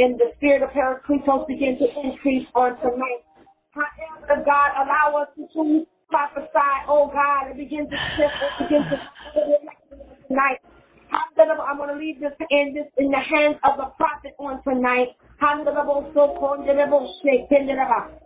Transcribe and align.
and 0.00 0.18
the 0.18 0.32
spirit 0.36 0.62
of 0.62 0.70
Paracletos 0.70 1.46
begin 1.46 1.76
to 1.76 1.86
increase 2.00 2.48
on 2.54 2.76
tonight. 2.80 3.20
However, 3.76 4.42
God, 4.44 4.70
allow 4.80 5.22
us 5.22 5.28
to 5.36 5.46
choose, 5.52 5.86
prophesy, 6.08 6.72
oh 6.88 7.12
God, 7.12 7.48
and 7.48 7.56
begin 7.56 7.84
to 7.84 7.96
shift, 8.16 8.32
begin 8.64 8.82
to 8.88 8.96
tonight. 10.28 10.58
I'm 11.12 11.76
going 11.76 11.90
to 11.92 11.98
leave 11.98 12.20
this 12.20 12.32
in 12.50 12.72
this 12.74 12.86
in 12.96 13.10
the 13.10 13.18
hands 13.18 13.58
of 13.64 13.76
the 13.76 13.92
prophet 13.98 14.32
on 14.38 14.62
tonight. 14.62 15.16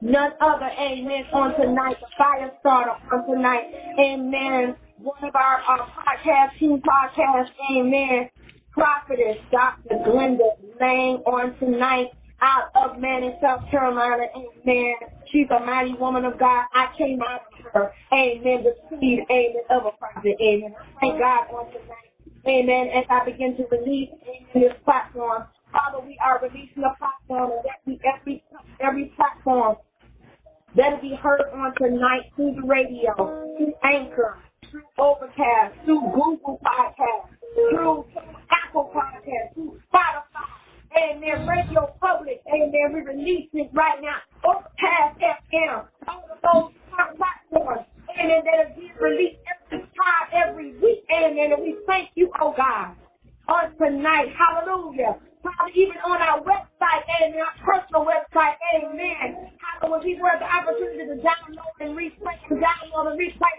None 0.00 0.32
other, 0.40 0.70
amen, 0.78 1.24
on 1.32 1.54
tonight, 1.60 1.96
the 2.00 2.06
fire 2.18 2.50
starter 2.60 2.96
on 3.12 3.26
tonight, 3.26 3.72
amen. 3.98 4.76
One 4.98 5.22
of 5.22 5.34
our, 5.34 5.60
uh, 5.62 5.78
our 5.78 5.88
podcast, 5.88 6.58
team 6.58 6.82
podcast, 6.82 7.48
amen. 7.72 8.30
Prophetess 8.74 9.38
Dr. 9.50 10.02
Glenda 10.02 10.58
Lang 10.80 11.22
on 11.26 11.56
tonight 11.58 12.10
out 12.42 12.74
of 12.74 13.00
Manning, 13.00 13.38
South 13.40 13.62
Carolina, 13.70 14.24
amen. 14.34 14.94
She's 15.32 15.46
a 15.50 15.64
mighty 15.64 15.94
woman 15.98 16.24
of 16.24 16.38
God. 16.38 16.66
I 16.74 16.90
came 16.98 17.20
out 17.22 17.46
of 17.46 17.72
her, 17.72 17.92
amen, 18.12 18.66
the 18.66 18.74
seed, 18.90 19.20
amen, 19.30 19.64
of 19.70 19.86
a 19.86 19.96
prophet, 19.96 20.36
amen. 20.42 20.74
Thank 21.00 21.18
God 21.18 21.48
on 21.54 21.66
tonight. 21.72 22.04
Amen. 22.46 22.92
As 22.92 23.06
I 23.08 23.24
begin 23.24 23.56
to 23.56 23.64
release 23.72 24.10
this 24.52 24.72
platform, 24.84 25.44
Father, 25.72 26.04
we 26.04 26.18
are 26.22 26.40
releasing 26.42 26.84
a 26.84 26.94
platform 26.98 27.52
and 27.52 27.64
that 27.64 27.80
we 27.86 27.98
every 28.04 28.44
every 28.80 29.12
platform 29.16 29.76
that'll 30.76 31.00
be 31.00 31.16
heard 31.22 31.40
on 31.54 31.72
tonight 31.80 32.28
through 32.36 32.54
the 32.60 32.66
radio, 32.66 33.14
through 33.56 33.72
Anchor, 33.82 34.36
through 34.70 34.84
Overcast, 34.98 35.74
through 35.86 36.02
Google 36.12 36.60
Podcast, 36.60 37.32
through 37.54 38.04
Apple 38.74 38.90
Podcast, 38.90 39.54
through 39.54 39.78
Spotify. 39.86 40.50
Amen. 40.98 41.46
Radio 41.46 41.94
Public. 42.00 42.42
Amen. 42.50 42.90
We 42.92 43.00
release 43.02 43.48
it 43.52 43.70
right 43.72 44.02
now. 44.02 44.18
Overcast 44.42 45.14
FM. 45.22 45.86
All 46.08 46.24
of 46.26 46.42
those 46.42 46.72
platforms. 46.90 47.86
Amen. 48.18 48.42
That 48.42 48.66
are 48.66 48.74
being 48.74 48.90
released 49.00 49.38
every 49.46 49.78
time, 49.94 50.26
every 50.34 50.72
week. 50.78 51.06
Amen. 51.06 51.52
And 51.54 51.62
we 51.62 51.76
thank 51.86 52.10
you, 52.16 52.32
oh 52.40 52.52
God, 52.56 52.96
on 53.46 53.76
tonight. 53.78 54.34
Hallelujah. 54.34 55.20
Father, 55.44 55.72
even 55.76 56.00
on 56.08 56.18
our 56.24 56.40
website, 56.42 57.04
amen, 57.20 57.38
our 57.44 57.56
personal 57.60 58.08
website, 58.08 58.56
amen. 58.74 59.52
Hallelujah. 59.60 60.04
These 60.04 60.22
words 60.24 60.40
the 60.40 60.48
opportunity 60.48 61.04
to 61.04 61.18
download 61.20 61.76
and 61.84 61.92
replay 61.94 62.36
and 62.50 62.58
download 62.58 63.12
and 63.12 63.18
replay. 63.20 63.56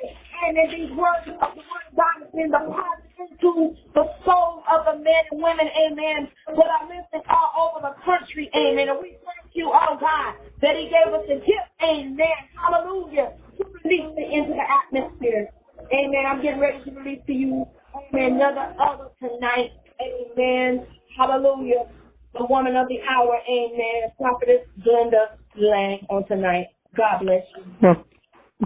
Then 0.58 0.68
these 0.74 0.92
words 0.98 1.30
of 1.30 1.52
the 1.56 1.64
word 1.64 1.86
of 1.90 1.96
God 1.96 2.16
has 2.26 2.32
been 2.34 2.50
deposited 2.52 3.14
into 3.22 3.78
the 3.94 4.06
soul 4.26 4.66
of 4.68 4.90
the 4.90 4.98
men 5.04 5.24
and 5.32 5.40
women, 5.44 5.68
amen, 5.70 6.28
that 6.58 6.70
are 6.82 6.86
listening 6.90 7.26
all 7.30 7.72
over 7.78 7.88
the 7.88 7.96
country, 8.04 8.50
amen. 8.58 8.90
And 8.90 9.00
we 9.00 9.16
thank 9.24 9.54
you, 9.54 9.70
oh 9.72 9.96
God, 10.02 10.32
that 10.66 10.76
He 10.76 10.90
gave 10.90 11.14
us 11.14 11.26
a 11.30 11.38
gift, 11.46 11.70
amen. 11.86 12.40
Hallelujah. 12.58 13.38
To 13.60 13.64
release 13.86 14.12
it 14.18 14.30
into 14.34 14.54
the 14.58 14.66
atmosphere. 14.68 15.50
Amen. 15.94 16.24
I'm 16.28 16.42
getting 16.42 16.60
ready 16.62 16.84
to 16.86 16.92
release 16.98 17.22
to 17.28 17.34
you, 17.34 17.66
amen, 17.96 18.42
another 18.42 18.74
other 18.82 19.10
tonight. 19.22 19.72
Amen. 20.02 20.88
Hallelujah. 21.18 21.86
The 22.34 22.46
woman 22.50 22.76
of 22.76 22.88
the 22.90 23.00
hour, 23.10 23.40
amen. 23.50 24.12
Prophetess 24.20 24.68
Glenda 24.86 25.38
Lang 25.56 26.00
on 26.10 26.28
tonight. 26.28 26.68
God 26.98 27.20
bless 27.22 27.44
you. 27.56 27.64
Well, 27.82 28.06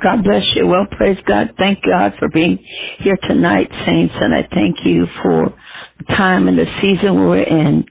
God 0.02 0.23
bless 0.23 0.44
you. 0.56 0.67
Well, 0.67 0.88
praise 0.91 1.17
God. 1.28 1.53
Thank 1.58 1.83
God 1.83 2.14
for 2.19 2.30
being 2.30 2.58
here 3.00 3.17
tonight, 3.28 3.69
saints, 3.86 4.14
and 4.19 4.33
I 4.33 4.47
thank 4.53 4.78
you 4.86 5.08
for 5.22 5.53
the 6.00 6.16
time 6.16 6.47
and 6.47 6.58
the 6.58 6.66
season 6.81 7.28
we're 7.28 7.44
in. 7.44 7.86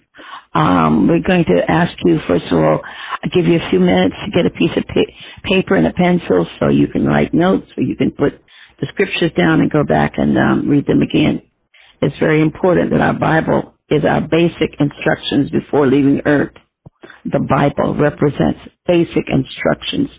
Um, 0.55 1.07
we're 1.07 1.23
going 1.23 1.45
to 1.45 1.71
ask 1.71 1.93
you, 2.05 2.19
first 2.27 2.47
of 2.47 2.59
all, 2.59 2.81
I'll 3.23 3.31
give 3.35 3.47
you 3.47 3.61
a 3.61 3.71
few 3.71 3.79
minutes 3.81 4.15
to 4.25 4.31
get 4.33 4.47
a 4.47 4.51
piece 4.51 4.77
of 4.77 4.85
pa- 4.89 5.13
paper 5.45 5.77
and 5.77 5.87
a 5.87 5.93
pencil 5.93 6.47
so 6.59 6.69
you 6.69 6.89
can 6.89 7.05
write 7.05 7.35
notes 7.35 7.67
or 7.77 7.83
you 7.85 7.97
can 7.97 8.11
put 8.11 8.41
the 8.81 8.87
scriptures 8.93 9.31
down 9.37 9.61
and 9.61 9.71
go 9.71 9.85
back 9.85 10.15
and 10.17 10.37
um, 10.39 10.69
read 10.69 10.87
them 10.87 11.03
again. 11.03 11.43
It's 12.01 12.19
very 12.19 12.43
important 12.43 12.91
that 12.91 13.01
our 13.01 13.15
Bible 13.15 13.75
is 13.91 14.05
our 14.05 14.23
basic 14.23 14.75
instructions 14.81 15.51
before 15.51 15.87
leaving 15.87 16.23
earth. 16.27 16.53
The 17.25 17.41
Bible 17.41 17.97
represents 17.97 18.61
basic 18.87 19.25
instructions 19.29 20.11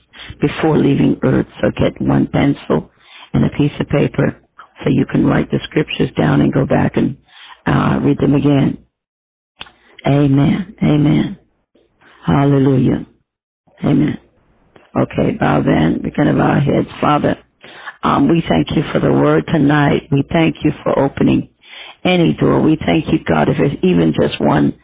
before 0.41 0.77
leaving 0.77 1.19
earth. 1.23 1.47
So 1.61 1.71
get 1.71 2.01
one 2.01 2.27
pencil 2.27 2.91
and 3.33 3.45
a 3.45 3.49
piece 3.51 3.73
of 3.79 3.89
paper 3.89 4.41
so 4.83 4.89
you 4.89 5.05
can 5.11 5.25
write 5.25 5.51
the 5.51 5.59
scriptures 5.65 6.11
down 6.17 6.41
and 6.41 6.53
go 6.53 6.65
back 6.65 6.93
and 6.97 7.17
uh, 7.67 7.99
read 8.03 8.19
them 8.19 8.35
again. 8.35 8.79
Amen. 10.07 10.75
Amen. 10.83 11.39
Hallelujah. 12.25 13.05
Amen. 13.83 14.19
Okay, 14.97 15.31
bow 15.39 15.61
then. 15.63 16.01
Going 16.15 16.29
to 16.29 16.33
bow 16.35 16.51
our 16.51 16.61
heads. 16.61 16.87
Father, 17.01 17.37
um, 18.03 18.29
we 18.29 18.43
thank 18.49 18.67
you 18.75 18.83
for 18.93 18.99
the 18.99 19.11
word 19.13 19.45
tonight. 19.53 20.03
We 20.11 20.23
thank 20.31 20.57
you 20.63 20.71
for 20.83 20.99
opening 20.99 21.48
any 22.05 22.33
door. 22.39 22.61
We 22.61 22.77
thank 22.85 23.07
you, 23.13 23.19
God, 23.27 23.49
if 23.49 23.57
it's 23.59 23.83
even 23.83 24.13
just 24.19 24.41
one 24.41 24.77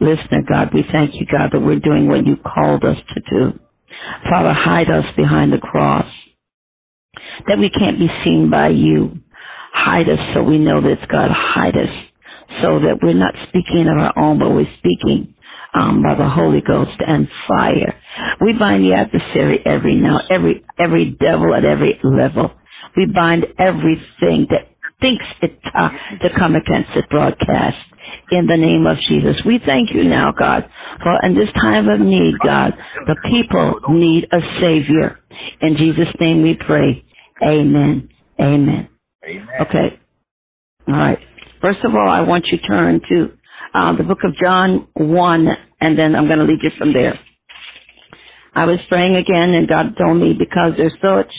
listener, 0.00 0.42
God, 0.48 0.70
we 0.74 0.84
thank 0.92 1.14
you, 1.16 1.26
God, 1.30 1.50
that 1.52 1.60
we're 1.60 1.80
doing 1.80 2.08
what 2.08 2.26
you 2.26 2.36
called 2.36 2.84
us 2.84 2.98
to 3.14 3.20
do. 3.30 3.60
Father, 4.30 4.52
hide 4.54 4.90
us 4.90 5.06
behind 5.16 5.52
the 5.52 5.58
cross, 5.58 6.06
that 7.48 7.58
we 7.58 7.70
can't 7.70 7.98
be 7.98 8.10
seen 8.24 8.50
by 8.50 8.68
you. 8.70 9.18
Hide 9.74 10.08
us 10.10 10.20
so 10.34 10.42
we 10.44 10.58
know 10.58 10.80
that 10.82 11.08
God. 11.08 11.30
Hide 11.30 11.76
us 11.76 11.90
so 12.62 12.80
that 12.80 13.00
we're 13.02 13.14
not 13.14 13.34
speaking 13.48 13.88
of 13.88 13.98
our 13.98 14.18
own, 14.18 14.40
but 14.40 14.50
we're 14.54 14.68
speaking 14.78 15.34
um, 15.74 16.02
by 16.02 16.16
the 16.16 16.28
Holy 16.28 16.62
Ghost 16.62 16.98
and 17.06 17.28
fire. 17.48 17.94
We 18.42 18.54
bind 18.54 18.84
the 18.84 18.94
adversary 18.94 19.60
every 19.66 19.96
now, 19.96 20.20
every 20.30 20.64
every 20.78 21.16
devil 21.20 21.54
at 21.54 21.64
every 21.64 22.00
level. 22.04 22.52
We 22.96 23.06
bind 23.06 23.46
everything 23.58 24.48
that 24.50 24.71
thinks 25.02 25.24
it 25.42 25.58
uh, 25.74 25.90
to 26.22 26.30
come 26.38 26.56
against 26.56 26.90
the 26.94 27.02
broadcast 27.10 27.76
in 28.30 28.46
the 28.46 28.56
name 28.56 28.86
of 28.86 28.96
Jesus. 29.08 29.36
We 29.44 29.60
thank 29.64 29.90
you 29.92 30.04
now, 30.04 30.32
God, 30.32 30.68
for 31.02 31.18
in 31.24 31.34
this 31.34 31.52
time 31.54 31.88
of 31.88 32.00
need, 32.00 32.34
God, 32.42 32.72
the 33.06 33.16
people 33.30 33.80
need 33.90 34.26
a 34.32 34.40
Savior. 34.60 35.18
In 35.60 35.76
Jesus' 35.76 36.14
name 36.20 36.42
we 36.42 36.54
pray. 36.54 37.04
Amen. 37.42 38.08
Amen. 38.40 38.88
Amen. 39.24 39.48
Okay. 39.60 40.00
All 40.88 40.94
right. 40.94 41.18
First 41.60 41.80
of 41.84 41.94
all, 41.94 42.08
I 42.08 42.22
want 42.22 42.46
you 42.46 42.58
to 42.58 42.66
turn 42.66 43.00
to 43.08 43.32
uh, 43.74 43.96
the 43.96 44.02
book 44.02 44.18
of 44.24 44.34
John 44.36 44.88
1, 44.94 45.48
and 45.80 45.98
then 45.98 46.14
I'm 46.14 46.26
going 46.26 46.38
to 46.38 46.44
lead 46.44 46.60
you 46.62 46.70
from 46.78 46.92
there. 46.92 47.18
I 48.54 48.64
was 48.64 48.78
praying 48.88 49.16
again, 49.16 49.54
and 49.54 49.68
God 49.68 49.96
told 49.96 50.20
me 50.20 50.34
because 50.38 50.72
there's 50.76 50.94
such 51.00 51.32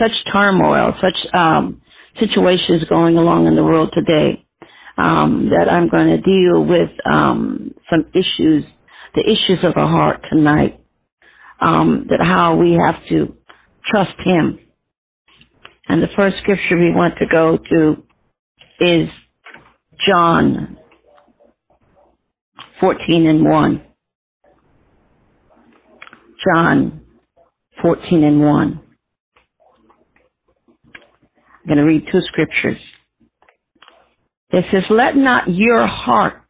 such 0.00 0.12
turmoil, 0.32 0.94
such 1.00 1.34
um, 1.34 1.80
situations 2.20 2.84
going 2.88 3.16
along 3.18 3.46
in 3.46 3.56
the 3.56 3.64
world 3.64 3.90
today, 3.94 4.44
um, 4.98 5.50
that 5.50 5.70
I'm 5.72 5.88
going 5.88 6.08
to 6.08 6.18
deal 6.20 6.64
with 6.64 6.90
um, 7.06 7.74
some 7.90 8.06
issues, 8.14 8.64
the 9.14 9.22
issues 9.22 9.64
of 9.64 9.74
the 9.74 9.86
heart 9.86 10.22
tonight. 10.30 10.80
Um, 11.60 12.06
that 12.10 12.20
how 12.24 12.56
we 12.56 12.72
have 12.72 12.96
to 13.10 13.34
trust 13.86 14.14
Him. 14.24 14.58
And 15.88 16.02
the 16.02 16.08
first 16.16 16.38
scripture 16.38 16.78
we 16.78 16.92
want 16.92 17.14
to 17.18 17.26
go 17.26 17.58
to 17.58 18.04
is 18.80 19.08
John 20.08 20.78
14 22.80 23.26
and 23.28 23.44
1. 23.44 23.82
John 26.46 27.02
14 27.82 28.24
and 28.24 28.40
1. 28.42 28.83
I'm 31.64 31.68
going 31.68 31.78
to 31.78 31.84
read 31.84 32.06
two 32.12 32.20
scriptures. 32.26 32.78
It 34.50 34.66
says, 34.70 34.84
Let 34.90 35.16
not 35.16 35.48
your 35.48 35.86
heart 35.86 36.42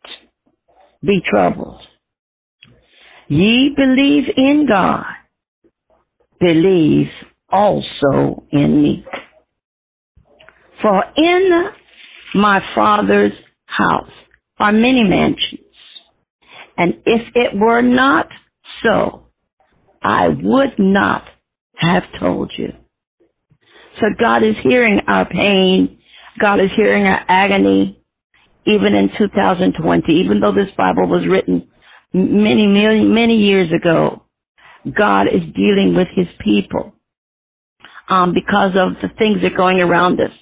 be 1.03 1.21
troubled. 1.31 1.81
Ye 3.29 3.73
believe 3.77 4.25
in 4.37 4.67
God, 4.69 5.05
believe 6.41 7.07
also 7.49 8.45
in 8.51 8.83
me. 8.83 9.05
For 10.83 11.05
in 11.17 11.71
my 12.35 12.61
Father's 12.75 13.33
house 13.67 14.11
are 14.59 14.73
many 14.73 15.05
mansions, 15.05 15.61
and 16.77 16.95
if 17.07 17.23
it 17.35 17.57
were 17.57 17.83
not 17.83 18.29
so, 18.83 19.29
I 20.03 20.29
would 20.29 20.79
not 20.79 21.25
have 21.77 22.03
told 22.19 22.53
you. 22.59 22.73
So 24.01 24.07
God 24.19 24.43
is 24.43 24.57
hearing 24.63 25.01
our 25.07 25.25
pain. 25.27 25.99
God 26.41 26.61
is 26.61 26.71
hearing 26.77 27.07
our 27.07 27.25
agony, 27.29 28.01
even 28.67 28.95
in 28.95 29.11
2020, 29.19 30.13
even 30.13 30.41
though 30.41 30.53
this 30.53 30.71
Bible 30.77 31.07
was 31.09 31.27
written 31.27 31.69
many, 32.13 32.67
many, 32.67 33.05
many 33.05 33.37
years 33.37 33.71
ago. 33.73 34.23
God 34.97 35.29
is 35.29 35.43
dealing 35.55 35.95
with 35.97 36.09
his 36.15 36.27
people 36.41 36.95
um, 38.09 38.35
because 38.35 38.73
of 38.77 38.95
the 39.03 39.15
things 39.19 39.41
that 39.43 39.53
are 39.53 39.57
going 39.57 39.81
around 39.81 40.21
us. 40.21 40.33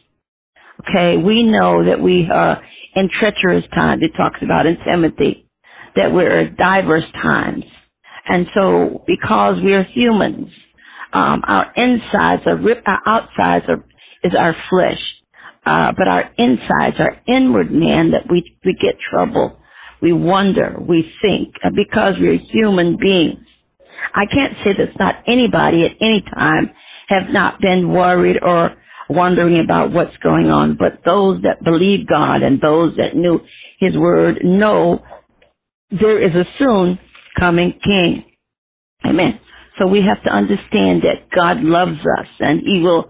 Okay, 0.88 1.16
we 1.16 1.44
know 1.44 1.84
that 1.84 2.00
we 2.00 2.28
are 2.32 2.62
in 2.96 3.08
treacherous 3.20 3.64
times. 3.74 4.02
It 4.02 4.16
talks 4.16 4.40
about 4.42 4.66
in 4.66 4.78
Timothy 4.84 5.48
that 5.94 6.12
we're 6.12 6.46
at 6.46 6.56
diverse 6.56 7.04
times. 7.22 7.64
And 8.28 8.46
so 8.54 9.04
because 9.06 9.56
we're 9.62 9.84
humans, 9.84 10.48
um, 11.12 11.42
our 11.46 11.72
insides 11.76 12.42
are 12.46 12.56
ripped, 12.56 12.86
our 12.86 13.00
outsides 13.06 13.66
are, 13.68 13.84
is 14.24 14.34
our 14.38 14.56
flesh. 14.70 15.00
Uh, 15.64 15.92
but 15.96 16.08
our 16.08 16.30
insides, 16.38 16.96
our 16.98 17.20
inward 17.28 17.70
man 17.70 18.10
that 18.10 18.30
we, 18.30 18.56
we 18.64 18.74
get 18.74 18.96
trouble. 19.10 19.58
We 20.00 20.12
wonder, 20.12 20.76
we 20.80 21.08
think, 21.22 21.54
because 21.76 22.14
we're 22.18 22.38
human 22.50 22.96
beings. 22.96 23.38
I 24.14 24.26
can't 24.26 24.54
say 24.64 24.70
that 24.78 24.98
not 24.98 25.22
anybody 25.28 25.84
at 25.84 25.92
any 26.00 26.24
time 26.34 26.70
have 27.08 27.30
not 27.30 27.60
been 27.60 27.92
worried 27.92 28.38
or 28.42 28.74
wondering 29.08 29.62
about 29.62 29.92
what's 29.92 30.16
going 30.18 30.46
on, 30.46 30.76
but 30.76 31.00
those 31.04 31.42
that 31.42 31.62
believe 31.62 32.08
God 32.08 32.42
and 32.42 32.60
those 32.60 32.96
that 32.96 33.14
knew 33.14 33.40
His 33.78 33.96
Word 33.96 34.38
know 34.42 35.02
there 35.90 36.20
is 36.22 36.34
a 36.34 36.46
soon 36.58 36.98
coming 37.38 37.78
King. 37.84 38.24
Amen. 39.06 39.38
So 39.78 39.86
we 39.88 40.02
have 40.02 40.22
to 40.24 40.30
understand 40.30 41.02
that 41.02 41.30
God 41.34 41.62
loves 41.62 41.98
us 42.20 42.28
and 42.40 42.60
He 42.64 42.80
will 42.80 43.06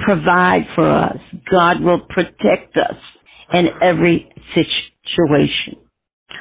provide 0.00 0.66
for 0.74 0.88
us. 0.90 1.18
God 1.50 1.80
will 1.82 2.00
protect 2.10 2.76
us 2.76 2.96
in 3.54 3.68
every 3.82 4.30
situation. 4.54 5.76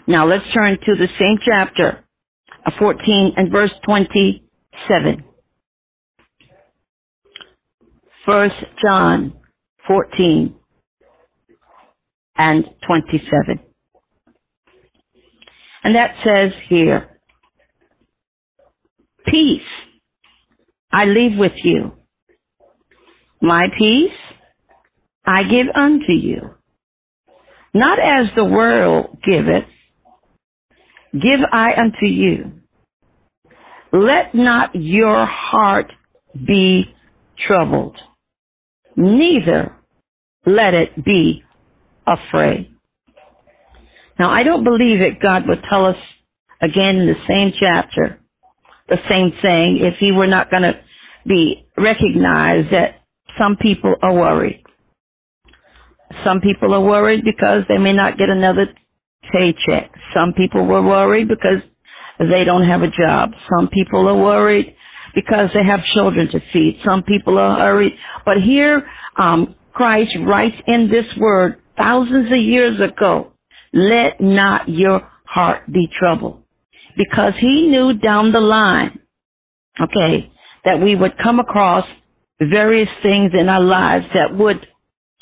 Now 0.08 0.28
let's 0.28 0.46
turn 0.54 0.78
to 0.86 0.96
the 0.96 1.08
same 1.20 1.38
chapter, 1.46 2.04
uh, 2.66 2.72
14 2.80 3.34
and 3.38 3.52
verse 3.52 3.72
27. 3.86 5.24
First 8.26 8.56
John 8.84 9.34
14 9.88 10.56
and 12.38 12.66
27. 12.88 13.60
And 15.84 15.96
that 15.96 16.16
says 16.26 16.52
here, 16.70 17.13
Peace 19.26 19.62
I 20.92 21.06
leave 21.06 21.38
with 21.38 21.54
you. 21.64 21.92
My 23.42 23.68
peace 23.78 24.12
I 25.26 25.44
give 25.44 25.68
unto 25.76 26.14
you. 26.14 26.52
Not 27.74 27.98
as 28.00 28.28
the 28.36 28.46
world 28.46 29.18
giveth, 29.24 29.66
give 31.14 31.40
I 31.52 31.74
unto 31.74 32.06
you. 32.06 32.52
Let 33.92 34.36
not 34.36 34.76
your 34.76 35.26
heart 35.26 35.92
be 36.46 36.86
troubled, 37.48 37.98
neither 38.96 39.76
let 40.46 40.74
it 40.74 41.04
be 41.04 41.44
afraid. 42.06 42.72
Now, 44.20 44.30
I 44.30 44.44
don't 44.44 44.64
believe 44.64 45.00
that 45.00 45.22
God 45.22 45.48
would 45.48 45.64
tell 45.70 45.86
us 45.86 45.98
again 46.62 46.98
in 46.98 47.08
the 47.08 47.16
same 47.28 47.54
chapter 47.60 48.20
the 48.90 48.98
same 49.10 49.32
thing 49.42 49.80
if 49.82 49.96
he 50.00 50.12
were 50.12 50.28
not 50.28 50.52
going 50.52 50.64
to 50.64 50.80
be 51.28 51.66
recognized 51.78 52.72
that 52.72 53.02
some 53.40 53.58
people 53.58 53.96
are 54.02 54.14
worried. 54.14 54.64
Some 56.24 56.42
people 56.42 56.74
are 56.74 56.82
worried 56.82 57.24
because 57.24 57.64
they 57.68 57.78
may 57.78 57.94
not 57.94 58.18
get 58.18 58.30
another 58.30 58.68
paycheck. 59.32 59.92
Some 60.14 60.34
people 60.34 60.66
were 60.66 60.82
worried 60.82 61.28
because 61.28 61.62
they 62.20 62.44
don't 62.44 62.68
have 62.68 62.82
a 62.84 62.90
job. 62.90 63.32
Some 63.56 63.70
people 63.70 64.08
are 64.08 64.18
worried 64.18 64.76
because 65.16 65.50
they 65.54 65.64
have 65.64 65.84
children 65.94 66.30
to 66.32 66.40
feed. 66.52 66.80
Some 66.86 67.04
people 67.04 67.38
are 67.38 67.58
worried. 67.60 67.94
But 68.26 68.42
here, 68.42 68.86
um, 69.18 69.56
Christ 69.74 70.16
writes 70.26 70.56
in 70.68 70.90
this 70.90 71.06
word 71.18 71.62
thousands 71.78 72.32
of 72.32 72.38
years 72.38 72.80
ago, 72.80 73.34
let 73.74 74.22
not 74.22 74.70
your 74.70 75.08
heart 75.26 75.72
be 75.72 75.88
troubled. 76.00 76.43
Because 76.98 77.34
he 77.40 77.68
knew 77.68 77.94
down 77.94 78.32
the 78.32 78.40
line, 78.40 79.00
okay, 79.82 80.32
that 80.66 80.82
we 80.82 80.96
would 80.96 81.18
come 81.18 81.40
across 81.40 81.86
various 82.40 82.90
things 83.02 83.32
in 83.40 83.50
our 83.50 83.62
lives 83.62 84.06
that 84.14 84.36
would 84.36 84.66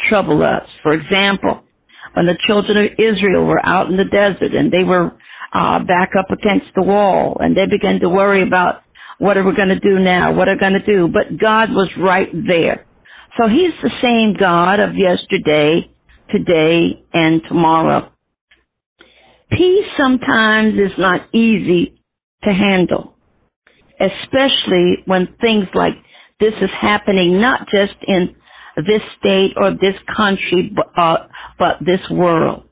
trouble 0.10 0.44
us. 0.44 0.68
For 0.84 0.94
example, 0.94 1.64
when 2.14 2.26
the 2.26 2.38
children 2.48 2.78
of 2.78 2.92
Israel 2.98 3.46
were 3.46 3.66
out 3.66 3.90
in 3.90 3.98
the 3.98 4.06
desert 4.06 4.54
and 4.54 4.72
they 4.72 4.84
were 4.84 5.12
uh, 5.54 5.80
back 5.80 6.12
up 6.18 6.32
against 6.32 6.68
the 6.76 6.82
wall 6.84 7.38
and 7.40 7.56
they 7.56 7.68
began 7.70 8.00
to 8.00 8.10
worry 8.10 8.44
about 8.44 8.84
what 9.20 9.38
are 9.38 9.44
we 9.44 9.56
going 9.56 9.70
to 9.70 9.80
do 9.80 10.00
now? 10.00 10.34
What 10.34 10.48
are 10.48 10.56
we 10.56 10.60
going 10.60 10.74
to 10.74 10.86
do? 10.86 11.08
But 11.08 11.38
God 11.40 11.70
was 11.72 11.90
right 11.98 12.30
there. 12.48 12.86
So 13.40 13.48
he's 13.48 13.72
the 13.82 13.92
same 14.02 14.36
God 14.38 14.80
of 14.80 14.96
yesterday, 14.96 15.90
today, 16.32 17.04
and 17.14 17.42
tomorrow. 17.48 18.12
Peace 19.52 19.86
sometimes 19.98 20.76
is 20.76 20.98
not 20.98 21.34
easy 21.34 22.02
to 22.44 22.54
handle, 22.54 23.16
especially 24.00 24.98
when 25.06 25.28
things 25.42 25.68
like 25.74 25.94
this 26.40 26.54
is 26.62 26.70
happening 26.80 27.42
not 27.42 27.68
just 27.70 27.96
in 28.08 28.36
this 28.78 29.02
state 29.20 29.54
or 29.58 29.72
this 29.72 29.96
country, 30.16 30.72
but, 30.76 30.92
uh, 30.98 31.28
but 31.60 31.78
this 31.86 32.02
world. 32.10 32.64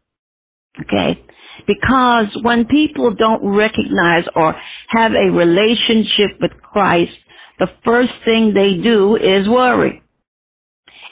Okay? 0.81 1.23
Because 1.67 2.27
when 2.43 2.65
people 2.65 3.13
don't 3.13 3.45
recognize 3.55 4.25
or 4.35 4.55
have 4.89 5.11
a 5.13 5.31
relationship 5.31 6.39
with 6.41 6.51
Christ, 6.61 7.11
the 7.59 7.67
first 7.85 8.13
thing 8.25 8.53
they 8.53 8.81
do 8.81 9.17
is 9.17 9.47
worry. 9.47 10.01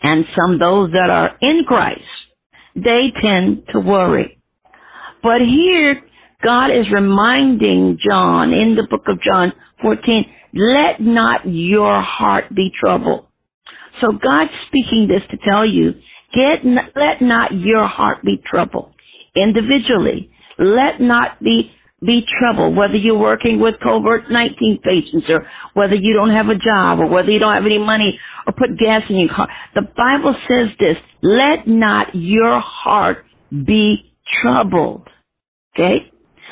And 0.02 0.25
some 0.36 0.60
those 0.60 0.92
that 0.92 1.10
are 1.10 1.38
in 1.42 1.64
Christ, 1.68 2.02
they 2.75 3.12
tend 3.22 3.64
to 3.74 3.80
worry. 3.80 4.37
But 5.27 5.41
here, 5.41 6.01
God 6.41 6.71
is 6.71 6.89
reminding 6.89 7.97
John 8.01 8.53
in 8.53 8.75
the 8.75 8.88
book 8.89 9.03
of 9.09 9.21
John 9.21 9.51
14, 9.81 10.25
let 10.53 11.01
not 11.01 11.41
your 11.45 12.01
heart 12.01 12.45
be 12.56 12.71
troubled. 12.79 13.25
So 14.00 14.13
God's 14.13 14.51
speaking 14.68 15.09
this 15.09 15.24
to 15.29 15.38
tell 15.45 15.65
you, 15.65 15.95
get, 16.33 16.63
let 16.95 17.21
not 17.21 17.53
your 17.53 17.88
heart 17.88 18.24
be 18.24 18.41
troubled. 18.50 18.94
Individually, 19.35 20.31
let 20.57 21.01
not 21.01 21.44
be 21.44 21.73
be 22.06 22.23
troubled, 22.39 22.77
whether 22.77 22.95
you're 22.95 23.18
working 23.18 23.59
with 23.59 23.75
COVID-19 23.85 24.81
patients 24.81 25.30
or 25.30 25.45
whether 25.73 25.95
you 25.95 26.13
don't 26.13 26.31
have 26.31 26.47
a 26.47 26.56
job 26.56 27.00
or 27.00 27.07
whether 27.07 27.31
you 27.31 27.39
don't 27.39 27.53
have 27.53 27.65
any 27.65 27.80
money 27.80 28.18
or 28.45 28.53
put 28.53 28.80
gas 28.80 29.01
in 29.09 29.18
your 29.18 29.35
car. 29.35 29.50
The 29.75 29.81
Bible 29.81 30.35
says 30.47 30.69
this, 30.80 30.95
let 31.21 31.68
not 31.68 32.15
your 32.15 32.62
heart 32.62 33.25
be 33.51 34.13
troubled. 34.41 35.09
Okay? 35.77 36.12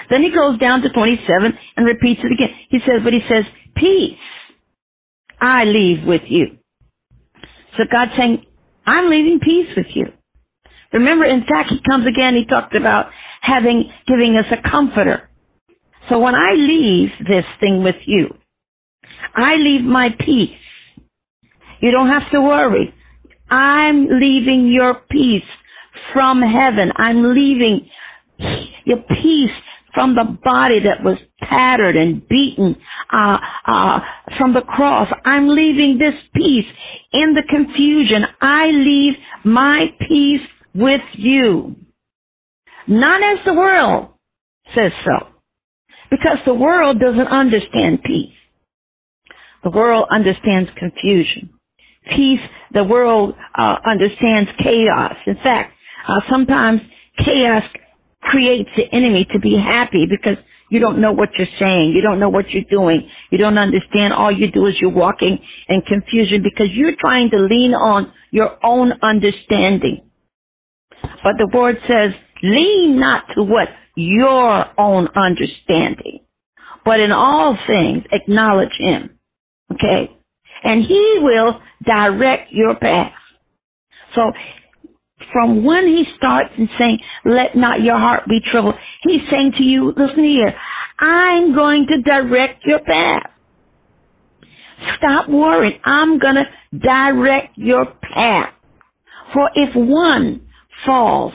Then 0.10 0.24
he 0.24 0.32
goes 0.32 0.60
down 0.60 0.84
to 0.84 0.90
27 0.90 1.54
and 1.78 1.88
repeats 1.88 2.22
it 2.24 2.32
again. 2.32 2.56
He 2.70 2.80
says, 2.82 3.02
but 3.04 3.14
he 3.14 3.22
says, 3.30 3.46
peace 3.76 4.18
I 5.42 5.66
leave 5.66 6.06
with 6.06 6.24
you. 6.28 6.58
So 7.78 7.84
God's 7.92 8.12
saying, 8.18 8.46
I'm 8.86 9.10
leaving 9.10 9.40
peace 9.42 9.70
with 9.78 9.88
you. 9.96 10.08
Remember, 10.94 11.26
in 11.26 11.46
fact, 11.46 11.70
he 11.72 11.82
comes 11.90 12.08
again, 12.08 12.36
he 12.36 12.46
talked 12.46 12.76
about 12.76 13.08
having, 13.42 13.92
giving 14.08 14.38
us 14.38 14.46
a 14.52 14.70
comforter. 14.70 15.30
So 16.10 16.20
when 16.20 16.36
I 16.36 16.54
leave 16.54 17.12
this 17.28 17.46
thing 17.60 17.84
with 17.84 17.98
you, 18.06 18.36
I 19.36 19.56
leave 19.56 19.84
my 19.84 20.16
peace. 20.20 20.58
You 21.82 21.92
don't 21.92 22.10
have 22.10 22.32
to 22.32 22.42
worry. 22.42 22.94
I'm 23.50 24.08
leaving 24.20 24.68
your 24.68 24.96
peace 25.12 25.44
from 26.14 26.42
heaven. 26.42 26.92
I'm 26.98 27.34
leaving 27.36 27.90
your 28.86 29.00
peace 29.22 29.52
from 29.94 30.16
the 30.16 30.38
body 30.44 30.82
that 30.82 31.04
was 31.04 31.18
tattered 31.42 31.96
and 31.96 32.28
beaten 32.28 32.76
uh, 33.12 33.38
uh, 33.66 34.00
from 34.38 34.54
the 34.54 34.62
cross. 34.62 35.08
I'm 35.24 35.48
leaving 35.50 35.98
this 35.98 36.14
peace 36.36 36.66
in 37.14 37.34
the 37.34 37.44
confusion. 37.50 38.26
I 38.42 38.68
leave 38.68 39.14
my 39.44 39.88
peace 40.08 40.42
with 40.76 41.02
you. 41.14 41.76
Not 42.88 43.24
as 43.24 43.44
the 43.46 43.54
world 43.54 44.10
says 44.76 44.92
so. 45.06 45.28
Because 46.12 46.38
the 46.46 46.54
world 46.54 47.00
doesn't 47.00 47.28
understand 47.28 48.04
peace. 48.04 48.34
The 49.64 49.72
world 49.72 50.08
understands 50.12 50.70
confusion. 50.78 51.50
Peace, 52.16 52.42
the 52.72 52.84
world 52.84 53.34
uh, 53.58 53.78
understands 53.86 54.50
chaos. 54.62 55.16
In 55.26 55.36
fact, 55.38 55.74
uh, 56.08 56.22
sometimes 56.30 56.82
chaos 57.26 57.64
creates 58.26 58.70
the 58.78 58.86
enemy 58.94 59.26
to 59.34 59.40
be 59.40 59.58
happy 59.58 60.08
because 60.10 60.38
you 60.70 60.80
don't 60.80 61.00
know 61.00 61.14
what 61.14 61.30
you're 61.38 61.48
saying. 61.60 61.94
You 61.96 62.02
don't 62.02 62.20
know 62.20 62.30
what 62.30 62.50
you're 62.52 62.64
doing. 62.70 63.10
You 63.32 63.38
don't 63.38 63.58
understand. 63.58 64.14
All 64.14 64.32
you 64.32 64.52
do 64.52 64.68
is 64.68 64.76
you're 64.82 64.92
walking 64.92 65.40
in 65.70 65.82
confusion 65.84 66.44
because 66.44 66.68
you're 66.74 66.96
trying 67.00 67.30
to 67.32 67.40
lean 67.40 67.74
on 67.74 68.12
your 68.32 68.58
own 68.66 68.94
understanding. 69.04 70.02
But 71.24 71.36
the 71.38 71.50
word 71.54 71.78
says, 71.88 72.14
lean 72.44 73.00
not 73.00 73.26
to 73.36 73.44
what? 73.44 73.70
Your 73.96 74.66
own 74.80 75.10
understanding. 75.16 76.22
But 76.86 77.00
in 77.00 77.12
all 77.12 77.58
things, 77.68 78.04
acknowledge 78.12 78.74
him. 78.80 79.20
Okay? 79.74 80.16
And 80.64 80.84
he 80.84 81.20
will 81.22 81.62
direct 81.86 82.52
your 82.52 82.76
path. 82.76 83.14
So 84.16 84.32
from 85.34 85.64
when 85.66 85.88
he 85.88 86.06
starts 86.18 86.52
and 86.58 86.70
saying, 86.80 87.00
let 87.26 87.56
not 87.56 87.82
your 87.82 87.98
heart 88.00 88.26
be 88.28 88.40
troubled, 88.52 88.76
he's 89.04 89.22
saying 89.32 89.54
to 89.58 89.64
you, 89.64 89.94
listen 89.98 90.24
here, 90.26 90.56
I'm 91.00 91.56
going 91.56 91.88
to 91.88 92.02
direct 92.04 92.66
your 92.66 92.80
path. 92.80 93.24
Stop 94.98 95.30
worrying. 95.30 95.80
I'm 95.86 96.20
going 96.20 96.36
to 96.36 96.80
direct 96.80 97.58
your 97.58 97.86
path. 98.14 98.54
For 99.34 99.50
if 99.56 99.76
one 99.76 100.42
falls, 100.86 101.34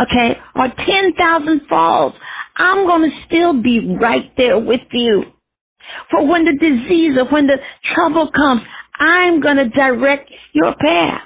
okay, 0.00 0.38
or 0.56 0.68
10,000 0.86 1.62
falls, 1.68 2.14
I'm 2.56 2.86
going 2.86 3.10
to 3.10 3.16
still 3.26 3.62
be 3.62 3.96
right 4.00 4.32
there 4.36 4.58
with 4.58 4.82
you. 4.92 5.24
For 6.10 6.26
when 6.26 6.44
the 6.44 6.56
disease 6.60 7.16
or 7.18 7.26
when 7.26 7.46
the 7.46 7.58
trouble 7.94 8.30
comes, 8.32 8.62
I'm 8.98 9.40
going 9.40 9.56
to 9.58 9.68
direct 9.70 10.30
your 10.54 10.74
path. 10.76 11.22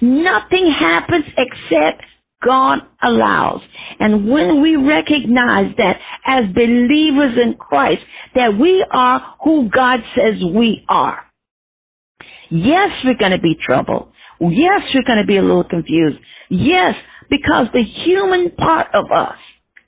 Nothing 0.00 0.70
happens 0.70 1.24
except 1.36 2.02
God 2.44 2.78
allows. 3.02 3.60
And 4.00 4.28
when 4.28 4.60
we 4.62 4.76
recognize 4.76 5.74
that 5.78 5.96
as 6.26 6.44
believers 6.54 7.38
in 7.40 7.54
Christ, 7.54 8.02
that 8.34 8.58
we 8.58 8.84
are 8.90 9.36
who 9.44 9.68
God 9.70 10.00
says 10.14 10.42
we 10.54 10.84
are. 10.88 11.24
Yes, 12.50 12.90
we're 13.04 13.16
going 13.16 13.32
to 13.32 13.40
be 13.40 13.56
troubled. 13.64 14.12
Yes, 14.40 14.82
we're 14.94 15.04
going 15.04 15.20
to 15.20 15.26
be 15.26 15.36
a 15.36 15.42
little 15.42 15.64
confused. 15.64 16.18
Yes, 16.50 16.94
because 17.30 17.68
the 17.72 17.84
human 17.84 18.50
part 18.50 18.88
of 18.92 19.06
us, 19.10 19.36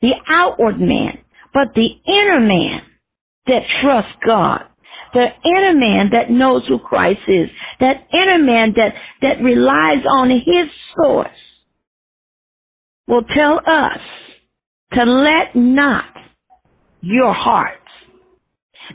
the 0.00 0.12
outward 0.28 0.80
man, 0.80 1.18
but 1.52 1.74
the 1.74 1.88
inner 2.06 2.40
man 2.40 2.82
that 3.46 3.62
trusts 3.82 4.12
God, 4.24 4.64
the 5.14 5.28
inner 5.44 5.74
man 5.74 6.10
that 6.12 6.30
knows 6.30 6.66
who 6.66 6.78
Christ 6.78 7.20
is, 7.28 7.48
that 7.80 8.06
inner 8.12 8.38
man 8.38 8.74
that, 8.76 8.92
that 9.22 9.42
relies 9.42 10.04
on 10.10 10.30
his 10.30 10.68
source, 10.96 11.28
will 13.06 13.22
tell 13.22 13.60
us 13.66 14.00
to 14.94 15.04
let 15.04 15.54
not 15.54 16.04
your 17.00 17.32
heart. 17.32 17.78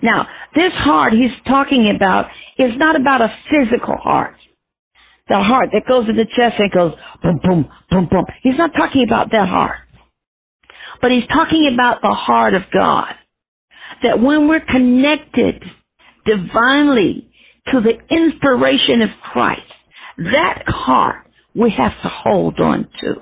Now, 0.01 0.27
this 0.55 0.73
heart 0.73 1.13
he's 1.13 1.31
talking 1.47 1.93
about 1.95 2.27
is 2.57 2.73
not 2.77 2.99
about 2.99 3.21
a 3.21 3.33
physical 3.49 3.95
heart. 3.95 4.35
The 5.27 5.41
heart 5.41 5.69
that 5.73 5.87
goes 5.87 6.09
in 6.09 6.15
the 6.15 6.25
chest 6.25 6.55
and 6.59 6.71
goes 6.71 6.93
boom, 7.21 7.39
boom, 7.43 7.69
boom, 7.89 8.07
boom. 8.09 8.25
He's 8.41 8.57
not 8.57 8.71
talking 8.75 9.05
about 9.07 9.31
that 9.31 9.47
heart. 9.47 9.77
But 11.01 11.11
he's 11.11 11.27
talking 11.27 11.69
about 11.73 12.01
the 12.01 12.13
heart 12.13 12.55
of 12.55 12.63
God. 12.73 13.13
That 14.03 14.19
when 14.21 14.47
we're 14.47 14.59
connected 14.61 15.63
divinely 16.25 17.29
to 17.71 17.81
the 17.81 17.97
inspiration 18.13 19.01
of 19.01 19.09
Christ, 19.31 19.61
that 20.17 20.63
heart 20.67 21.27
we 21.55 21.71
have 21.71 21.93
to 22.03 22.09
hold 22.09 22.59
on 22.59 22.87
to. 23.01 23.15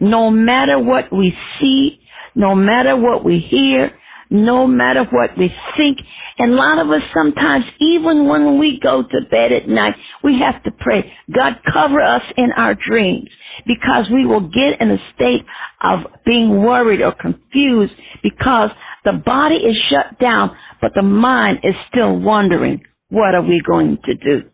No 0.00 0.30
matter 0.30 0.78
what 0.78 1.12
we 1.12 1.34
see, 1.60 2.00
no 2.34 2.54
matter 2.54 2.96
what 2.96 3.24
we 3.24 3.38
hear, 3.40 3.92
no 4.30 4.66
matter 4.66 5.04
what 5.04 5.36
we 5.38 5.54
think. 5.76 5.98
And 6.38 6.52
a 6.52 6.56
lot 6.56 6.78
of 6.78 6.90
us 6.90 7.02
sometimes, 7.14 7.64
even 7.80 8.28
when 8.28 8.58
we 8.58 8.80
go 8.82 9.02
to 9.02 9.20
bed 9.30 9.52
at 9.52 9.68
night, 9.68 9.94
we 10.24 10.40
have 10.40 10.62
to 10.64 10.72
pray, 10.72 11.12
God 11.34 11.60
cover 11.72 12.00
us 12.02 12.22
in 12.36 12.50
our 12.56 12.74
dreams 12.74 13.28
because 13.66 14.06
we 14.12 14.26
will 14.26 14.48
get 14.48 14.80
in 14.80 14.90
a 14.90 14.98
state 15.14 15.44
of 15.82 16.00
being 16.26 16.62
worried 16.62 17.02
or 17.02 17.12
confused 17.12 17.94
because 18.22 18.70
the 19.04 19.12
body 19.12 19.56
is 19.56 19.76
shut 19.90 20.18
down, 20.18 20.56
but 20.80 20.92
the 20.94 21.02
mind 21.02 21.58
is 21.62 21.74
still 21.90 22.18
wondering, 22.18 22.82
what 23.10 23.34
are 23.34 23.42
we 23.42 23.60
going 23.66 23.98
to 24.04 24.14
do? 24.14 24.48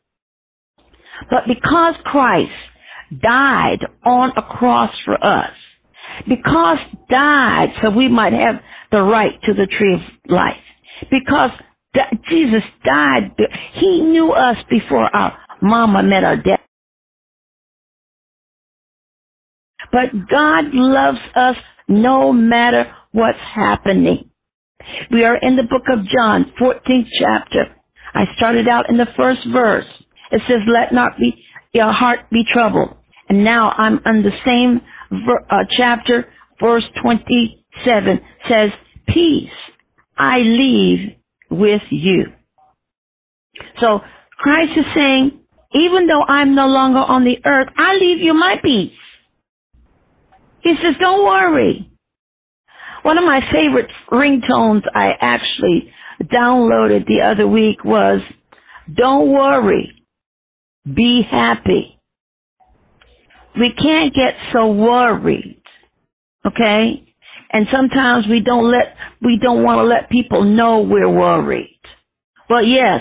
But 1.30 1.45
because 1.47 1.95
Christ 2.04 2.50
died 3.23 3.80
on 4.04 4.33
a 4.37 4.42
cross 4.42 4.95
for 5.04 5.14
us, 5.23 5.52
because 6.28 6.78
died 7.09 7.69
so 7.83 7.90
we 7.90 8.09
might 8.09 8.33
have 8.33 8.57
the 8.90 9.02
right 9.02 9.40
to 9.45 9.54
the 9.54 9.66
tree 9.66 9.95
of 9.95 10.00
life, 10.30 10.57
because 11.11 11.50
Jesus 12.28 12.62
died, 12.85 13.33
He 13.75 14.02
knew 14.02 14.33
us 14.33 14.57
before 14.69 15.14
our 15.14 15.37
mama 15.61 16.02
met 16.02 16.25
our 16.25 16.37
dad. 16.37 16.61
But 19.92 20.28
God 20.30 20.66
loves 20.73 21.19
us 21.35 21.57
no 21.88 22.33
matter 22.33 22.92
what's 23.12 23.38
happening. 23.54 24.29
We 25.10 25.25
are 25.25 25.37
in 25.37 25.56
the 25.56 25.64
book 25.64 25.84
of 25.92 26.06
John, 26.06 26.52
14th 26.60 27.08
chapter. 27.20 27.76
I 28.14 28.25
started 28.37 28.68
out 28.68 28.90
in 28.90 28.96
the 28.96 29.08
first 29.16 29.40
verse. 29.52 29.87
It 30.32 30.42
says, 30.49 30.60
let 30.66 30.92
not 30.92 31.18
be, 31.18 31.34
your 31.72 31.92
heart 31.92 32.30
be 32.30 32.44
troubled. 32.52 32.96
And 33.28 33.44
now 33.44 33.70
I'm 33.76 34.00
on 34.04 34.22
the 34.22 34.32
same 34.44 34.80
ver, 35.26 35.46
uh, 35.50 35.64
chapter, 35.70 36.28
verse 36.60 36.84
27 37.02 38.20
says, 38.49 38.70
peace 39.08 39.50
I 40.16 40.38
leave 40.40 41.16
with 41.50 41.82
you. 41.90 42.26
So 43.80 44.00
Christ 44.38 44.72
is 44.76 44.87
saying, 44.94 45.40
even 45.75 46.06
though 46.06 46.22
I'm 46.22 46.54
no 46.54 46.66
longer 46.66 46.99
on 47.00 47.25
the 47.25 47.38
earth, 47.44 47.68
I 47.76 47.94
leave 47.94 48.18
you 48.20 48.34
my 48.34 48.56
peace. 48.62 48.92
He 50.62 50.75
says, 50.82 50.94
don't 51.00 51.25
worry. 51.25 51.89
One 53.02 53.19
of 53.19 53.25
my 53.25 53.40
favorite 53.52 53.90
ringtones 54.11 54.83
I 54.95 55.12
actually 55.21 55.92
downloaded 56.25 57.07
the 57.07 57.23
other 57.23 57.49
week 57.49 57.85
was, 57.85 58.21
don't 58.95 59.30
worry, 59.33 59.92
be 60.92 61.23
happy. 61.23 61.99
We 63.59 63.73
can't 63.73 64.14
get 64.14 64.35
so 64.52 64.71
worried, 64.71 65.62
okay? 66.47 67.04
And 67.52 67.66
sometimes 67.73 68.26
we 68.28 68.40
don't 68.40 68.71
let, 68.71 68.97
we 69.23 69.38
don't 69.42 69.64
want 69.64 69.78
to 69.78 69.85
let 69.85 70.11
people 70.11 70.45
know 70.45 70.80
we're 70.80 71.11
worried. 71.11 71.80
But 72.49 72.66
yes, 72.66 73.00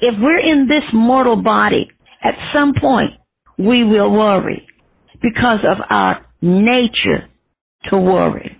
if 0.00 0.14
we're 0.20 0.38
in 0.40 0.68
this 0.68 0.84
mortal 0.92 1.42
body, 1.42 1.88
at 2.22 2.34
some 2.52 2.74
point 2.80 3.12
we 3.58 3.84
will 3.84 4.10
worry 4.10 4.66
because 5.22 5.60
of 5.66 5.78
our 5.90 6.26
nature 6.42 7.28
to 7.90 7.98
worry. 7.98 8.57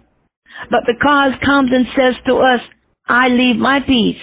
But 0.71 0.81
because 0.87 1.33
comes 1.45 1.71
and 1.73 1.87
says 1.97 2.15
to 2.27 2.37
us, 2.37 2.61
I 3.07 3.29
leave 3.29 3.57
my 3.57 3.81
peace. 3.81 4.21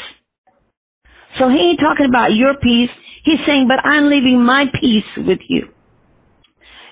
So 1.39 1.50
he 1.50 1.58
ain't 1.58 1.80
talking 1.80 2.08
about 2.08 2.34
your 2.34 2.56
peace. 2.62 2.89
He's 3.24 3.39
saying, 3.46 3.68
but 3.68 3.84
I'm 3.84 4.10
leaving 4.10 4.42
my 4.44 4.65
peace 4.80 5.04
with 5.18 5.39
you. 5.50 5.70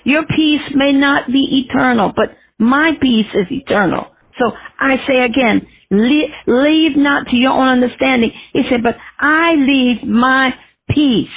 Your 0.04 0.26
peace 0.26 0.62
may 0.76 0.92
not 0.92 1.28
be 1.28 1.66
eternal, 1.70 2.12
but 2.16 2.36
my 2.60 2.92
peace 3.02 3.28
is 3.34 3.48
eternal. 3.52 4.08
So 4.40 4.52
I 4.80 4.98
say 5.08 5.20
again, 5.20 5.66
leave, 5.92 6.98
not 6.98 7.28
to 7.28 7.36
your 7.36 7.52
own 7.52 7.68
understanding. 7.68 8.32
He 8.52 8.64
said, 8.70 8.84
but 8.84 8.98
I 9.20 9.54
leave 9.56 10.04
my 10.04 10.54
peace. 10.90 11.30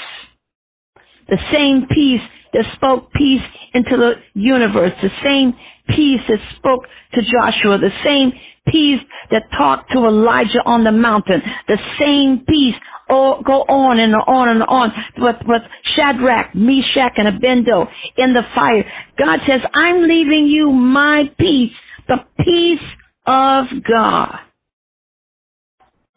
The 1.29 1.39
same 1.53 1.87
peace 1.89 2.23
that 2.55 2.65
spoke 2.75 3.13
peace 3.13 3.43
into 3.75 3.97
the 3.97 4.15
universe, 4.35 4.93
the 5.03 5.11
same 5.23 5.55
peace 5.89 6.21
that 6.29 6.39
spoke 6.57 6.87
to 7.15 7.23
Joshua, 7.23 7.79
the 7.79 7.91
same 8.05 8.33
peace 8.69 9.01
that 9.31 9.45
talked 9.57 9.93
to 9.93 9.99
Elijah 10.07 10.63
on 10.65 10.85
the 10.85 10.93
mountain, 10.93 11.43
the 11.69 11.79
same 11.99 12.45
peace 12.47 12.75
oh, 13.09 13.43
go 13.43 13.63
on 13.63 13.99
and 13.99 14.15
on 14.15 14.49
and 14.49 14.63
on 14.63 14.93
with, 15.19 15.37
with 15.47 15.63
Shadrach, 15.95 16.55
Meshach, 16.55 17.13
and 17.17 17.29
Abednego 17.29 17.89
in 18.17 18.33
the 18.35 18.43
fire. 18.55 18.85
God 19.19 19.41
says, 19.47 19.61
I'm 19.75 20.03
leaving 20.03 20.47
you 20.47 20.73
my 20.73 21.31
peace, 21.39 21.73
the 22.09 22.19
peace 22.39 22.89
of 23.27 23.67
God 23.89 24.39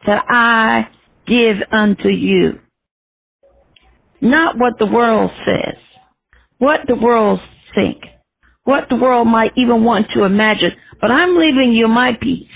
that 0.06 0.24
I 0.30 0.88
give 1.28 1.58
unto 1.72 2.10
you. 2.10 2.60
Not 4.22 4.58
what 4.58 4.74
the 4.80 4.86
world 4.86 5.32
says, 5.46 5.78
what 6.58 6.82
the 6.88 6.96
world 6.96 7.40
think, 7.74 8.04
what 8.70 8.88
the 8.88 8.96
world 8.96 9.28
might 9.28 9.52
even 9.58 9.84
want 9.84 10.06
to 10.14 10.26
imagine, 10.26 10.72
but 11.02 11.10
I'm 11.10 11.36
leaving 11.36 11.74
you 11.74 11.88
my 11.88 12.16
peace. 12.22 12.48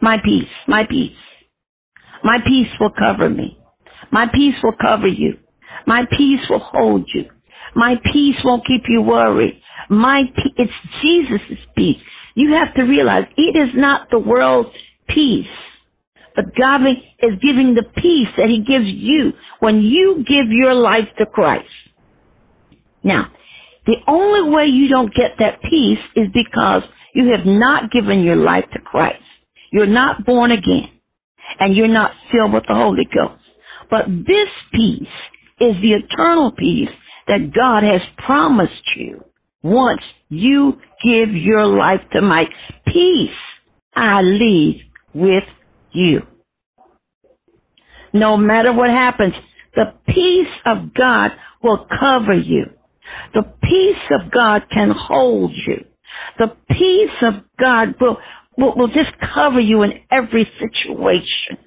My 0.00 0.16
peace, 0.24 0.48
my 0.68 0.86
peace. 0.86 1.16
My 2.22 2.38
peace 2.46 2.68
will 2.78 2.92
cover 2.96 3.28
me. 3.28 3.58
My 4.12 4.26
peace 4.32 4.54
will 4.62 4.76
cover 4.80 5.08
you. 5.08 5.38
My 5.88 6.04
peace 6.16 6.40
will 6.48 6.60
hold 6.60 7.04
you. 7.12 7.24
My 7.74 7.96
peace 8.12 8.36
won't 8.44 8.64
keep 8.64 8.82
you 8.86 9.02
worried. 9.02 9.60
My 9.90 10.22
pe- 10.36 10.62
it's 10.62 10.72
Jesus' 11.02 11.58
peace. 11.76 12.00
You 12.36 12.52
have 12.54 12.72
to 12.74 12.82
realize 12.82 13.24
it 13.36 13.56
is 13.56 13.74
not 13.74 14.08
the 14.12 14.20
world's 14.20 14.70
peace. 15.08 15.46
But 16.36 16.54
God 16.56 16.82
is 16.86 17.32
giving 17.42 17.74
the 17.74 17.82
peace 17.96 18.28
that 18.36 18.48
He 18.48 18.60
gives 18.60 18.86
you 18.86 19.32
when 19.58 19.80
you 19.80 20.24
give 20.28 20.46
your 20.50 20.74
life 20.74 21.08
to 21.18 21.26
Christ. 21.26 21.66
Now, 23.02 23.32
the 23.86 23.96
only 24.06 24.50
way 24.50 24.66
you 24.66 24.88
don't 24.88 25.14
get 25.14 25.32
that 25.38 25.60
peace 25.62 25.98
is 26.16 26.28
because 26.32 26.82
you 27.14 27.32
have 27.32 27.46
not 27.46 27.90
given 27.90 28.22
your 28.22 28.36
life 28.36 28.64
to 28.72 28.80
Christ. 28.80 29.22
You're 29.72 29.86
not 29.86 30.24
born 30.24 30.50
again 30.52 30.88
and 31.58 31.76
you're 31.76 31.88
not 31.88 32.12
filled 32.30 32.52
with 32.52 32.64
the 32.68 32.74
Holy 32.74 33.08
Ghost. 33.12 33.42
But 33.90 34.06
this 34.08 34.48
peace 34.72 35.08
is 35.60 35.74
the 35.82 35.94
eternal 35.94 36.52
peace 36.52 36.90
that 37.26 37.52
God 37.54 37.82
has 37.82 38.00
promised 38.24 38.96
you 38.96 39.24
once 39.62 40.02
you 40.28 40.78
give 41.04 41.30
your 41.34 41.66
life 41.66 42.00
to 42.12 42.20
Mike. 42.22 42.50
Peace 42.86 43.30
I 43.94 44.22
leave 44.22 44.80
with 45.14 45.44
you. 45.92 46.22
No 48.12 48.36
matter 48.36 48.72
what 48.72 48.90
happens, 48.90 49.34
the 49.74 49.94
peace 50.06 50.48
of 50.66 50.94
God 50.94 51.32
will 51.62 51.86
cover 51.98 52.34
you. 52.34 52.66
The 53.34 53.42
peace 53.62 54.20
of 54.20 54.30
God 54.30 54.62
can 54.72 54.90
hold 54.90 55.52
you. 55.66 55.84
The 56.38 56.56
peace 56.70 57.16
of 57.22 57.34
God 57.58 57.94
will, 58.00 58.18
will, 58.56 58.76
will 58.76 58.88
just 58.88 59.12
cover 59.34 59.60
you 59.60 59.82
in 59.82 59.92
every 60.10 60.48
situation. 60.60 61.58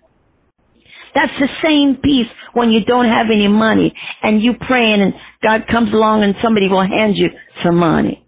That's 1.15 1.33
the 1.39 1.47
same 1.63 1.97
peace 2.03 2.27
when 2.53 2.71
you 2.71 2.83
don't 2.85 3.07
have 3.07 3.27
any 3.33 3.47
money 3.47 3.93
and 4.21 4.41
you 4.41 4.53
praying 4.67 5.01
and 5.01 5.13
God 5.41 5.65
comes 5.71 5.93
along 5.93 6.23
and 6.23 6.35
somebody 6.43 6.67
will 6.67 6.85
hand 6.85 7.15
you 7.17 7.29
some 7.63 7.77
money. 7.77 8.23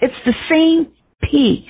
It's 0.00 0.14
the 0.24 0.34
same 0.48 0.92
peace. 1.22 1.68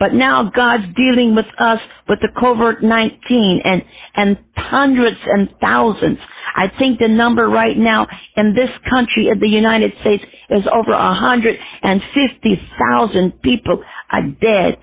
But 0.00 0.14
now 0.14 0.50
God's 0.50 0.86
dealing 0.96 1.36
with 1.36 1.46
us 1.60 1.80
with 2.08 2.20
the 2.22 2.30
COVID-19 2.36 3.60
and, 3.64 3.84
and 4.16 4.38
hundreds 4.56 5.18
and 5.26 5.50
thousands. 5.60 6.18
I 6.56 6.68
think 6.78 6.98
the 7.00 7.08
number 7.08 7.48
right 7.48 7.76
now 7.78 8.06
in 8.36 8.54
this 8.54 8.70
country, 8.90 9.28
in 9.28 9.38
the 9.40 9.48
United 9.48 9.92
States, 10.00 10.24
is 10.50 10.66
over 10.74 10.90
150,000 10.92 13.42
people 13.42 13.84
are 14.10 14.22
dead 14.22 14.78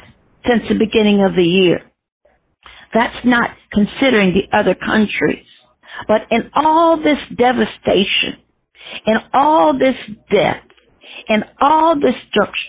since 0.47 0.63
the 0.69 0.75
beginning 0.75 1.23
of 1.25 1.35
the 1.35 1.43
year. 1.43 1.81
That's 2.93 3.25
not 3.25 3.51
considering 3.73 4.33
the 4.33 4.47
other 4.57 4.75
countries. 4.75 5.45
But 6.07 6.21
in 6.31 6.49
all 6.55 6.97
this 6.97 7.19
devastation, 7.37 8.37
in 9.05 9.17
all 9.33 9.77
this 9.77 9.95
death, 10.31 10.63
in 11.29 11.43
all 11.61 11.99
this 11.99 12.15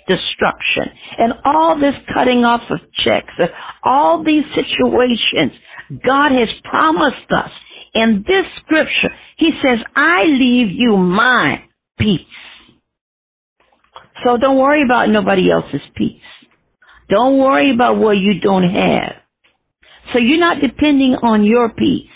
destruction, 0.08 0.84
and 1.18 1.32
all 1.44 1.78
this 1.78 1.94
cutting 2.14 2.44
off 2.44 2.62
of 2.70 2.80
checks, 3.04 3.32
all 3.84 4.24
these 4.24 4.44
situations, 4.54 5.52
God 6.04 6.32
has 6.32 6.48
promised 6.64 7.30
us 7.30 7.50
in 7.94 8.24
this 8.26 8.46
scripture, 8.58 9.10
He 9.36 9.52
says, 9.62 9.78
I 9.96 10.24
leave 10.24 10.70
you 10.72 10.96
my 10.96 11.64
peace. 11.98 12.20
So 14.24 14.36
don't 14.36 14.58
worry 14.58 14.84
about 14.84 15.10
nobody 15.10 15.50
else's 15.50 15.82
peace. 15.96 16.20
Don't 17.08 17.38
worry 17.38 17.72
about 17.72 17.98
what 17.98 18.18
you 18.18 18.40
don't 18.40 18.68
have. 18.68 19.14
So 20.12 20.18
you're 20.18 20.38
not 20.38 20.60
depending 20.60 21.16
on 21.22 21.44
your 21.44 21.70
peace, 21.70 22.10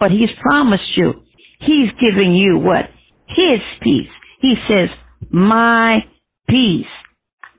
but 0.00 0.10
He's 0.10 0.30
promised 0.40 0.96
you. 0.96 1.22
He's 1.60 1.90
giving 2.00 2.34
you 2.34 2.58
what? 2.58 2.90
His 3.28 3.60
peace. 3.82 4.10
He 4.40 4.56
says, 4.68 4.90
my 5.30 6.04
peace 6.48 6.86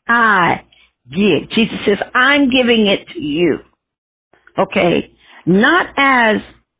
I 0.07 0.63
give. 1.11 1.49
Jesus 1.51 1.77
says, 1.85 1.99
I'm 2.13 2.49
giving 2.49 2.87
it 2.87 3.07
to 3.13 3.19
you. 3.19 3.59
Okay. 4.57 5.11
Not 5.45 5.87
as 5.97 6.37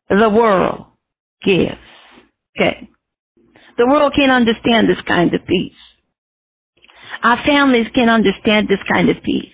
the 0.10 0.30
world 0.30 0.86
gives. 1.44 1.78
Okay. 2.58 2.90
The 3.78 3.88
world 3.88 4.14
can't 4.16 4.32
understand 4.32 4.90
this 4.90 5.02
kind 5.08 5.34
of 5.34 5.46
peace. 5.48 5.74
Our 7.24 7.42
families 7.46 7.88
can't 7.96 8.10
understand 8.10 8.68
this 8.68 8.80
kind 8.92 9.10
of 9.10 9.22
peace. 9.24 9.52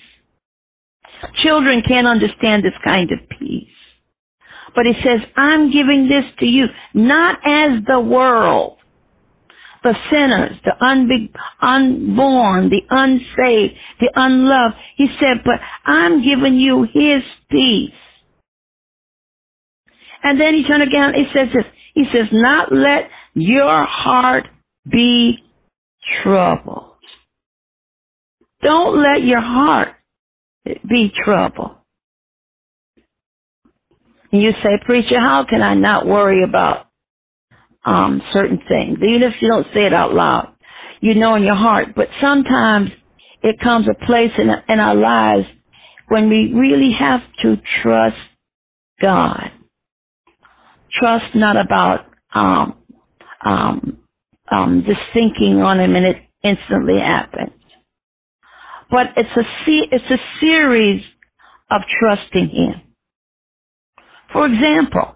Children 1.44 1.84
can't 1.88 2.08
understand 2.08 2.64
this 2.64 2.74
kind 2.84 3.12
of 3.12 3.20
peace. 3.40 3.70
But 4.76 4.86
he 4.86 4.94
says, 5.04 5.22
I'm 5.36 5.72
giving 5.72 6.10
this 6.10 6.26
to 6.40 6.46
you, 6.46 6.66
not 6.94 7.40
as 7.46 7.84
the 7.88 8.00
world, 8.00 8.78
the 9.86 9.96
sinners, 10.12 10.58
the 10.66 10.74
unbe- 10.82 11.32
unborn, 11.62 12.70
the 12.72 12.82
unsaved, 12.92 13.76
the 14.02 14.12
unloved. 14.16 14.76
He 14.98 15.08
said, 15.22 15.44
but 15.46 15.62
I'm 15.86 16.24
giving 16.26 16.56
you 16.60 16.84
his 16.94 17.24
peace. 17.52 17.94
And 20.24 20.42
then 20.42 20.56
he 20.56 20.64
turned 20.66 20.84
again, 20.84 21.14
he 21.16 21.26
says 21.34 21.50
this, 21.54 21.66
he 21.96 22.06
says, 22.14 22.28
not 22.34 22.74
let 22.74 23.10
your 23.36 23.86
heart 23.86 24.48
be 24.92 25.38
troubled. 26.24 26.94
Don't 28.64 29.02
let 29.02 29.24
your 29.24 29.42
heart 29.42 29.96
be 30.90 31.12
troubled. 31.26 31.72
And 34.32 34.42
you 34.42 34.54
say, 34.64 34.80
preacher, 34.86 35.20
how 35.20 35.46
can 35.50 35.64
I 35.64 35.76
not 35.76 36.08
worry 36.08 36.44
about 36.44 36.88
um, 37.86 38.22
certain 38.34 38.60
things? 38.68 39.00
Even 39.00 39.24
if 39.24 39.42
you 39.42 39.50
don't 39.50 39.68
say 39.74 39.86
it 39.86 39.94
out 39.94 40.14
loud, 40.14 40.54
you 41.02 41.16
know 41.16 41.36
in 41.36 41.44
your 41.44 41.56
heart. 41.56 41.90
But 41.96 42.10
sometimes 42.22 42.92
it 43.44 43.60
comes 43.62 43.88
a 43.88 44.06
place 44.06 44.32
in, 44.38 44.50
in 44.70 44.80
our 44.80 44.96
lives 44.96 45.48
when 46.10 46.30
we 46.30 46.54
really 46.54 46.94
have 46.94 47.22
to 47.44 47.58
trust 47.84 48.18
God. 49.02 49.52
Trust 51.00 51.36
not 51.36 51.58
about 51.58 52.06
um, 52.34 52.78
um, 53.46 54.00
um, 54.52 54.84
just 54.88 55.02
thinking 55.14 55.62
on 55.62 55.80
Him 55.80 55.96
and 55.96 56.06
it 56.06 56.18
instantly 56.44 57.00
happens 57.00 57.52
but 58.92 59.08
it's 59.18 59.30
a 59.38 59.44
it's 59.92 60.12
a 60.12 60.20
series 60.40 61.04
of 61.72 61.82
trusting 62.00 62.50
Him. 62.50 62.82
For 64.34 64.46
example, 64.48 65.15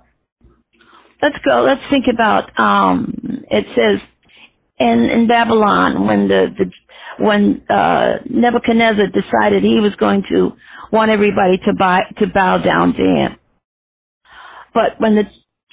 let's 1.21 1.37
go. 1.45 1.61
Let's 1.63 1.81
think 1.89 2.05
about. 2.13 2.57
Um, 2.59 3.43
it 3.49 3.65
says 3.75 3.99
in 4.79 5.09
in 5.11 5.27
Babylon 5.27 6.07
when 6.07 6.27
the, 6.27 6.47
the 6.57 6.71
when 7.23 7.63
uh, 7.69 8.19
Nebuchadnezzar 8.29 9.07
decided 9.07 9.63
he 9.63 9.79
was 9.81 9.95
going 9.99 10.23
to 10.29 10.53
want 10.91 11.11
everybody 11.11 11.57
to 11.65 11.73
buy 11.77 12.01
to 12.19 12.27
bow 12.27 12.59
down 12.59 12.93
to 12.93 13.03
him. 13.03 13.35
But 14.73 14.99
when 14.99 15.15
the 15.15 15.25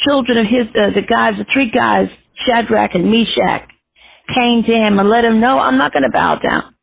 children 0.06 0.38
of 0.38 0.46
his 0.46 0.66
uh, 0.74 0.90
the 0.94 1.02
guys, 1.08 1.34
the 1.38 1.46
three 1.52 1.70
guys, 1.70 2.08
Shadrach 2.46 2.94
and 2.94 3.10
Meshach, 3.10 3.68
came 4.34 4.64
to 4.64 4.72
him 4.72 4.98
and 4.98 5.08
let 5.08 5.24
him 5.24 5.40
know, 5.40 5.58
I'm 5.58 5.78
not 5.78 5.92
going 5.92 6.04
to 6.04 6.10
bow 6.10 6.36
down. 6.36 6.74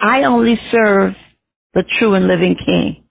I 0.00 0.24
only 0.24 0.60
serve 0.70 1.14
the 1.74 1.84
true 1.98 2.14
and 2.14 2.26
living 2.26 2.56
king. 2.64 3.01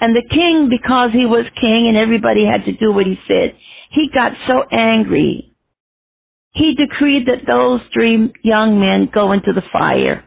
And 0.00 0.14
the 0.14 0.26
king, 0.30 0.68
because 0.68 1.12
he 1.12 1.26
was 1.26 1.46
king 1.60 1.88
and 1.88 1.96
everybody 1.96 2.44
had 2.44 2.64
to 2.66 2.72
do 2.72 2.92
what 2.92 3.06
he 3.06 3.18
said, 3.26 3.56
he 3.90 4.08
got 4.12 4.32
so 4.46 4.64
angry. 4.70 5.54
He 6.52 6.74
decreed 6.74 7.26
that 7.26 7.46
those 7.46 7.80
three 7.92 8.32
young 8.42 8.78
men 8.80 9.10
go 9.12 9.32
into 9.32 9.52
the 9.52 9.62
fire. 9.72 10.24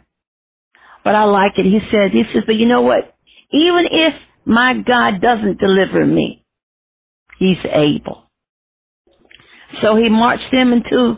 But 1.03 1.15
I 1.15 1.23
like 1.25 1.53
it. 1.57 1.65
He 1.65 1.79
said, 1.91 2.11
he 2.11 2.23
says, 2.33 2.43
but 2.45 2.55
you 2.55 2.65
know 2.65 2.81
what? 2.81 3.15
Even 3.51 3.87
if 3.91 4.13
my 4.45 4.73
God 4.73 5.21
doesn't 5.21 5.59
deliver 5.59 6.05
me, 6.05 6.43
he's 7.37 7.57
able. 7.71 8.23
So 9.81 9.95
he 9.95 10.09
marched 10.09 10.51
them 10.51 10.73
into 10.73 11.17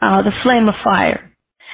uh, 0.00 0.22
the 0.22 0.32
flame 0.42 0.68
of 0.68 0.74
fire. 0.82 1.32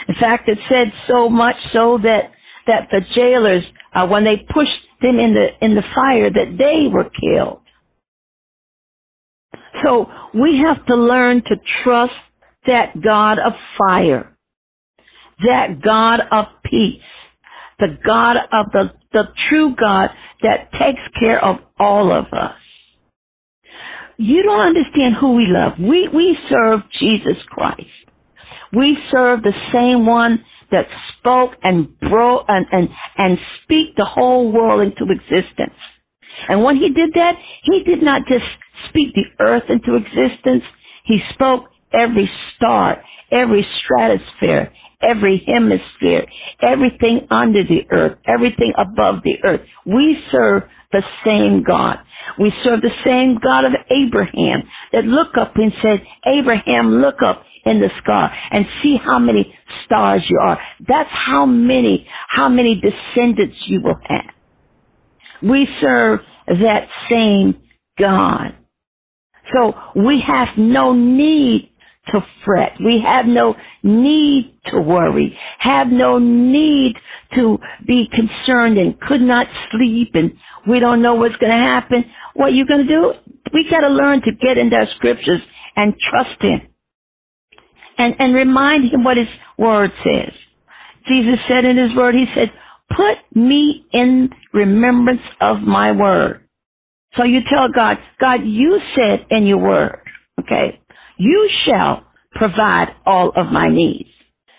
In 0.09 0.15
fact, 0.17 0.49
it 0.49 0.59
said 0.69 0.93
so 1.07 1.29
much 1.29 1.57
so 1.73 1.99
that 2.03 2.33
that 2.67 2.89
the 2.91 3.01
jailers, 3.15 3.65
uh, 3.95 4.07
when 4.07 4.25
they 4.25 4.37
pushed 4.37 4.71
them 5.01 5.19
in 5.19 5.35
the 5.35 5.49
in 5.65 5.75
the 5.75 5.85
fire, 5.95 6.31
that 6.31 6.57
they 6.59 6.89
were 6.93 7.11
killed. 7.11 7.61
So 9.85 10.09
we 10.35 10.59
have 10.59 10.85
to 10.87 10.95
learn 10.97 11.43
to 11.43 11.57
trust 11.83 12.15
that 12.67 13.01
God 13.03 13.39
of 13.39 13.53
fire, 13.79 14.37
that 15.45 15.81
God 15.83 16.21
of 16.31 16.47
peace, 16.65 17.03
the 17.79 17.99
God 18.05 18.37
of 18.53 18.67
the 18.73 18.93
the 19.13 19.25
true 19.49 19.75
God 19.77 20.11
that 20.43 20.73
takes 20.73 21.03
care 21.19 21.43
of 21.45 21.57
all 21.79 22.13
of 22.13 22.27
us. 22.33 22.57
You 24.17 24.43
don't 24.43 24.61
understand 24.61 25.17
who 25.21 25.35
we 25.35 25.47
love. 25.49 25.79
We 25.79 26.09
we 26.09 26.39
serve 26.49 26.81
Jesus 26.99 27.43
Christ. 27.49 27.89
We 28.73 28.97
serve 29.11 29.43
the 29.43 29.55
same 29.73 30.07
one 30.07 30.45
that 30.73 30.89
spoke 31.19 31.53
and 31.65 31.99
broke 32.01 32.47
and, 32.49 32.67
and, 32.73 32.91
and 33.19 33.39
speak 33.65 33.97
the 33.97 34.07
whole 34.07 34.53
world 34.53 34.83
into 34.83 35.13
existence. 35.13 35.75
And 36.49 36.65
when 36.65 36.77
he 36.79 36.91
did 36.91 37.13
that, 37.15 37.37
he 37.65 37.85
did 37.85 38.03
not 38.03 38.23
just 38.29 38.47
speak 38.91 39.15
the 39.15 39.27
earth 39.45 39.65
into 39.71 39.97
existence. 39.97 40.65
He 41.07 41.21
spoke 41.35 41.67
every 41.93 42.31
star, 42.57 43.03
every 43.31 43.67
stratosphere, 43.83 44.73
every 45.03 45.45
hemisphere, 45.47 46.27
everything 46.63 47.27
under 47.31 47.65
the 47.65 47.83
earth, 47.91 48.19
everything 48.27 48.73
above 48.79 49.23
the 49.25 49.37
earth. 49.45 49.61
We 49.87 50.23
serve 50.31 50.65
the 50.93 51.03
same 51.25 51.63
God. 51.63 51.99
We 52.39 52.53
serve 52.65 52.81
the 52.83 52.95
same 53.05 53.39
God 53.43 53.65
of 53.65 53.73
Abraham 53.91 54.63
that 54.93 55.05
looked 55.05 55.37
up 55.37 55.57
and 55.57 55.73
said, 55.83 56.03
Abraham, 56.27 57.01
look 57.01 57.23
up 57.25 57.45
in 57.65 57.81
the 57.81 57.91
sky 58.03 58.37
and 58.51 58.67
see 58.83 58.97
how 59.03 59.19
many 59.19 59.55
stars 59.85 60.23
you 60.29 60.39
are. 60.41 60.61
That's 60.87 61.11
how 61.11 61.47
many, 61.47 62.07
how 62.29 62.49
many 62.49 62.81
descendants 62.81 63.57
you 63.67 63.81
will 63.83 63.99
have. 64.05 64.35
We 65.43 65.69
serve 65.81 66.21
that 66.47 66.89
same 67.11 67.61
God. 67.99 68.55
So 69.53 69.75
we 69.97 70.23
have 70.27 70.49
no 70.57 70.93
need 70.95 71.72
to 72.09 72.21
fret. 72.45 72.73
We 72.85 73.01
have 73.01 73.27
no 73.27 73.55
need 73.83 74.55
to 74.67 74.81
worry. 74.81 75.39
Have 75.59 75.89
no 75.89 76.19
need 76.19 76.95
to 77.35 77.59
be 77.87 78.09
concerned 78.13 78.77
and 78.79 78.99
could 79.01 79.21
not 79.21 79.47
sleep 79.71 80.11
and 80.15 80.33
we 80.67 80.81
don't 80.81 81.03
know 81.03 81.15
what's 81.15 81.37
going 81.37 81.53
to 81.53 81.59
happen. 81.65 82.05
What 82.35 82.53
you 82.53 82.67
going 82.67 82.87
to 82.87 82.93
do? 82.93 83.13
We 83.53 83.69
got 83.71 83.81
to 83.81 83.89
learn 83.89 84.23
to 84.23 84.33
get 84.33 84.59
into 84.59 84.77
our 84.77 84.87
scriptures 84.97 85.41
and 85.77 85.95
trust 86.11 86.41
Him. 86.41 86.63
And, 87.99 88.15
and 88.19 88.35
remind 88.35 88.93
Him 88.93 89.05
what 89.05 89.17
His 89.17 89.29
Word 89.59 89.93
says. 90.05 90.33
Jesus 91.09 91.39
said 91.49 91.65
in 91.65 91.77
His 91.77 91.97
Word, 91.97 92.15
He 92.15 92.27
said, 92.35 92.53
put 92.97 93.19
me 93.35 93.85
in 93.93 94.31
remembrance 94.53 95.23
of 95.41 95.61
my 95.61 95.93
Word. 95.93 96.47
So 97.17 97.25
you 97.25 97.41
tell 97.51 97.69
God, 97.75 97.99
God, 98.21 98.41
you 98.45 98.81
said 98.95 99.27
in 99.31 99.47
your 99.47 99.59
Word, 99.59 100.01
okay, 100.41 100.81
you 101.23 101.49
shall 101.65 102.05
provide 102.33 102.89
all 103.07 103.33
of 103.37 103.53
my 103.53 103.69
needs. 103.69 104.09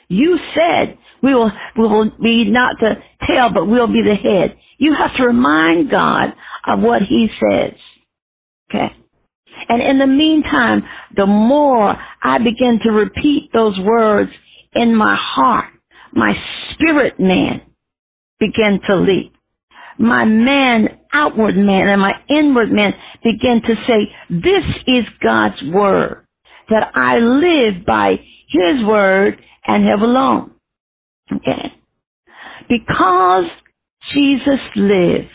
You 0.07 0.37
said 0.55 0.97
we 1.21 1.33
will, 1.33 1.51
we 1.77 1.87
will 1.87 2.11
be 2.21 2.45
not 2.45 2.75
the 2.79 2.95
tail, 3.27 3.49
but 3.53 3.67
we'll 3.67 3.87
be 3.87 4.01
the 4.01 4.15
head. 4.15 4.57
You 4.77 4.93
have 4.93 5.15
to 5.17 5.23
remind 5.23 5.89
God 5.89 6.33
of 6.67 6.79
what 6.79 7.01
He 7.01 7.29
says. 7.39 7.73
Okay. 8.69 8.95
And 9.69 9.81
in 9.81 9.99
the 9.99 10.07
meantime, 10.07 10.83
the 11.15 11.25
more 11.25 11.95
I 12.21 12.37
begin 12.37 12.79
to 12.83 12.91
repeat 12.91 13.49
those 13.53 13.77
words 13.79 14.31
in 14.73 14.95
my 14.95 15.15
heart, 15.19 15.71
my 16.13 16.33
spirit 16.71 17.19
man 17.19 17.61
begin 18.39 18.79
to 18.87 18.95
leap. 18.95 19.33
My 19.99 20.25
man, 20.25 20.89
outward 21.13 21.55
man, 21.55 21.87
and 21.87 22.01
my 22.01 22.13
inward 22.29 22.71
man 22.71 22.93
begin 23.23 23.61
to 23.65 23.75
say, 23.87 24.11
this 24.29 24.63
is 24.87 25.05
God's 25.21 25.61
word, 25.71 26.22
that 26.69 26.91
I 26.95 27.17
live 27.17 27.85
by 27.85 28.19
his 28.49 28.85
word 28.85 29.41
and 29.65 29.85
have 29.87 30.01
alone. 30.01 30.51
Okay? 31.31 31.73
Because 32.69 33.45
Jesus 34.13 34.59
lives, 34.75 35.29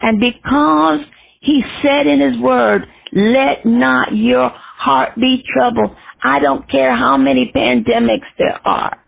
and 0.00 0.20
because 0.20 1.00
he 1.40 1.62
said 1.82 2.06
in 2.06 2.20
his 2.20 2.38
word, 2.40 2.86
let 3.12 3.64
not 3.64 4.14
your 4.14 4.50
heart 4.50 5.14
be 5.16 5.42
troubled. 5.54 5.96
I 6.22 6.40
don't 6.40 6.68
care 6.70 6.94
how 6.96 7.16
many 7.16 7.52
pandemics 7.54 8.26
there 8.38 8.60
are. 8.66 8.98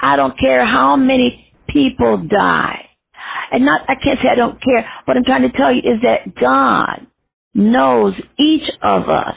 I 0.00 0.16
don't 0.16 0.38
care 0.38 0.64
how 0.64 0.96
many 0.96 1.52
people 1.68 2.18
die. 2.28 2.86
And 3.52 3.64
not, 3.64 3.82
I 3.88 3.94
can't 3.94 4.18
say 4.22 4.28
I 4.28 4.34
don't 4.34 4.60
care. 4.62 4.88
What 5.04 5.16
I'm 5.16 5.24
trying 5.24 5.42
to 5.42 5.56
tell 5.56 5.72
you 5.72 5.80
is 5.80 6.00
that 6.02 6.34
God 6.36 7.06
knows 7.54 8.14
each 8.38 8.68
of 8.82 9.08
us. 9.08 9.36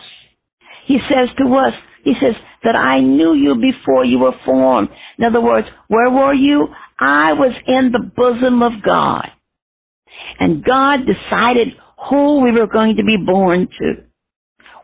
He 0.85 0.99
says 1.09 1.29
to 1.37 1.55
us, 1.55 1.73
He 2.03 2.13
says 2.21 2.35
that 2.63 2.75
I 2.75 2.99
knew 3.01 3.33
you 3.33 3.55
before 3.55 4.05
you 4.05 4.19
were 4.19 4.35
formed. 4.45 4.89
In 5.17 5.25
other 5.25 5.41
words, 5.41 5.67
where 5.87 6.09
were 6.09 6.33
you? 6.33 6.67
I 6.99 7.33
was 7.33 7.53
in 7.67 7.91
the 7.91 8.11
bosom 8.15 8.63
of 8.63 8.81
God. 8.83 9.29
And 10.39 10.63
God 10.63 11.01
decided 11.05 11.69
who 12.09 12.41
we 12.41 12.51
were 12.51 12.67
going 12.67 12.97
to 12.97 13.03
be 13.03 13.17
born 13.17 13.67
to, 13.79 14.03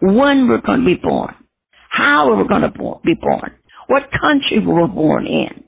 when 0.01 0.43
we 0.43 0.49
were 0.49 0.62
going 0.62 0.81
to 0.81 0.85
be 0.85 0.95
born, 0.95 1.35
how 1.89 2.29
we 2.29 2.38
were 2.38 2.47
going 2.47 2.62
to 2.62 2.73
be 3.03 3.15
born, 3.21 3.53
what 3.88 4.09
country 4.12 4.59
we 4.59 4.73
were 4.73 4.88
born 4.88 5.27
in. 5.27 5.63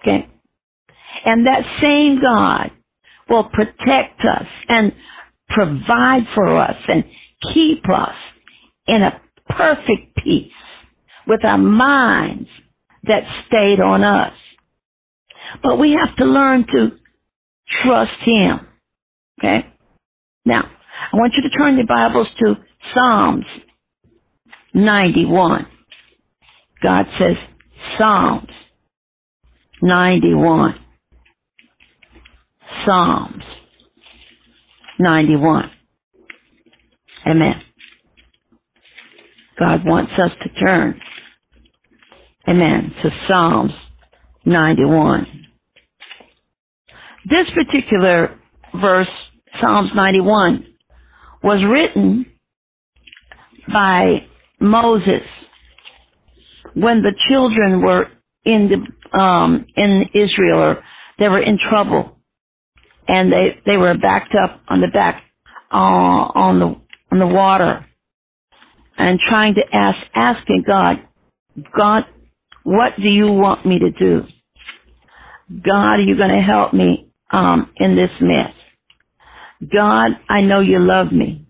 Okay? 0.00 0.28
And 1.24 1.46
that 1.46 1.64
same 1.80 2.20
God 2.20 2.70
will 3.28 3.44
protect 3.44 4.20
us 4.20 4.46
and 4.68 4.92
provide 5.48 6.26
for 6.34 6.56
us 6.56 6.76
and 6.88 7.04
keep 7.54 7.88
us 7.90 8.14
in 8.86 9.02
a 9.02 9.20
perfect 9.56 10.16
peace 10.24 10.52
with 11.26 11.44
our 11.44 11.58
minds 11.58 12.48
that 13.04 13.24
stayed 13.48 13.80
on 13.80 14.04
us. 14.04 14.34
But 15.62 15.78
we 15.78 15.92
have 15.92 16.16
to 16.18 16.24
learn 16.26 16.66
to 16.72 16.92
trust 17.82 18.12
Him. 18.24 18.60
Okay? 19.40 19.66
Now, 20.44 20.70
I 21.12 21.16
want 21.16 21.34
you 21.36 21.42
to 21.48 21.56
turn 21.56 21.76
your 21.76 21.86
Bibles 21.86 22.28
to 22.40 22.56
Psalms 22.94 23.46
91. 24.74 25.66
God 26.82 27.06
says 27.18 27.36
Psalms 27.98 28.50
91. 29.82 30.80
Psalms 32.86 33.44
91. 34.98 35.70
Amen. 37.26 37.62
God 39.58 39.84
wants 39.84 40.12
us 40.18 40.32
to 40.42 40.48
turn. 40.60 41.00
Amen. 42.48 42.94
To 43.02 43.10
Psalms 43.26 43.72
91. 44.44 45.26
This 47.28 47.46
particular 47.50 48.38
verse, 48.80 49.08
Psalms 49.60 49.90
91, 49.94 50.66
was 51.42 51.62
written 51.64 52.26
by 53.72 54.26
Moses 54.60 55.22
when 56.74 57.02
the 57.02 57.12
children 57.28 57.82
were 57.82 58.08
in 58.44 58.68
the 58.68 59.18
um, 59.18 59.66
in 59.76 60.04
Israel 60.14 60.58
or 60.60 60.84
they 61.18 61.28
were 61.28 61.40
in 61.40 61.58
trouble 61.70 62.16
and 63.08 63.32
they 63.32 63.60
they 63.64 63.76
were 63.76 63.96
backed 63.96 64.34
up 64.34 64.60
on 64.68 64.80
the 64.80 64.88
back 64.92 65.22
uh, 65.72 65.76
on 65.76 66.58
the 66.60 66.76
on 67.12 67.18
the 67.18 67.26
water 67.26 67.84
and 68.98 69.18
trying 69.20 69.54
to 69.54 69.62
ask 69.72 69.98
asking 70.14 70.64
God 70.66 70.96
God 71.76 72.04
what 72.64 72.92
do 72.96 73.08
you 73.08 73.28
want 73.28 73.64
me 73.64 73.78
to 73.78 73.90
do? 73.90 74.24
God 75.64 76.00
are 76.00 76.02
you 76.02 76.16
going 76.16 76.30
to 76.30 76.42
help 76.42 76.74
me 76.74 77.12
um, 77.30 77.70
in 77.76 77.96
this 77.96 78.10
mess. 78.20 78.52
God 79.72 80.12
I 80.28 80.40
know 80.40 80.60
you 80.60 80.80
love 80.80 81.12
me 81.12 81.46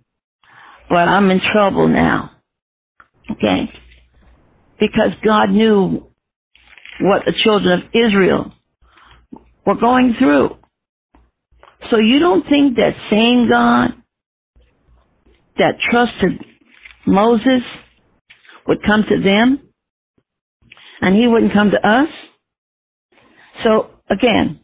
but 0.88 1.08
I'm 1.08 1.30
in 1.30 1.40
trouble 1.52 1.88
now. 1.88 2.32
Okay? 3.30 3.70
Because 4.78 5.12
God 5.24 5.50
knew 5.50 6.06
what 7.00 7.22
the 7.24 7.32
children 7.42 7.80
of 7.80 7.84
Israel 7.92 8.52
were 9.66 9.74
going 9.74 10.14
through. 10.18 10.56
So 11.90 11.98
you 11.98 12.18
don't 12.18 12.48
think 12.48 12.76
that 12.76 12.94
same 13.10 13.48
God 13.48 13.94
that 15.58 15.74
trusted 15.90 16.44
Moses 17.06 17.62
would 18.66 18.82
come 18.84 19.04
to 19.08 19.22
them 19.22 19.60
and 21.00 21.16
he 21.16 21.26
wouldn't 21.26 21.52
come 21.52 21.70
to 21.70 21.88
us? 21.88 22.08
So 23.64 23.90
again, 24.10 24.60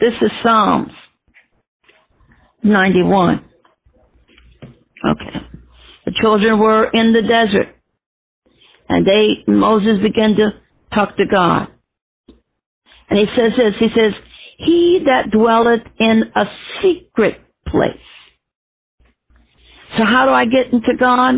this 0.00 0.14
is 0.22 0.30
Psalms 0.42 0.92
91. 2.62 3.44
Okay. 5.06 5.46
The 6.06 6.12
children 6.20 6.58
were 6.58 6.88
in 6.90 7.12
the 7.12 7.22
desert 7.22 7.68
and 8.88 9.06
they, 9.06 9.44
Moses 9.50 10.00
began 10.02 10.36
to 10.36 10.54
talk 10.94 11.16
to 11.16 11.26
God. 11.26 11.68
And 13.10 13.18
he 13.18 13.26
says 13.36 13.52
this, 13.56 13.74
he 13.78 13.88
says, 13.94 14.12
He 14.58 15.02
that 15.06 15.30
dwelleth 15.30 15.82
in 15.98 16.24
a 16.34 16.44
secret 16.82 17.40
place. 17.66 18.17
So 19.96 20.04
how 20.04 20.26
do 20.26 20.32
I 20.32 20.44
get 20.44 20.72
into 20.72 20.94
God? 20.98 21.34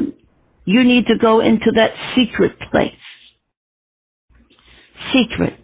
You 0.65 0.85
need 0.85 1.07
to 1.07 1.19
go 1.21 1.41
into 1.41 1.71
that 1.75 1.91
secret 2.15 2.59
place. 2.71 2.93
Secret. 5.13 5.59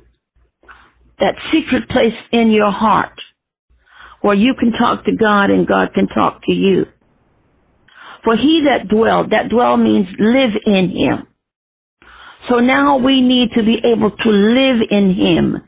That 1.18 1.34
secret 1.52 1.88
place 1.88 2.14
in 2.32 2.50
your 2.50 2.70
heart 2.70 3.20
where 4.20 4.34
you 4.34 4.54
can 4.58 4.72
talk 4.72 5.04
to 5.04 5.12
God 5.14 5.50
and 5.50 5.66
God 5.66 5.94
can 5.94 6.08
talk 6.08 6.42
to 6.44 6.52
you. 6.52 6.86
For 8.24 8.36
he 8.36 8.64
that 8.68 8.88
dwell, 8.88 9.28
that 9.28 9.48
dwell 9.50 9.76
means 9.76 10.08
live 10.18 10.50
in 10.66 10.90
him. 10.90 11.26
So 12.48 12.60
now 12.60 12.98
we 12.98 13.20
need 13.20 13.50
to 13.56 13.62
be 13.64 13.78
able 13.84 14.10
to 14.10 14.30
live 14.30 14.80
in 14.90 15.14
Him, 15.14 15.62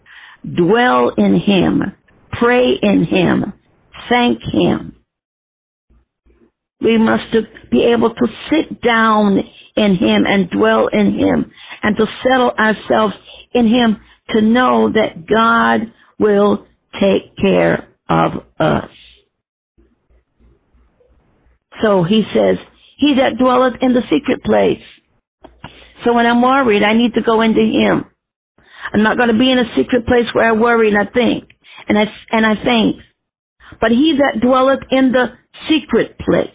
dwell 0.57 1.11
in 1.17 1.41
Him, 1.41 1.93
pray 2.33 2.75
in 2.81 3.05
Him, 3.05 3.53
thank 4.09 4.41
Him. 4.53 4.95
We 6.81 6.99
must 6.99 7.35
be 7.71 7.85
able 7.85 8.15
to 8.15 8.27
sit 8.51 8.83
down 8.83 9.39
in 9.77 9.97
Him 9.97 10.25
and 10.27 10.51
dwell 10.51 10.89
in 10.89 11.19
Him 11.19 11.51
and 11.83 11.97
to 11.97 12.07
settle 12.23 12.53
ourselves 12.53 13.15
in 13.53 13.69
Him 13.69 14.01
to 14.31 14.43
know 14.43 14.93
that 14.93 15.27
God 15.27 15.93
will 16.19 16.67
take 17.01 17.37
care 17.37 17.89
of 18.09 18.45
us. 18.61 18.91
So 21.83 22.03
he 22.05 22.25
says, 22.35 22.59
He 22.99 23.15
that 23.17 23.39
dwelleth 23.39 23.75
in 23.83 23.95
the 23.95 24.03
secret 24.11 24.43
place 24.45 24.83
so 26.05 26.13
when 26.13 26.27
I'm 26.27 26.43
worried, 26.43 26.83
I 26.83 26.95
need 26.95 27.15
to 27.15 27.23
go 27.23 27.41
into 27.41 27.61
Him. 27.61 28.05
I'm 28.93 29.03
not 29.03 29.17
going 29.17 29.31
to 29.31 29.39
be 29.39 29.51
in 29.51 29.59
a 29.59 29.75
secret 29.77 30.07
place 30.07 30.27
where 30.33 30.49
I 30.49 30.53
worry 30.53 30.89
and 30.89 30.99
I 30.99 31.07
think 31.11 31.45
and 31.89 31.99
I 31.99 32.05
and 32.31 32.47
I 32.47 32.63
think. 32.63 32.97
But 33.81 33.91
He 33.93 34.19
that 34.19 34.41
dwelleth 34.41 34.81
in 34.91 35.13
the 35.13 35.33
secret 35.69 36.19
place, 36.19 36.51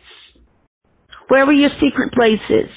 wherever 1.33 1.51
your 1.51 1.71
secret 1.81 2.13
place 2.13 2.45
is, 2.47 2.69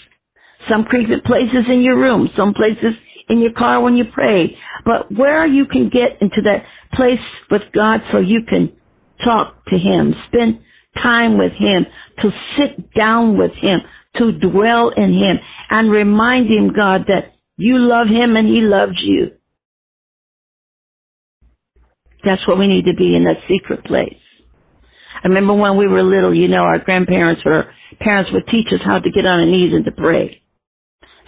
some 0.67 0.87
secret 0.91 1.23
places 1.27 1.67
in 1.69 1.83
your 1.83 1.99
room, 1.99 2.27
some 2.35 2.55
places 2.55 2.95
in 3.29 3.39
your 3.39 3.53
car 3.53 3.83
when 3.83 3.99
you 3.99 4.05
pray, 4.15 4.57
but 4.83 5.13
where 5.13 5.47
you 5.47 5.67
can 5.67 5.91
get 5.91 6.17
into 6.23 6.41
that 6.43 6.65
place 6.95 7.21
with 7.51 7.61
God 7.75 8.01
so 8.11 8.19
you 8.19 8.41
can 8.49 8.73
talk 9.23 9.63
to 9.67 9.77
Him, 9.77 10.15
spend 10.29 10.61
time 11.03 11.37
with 11.37 11.53
Him, 11.53 11.85
to 12.23 12.31
sit 12.57 12.95
down 12.95 13.37
with 13.37 13.53
Him, 13.61 13.81
to 14.17 14.33
dwell 14.33 14.89
in 14.89 15.13
Him, 15.13 15.37
and 15.69 15.91
remind 15.91 16.47
Him, 16.47 16.73
God, 16.75 17.03
that 17.09 17.35
you 17.59 17.77
love 17.77 18.07
Him 18.07 18.37
and 18.37 18.49
He 18.49 18.63
loves 18.63 18.97
you. 19.03 19.33
That's 22.25 22.49
what 22.49 22.59
we 22.59 22.69
need 22.69 22.87
to 22.87 22.95
be 22.97 23.15
in 23.15 23.25
that 23.25 23.47
secret 23.51 23.85
place. 23.85 24.17
I 25.27 25.29
remember 25.29 25.55
when 25.55 25.77
we 25.77 25.89
were 25.89 26.05
little, 26.05 26.33
you 26.33 26.47
know, 26.47 26.63
our 26.63 26.79
grandparents 26.79 27.43
or 27.45 27.75
parents 27.99 28.31
would 28.33 28.47
teach 28.47 28.69
us 28.73 28.79
how 28.85 29.01
to 29.01 29.11
get 29.11 29.27
on 29.27 29.41
our 29.41 29.45
knees 29.45 29.73
and 29.75 29.85
to 29.87 29.91
pray. 29.91 30.41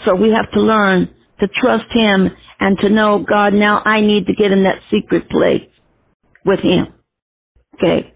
So 0.05 0.15
we 0.15 0.31
have 0.31 0.49
to 0.53 0.61
learn 0.61 1.13
to 1.41 1.49
trust 1.61 1.87
Him 1.91 2.31
and 2.61 2.79
to 2.79 2.91
know, 2.91 3.27
God, 3.29 3.55
now 3.55 3.83
I 3.85 4.01
need 4.01 4.29
to 4.29 4.35
get 4.35 4.53
in 4.53 4.63
that 4.63 4.79
secret 4.89 5.29
place 5.29 5.69
with 6.45 6.61
Him. 6.61 6.95
Okay? 7.75 8.15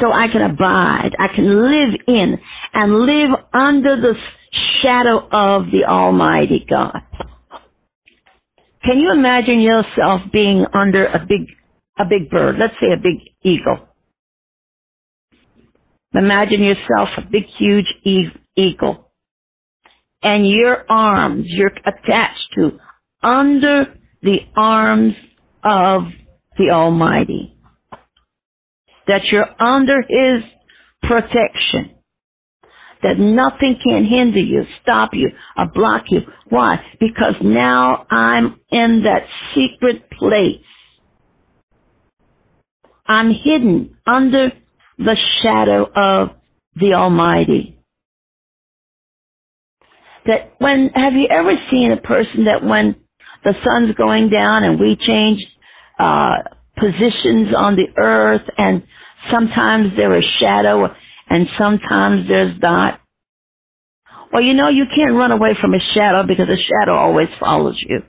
So 0.00 0.10
I 0.10 0.26
can 0.26 0.42
abide. 0.42 1.14
I 1.20 1.28
can 1.36 1.46
live 1.46 2.00
in 2.08 2.40
and 2.74 3.06
live 3.06 3.30
under 3.52 3.94
the 3.94 4.14
shadow 4.82 5.18
of 5.30 5.66
the 5.70 5.84
Almighty 5.84 6.66
God. 6.68 7.00
Can 8.82 8.98
you 8.98 9.12
imagine 9.12 9.60
yourself 9.60 10.22
being 10.32 10.66
under 10.74 11.06
a 11.06 11.20
big, 11.20 11.46
a 11.96 12.04
big 12.04 12.28
bird? 12.28 12.56
Let's 12.58 12.74
say 12.80 12.92
a 12.92 12.96
big 12.96 13.20
eagle. 13.44 13.86
Imagine 16.14 16.62
yourself 16.62 17.10
a 17.18 17.22
big, 17.22 17.44
huge 17.58 17.86
eagle. 18.56 19.12
And 20.22 20.48
your 20.48 20.84
arms, 20.90 21.46
you're 21.48 21.72
attached 21.86 22.48
to 22.56 22.78
under 23.22 23.94
the 24.22 24.38
arms 24.56 25.14
of 25.64 26.04
the 26.58 26.70
Almighty. 26.70 27.56
That 29.06 29.24
you're 29.26 29.50
under 29.62 30.02
His 30.08 30.44
protection. 31.02 31.92
That 33.02 33.18
nothing 33.18 33.78
can 33.82 34.04
hinder 34.04 34.40
you, 34.40 34.64
stop 34.82 35.10
you, 35.14 35.30
or 35.56 35.66
block 35.74 36.04
you. 36.08 36.20
Why? 36.50 36.84
Because 37.00 37.36
now 37.42 38.06
I'm 38.10 38.60
in 38.70 39.04
that 39.04 39.26
secret 39.54 40.10
place. 40.10 40.64
I'm 43.06 43.32
hidden 43.32 43.96
under 44.06 44.52
the 45.00 45.16
shadow 45.42 45.90
of 45.94 46.30
the 46.76 46.94
Almighty. 46.94 47.78
That 50.26 50.54
when, 50.58 50.90
have 50.94 51.14
you 51.14 51.26
ever 51.30 51.54
seen 51.70 51.92
a 51.92 51.96
person 51.96 52.44
that 52.44 52.62
when 52.62 52.96
the 53.42 53.54
sun's 53.64 53.94
going 53.96 54.28
down 54.28 54.64
and 54.64 54.78
we 54.78 54.96
change, 54.96 55.44
uh, 55.98 56.36
positions 56.76 57.54
on 57.56 57.76
the 57.76 57.88
earth 57.98 58.42
and 58.56 58.82
sometimes 59.30 59.92
there 59.96 60.16
is 60.16 60.24
shadow 60.38 60.94
and 61.28 61.48
sometimes 61.58 62.28
there's 62.28 62.58
not. 62.60 63.00
Well, 64.32 64.42
you 64.42 64.54
know, 64.54 64.68
you 64.68 64.84
can't 64.94 65.14
run 65.14 65.32
away 65.32 65.56
from 65.60 65.74
a 65.74 65.80
shadow 65.94 66.24
because 66.26 66.48
a 66.48 66.56
shadow 66.56 66.96
always 66.96 67.28
follows 67.40 67.82
you. 67.86 68.02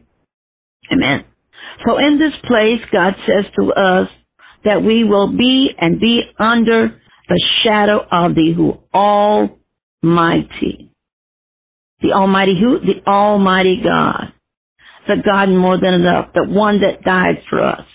Amen. 0.91 1.25
So 1.85 1.97
in 1.97 2.19
this 2.19 2.33
place, 2.45 2.81
God 2.91 3.15
says 3.25 3.45
to 3.59 3.71
us, 3.73 4.07
that 4.63 4.83
we 4.83 5.03
will 5.03 5.35
be 5.35 5.69
and 5.77 5.99
be 5.99 6.21
under 6.39 7.01
the 7.27 7.43
shadow 7.63 8.05
of 8.11 8.35
the 8.35 8.53
who 8.53 8.77
Almighty. 8.93 10.91
The 12.01 12.13
Almighty 12.13 12.59
who? 12.59 12.79
The 12.79 13.09
Almighty 13.09 13.81
God. 13.83 14.33
The 15.07 15.15
God 15.23 15.49
more 15.49 15.79
than 15.79 15.93
enough. 15.93 16.29
The 16.33 16.45
one 16.45 16.81
that 16.81 17.03
died 17.03 17.43
for 17.49 17.63
us. 17.63 17.85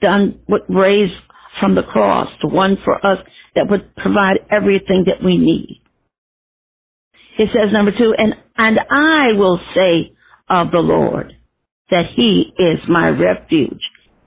Done 0.00 0.40
what 0.46 0.62
raised 0.68 1.14
from 1.60 1.74
the 1.74 1.82
cross. 1.82 2.28
The 2.42 2.48
one 2.48 2.76
for 2.84 2.94
us 3.06 3.18
that 3.54 3.68
would 3.70 3.94
provide 3.96 4.38
everything 4.50 5.04
that 5.06 5.24
we 5.24 5.36
need. 5.36 5.82
It 7.38 7.48
says 7.52 7.72
number 7.72 7.92
two, 7.96 8.14
and, 8.16 8.34
and 8.56 8.78
I 8.90 9.32
will 9.32 9.60
say 9.74 10.12
of 10.48 10.70
the 10.70 10.78
Lord 10.78 11.34
that 11.90 12.06
he 12.14 12.52
is 12.58 12.80
my 12.88 13.08
refuge 13.08 13.80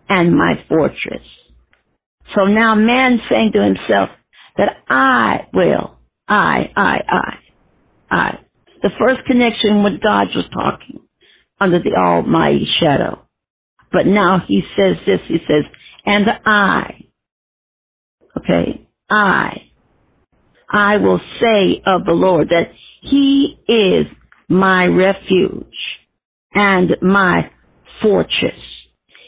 and 0.09 0.35
my 0.35 0.63
fortress. 0.67 1.21
So 2.33 2.45
now 2.45 2.75
man 2.75 3.21
saying 3.29 3.51
to 3.53 3.63
himself 3.63 4.09
that 4.57 4.77
I 4.89 5.47
will, 5.53 5.97
I, 6.27 6.71
I, 6.75 7.01
I, 7.07 7.37
I. 8.09 8.39
The 8.81 8.91
first 8.99 9.25
connection 9.25 9.83
with 9.83 10.01
God 10.01 10.27
was 10.35 10.45
talking 10.53 11.01
under 11.59 11.79
the 11.79 11.95
almighty 11.95 12.67
shadow. 12.79 13.21
But 13.91 14.07
now 14.07 14.43
he 14.47 14.63
says 14.77 14.97
this, 15.05 15.21
he 15.27 15.37
says, 15.47 15.63
and 16.05 16.27
I, 16.45 17.05
okay, 18.37 18.87
I, 19.09 19.63
I 20.69 20.97
will 20.97 21.21
say 21.41 21.81
of 21.85 22.05
the 22.05 22.13
Lord 22.13 22.49
that 22.49 22.71
he 23.01 23.57
is 23.67 24.07
my 24.49 24.87
refuge 24.87 25.65
and 26.53 26.97
my 27.01 27.51
fortress. 28.01 28.59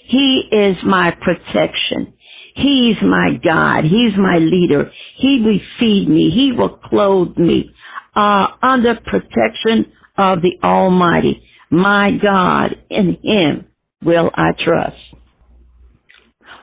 He 0.06 0.44
is 0.52 0.78
my 0.84 1.12
protection. 1.12 2.14
He's 2.58 2.96
my 3.04 3.40
God. 3.44 3.84
He's 3.84 4.18
my 4.18 4.40
leader. 4.40 4.92
He 5.18 5.42
will 5.44 5.60
feed 5.80 6.10
me. 6.10 6.32
He 6.34 6.52
will 6.52 6.78
clothe 6.78 7.38
me. 7.38 7.72
Uh, 8.16 8.48
under 8.64 8.96
protection 8.96 9.92
of 10.18 10.42
the 10.42 10.58
Almighty. 10.64 11.44
My 11.70 12.12
God, 12.12 12.76
in 12.90 13.18
Him 13.22 13.68
will 14.04 14.32
I 14.34 14.54
trust. 14.58 14.98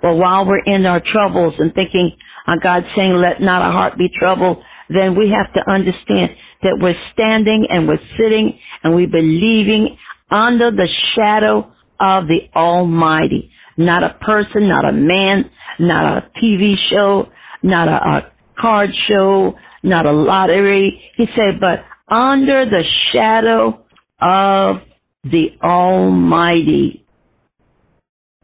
Well, 0.02 0.16
while 0.16 0.44
we're 0.46 0.64
in 0.64 0.84
our 0.84 1.00
troubles 1.00 1.54
and 1.58 1.72
thinking, 1.74 2.16
uh, 2.46 2.56
God's 2.62 2.86
saying, 2.96 3.12
let 3.12 3.40
not 3.40 3.62
our 3.62 3.72
heart 3.72 3.96
be 3.96 4.08
troubled, 4.18 4.62
then 4.88 5.16
we 5.16 5.30
have 5.30 5.52
to 5.54 5.70
understand 5.70 6.32
that 6.62 6.78
we're 6.80 7.00
standing 7.12 7.66
and 7.70 7.86
we're 7.86 7.98
sitting 8.18 8.58
and 8.82 8.94
we're 8.94 9.06
believing 9.06 9.96
under 10.30 10.70
the 10.72 10.88
shadow 11.14 11.72
of 12.00 12.26
the 12.26 12.40
Almighty. 12.56 13.50
Not 13.76 14.04
a 14.04 14.16
person, 14.20 14.68
not 14.68 14.84
a 14.84 14.92
man, 14.92 15.50
not 15.78 16.18
a 16.18 16.30
TV 16.42 16.76
show, 16.90 17.28
not 17.62 17.88
a, 17.88 17.92
a 17.92 18.32
card 18.60 18.90
show, 19.08 19.56
not 19.82 20.06
a 20.06 20.12
lottery. 20.12 21.02
He 21.16 21.26
said, 21.34 21.60
but 21.60 21.84
under 22.08 22.64
the 22.64 22.84
shadow 23.12 23.84
of 24.20 24.76
the 25.24 25.48
Almighty. 25.62 27.04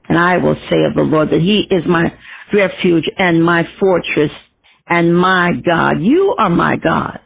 And 0.08 0.18
I 0.18 0.38
will 0.38 0.56
say 0.68 0.84
of 0.88 0.94
the 0.96 1.02
Lord 1.02 1.30
that 1.30 1.40
He 1.40 1.66
is 1.70 1.84
my 1.86 2.12
refuge 2.52 3.04
and 3.16 3.44
my 3.44 3.64
fortress 3.78 4.32
and 4.88 5.16
my 5.16 5.52
God. 5.64 6.02
You 6.02 6.34
are 6.38 6.50
my 6.50 6.76
God. 6.76 7.20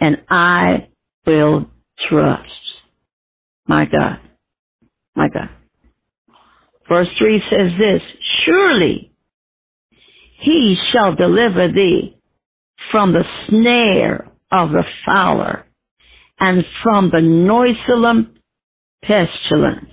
And 0.00 0.22
I 0.28 0.88
will 1.26 1.70
trust. 2.08 2.50
My 3.68 3.84
God. 3.84 4.18
My 5.14 5.28
God. 5.28 5.50
Verse 6.90 7.08
3 7.18 7.42
says 7.50 7.72
this, 7.78 8.02
Surely 8.44 9.12
he 10.40 10.76
shall 10.92 11.14
deliver 11.14 11.68
thee 11.68 12.18
from 12.90 13.12
the 13.12 13.24
snare 13.48 14.28
of 14.52 14.70
the 14.72 14.84
fowler 15.06 15.66
and 16.40 16.64
from 16.82 17.10
the 17.10 17.22
noisome 17.22 18.34
pestilence. 19.04 19.90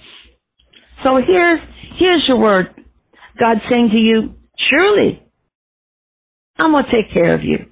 So 1.03 1.21
here's, 1.25 1.59
here's 1.97 2.27
your 2.27 2.37
word. 2.37 2.73
God 3.39 3.61
saying 3.69 3.89
to 3.91 3.97
you, 3.97 4.35
surely 4.69 5.23
I'm 6.57 6.71
going 6.71 6.85
to 6.85 6.91
take 6.91 7.13
care 7.13 7.35
of 7.35 7.43
you. 7.43 7.67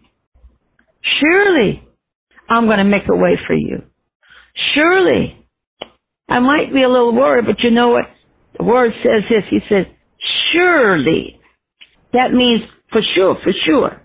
Surely 1.19 1.83
I'm 2.49 2.67
going 2.67 2.77
to 2.77 2.83
make 2.83 3.07
a 3.09 3.15
way 3.15 3.39
for 3.47 3.55
you. 3.55 3.83
Surely 4.73 5.47
I 6.29 6.39
might 6.39 6.73
be 6.73 6.83
a 6.83 6.89
little 6.89 7.13
worried, 7.13 7.45
but 7.47 7.61
you 7.61 7.71
know 7.71 7.89
what? 7.89 8.05
The 8.57 8.63
word 8.63 8.93
says 9.03 9.23
this. 9.29 9.43
He 9.49 9.59
says, 9.69 9.85
surely. 10.51 11.39
That 12.13 12.33
means 12.33 12.61
for 12.91 13.01
sure, 13.13 13.37
for 13.43 13.51
sure. 13.65 14.01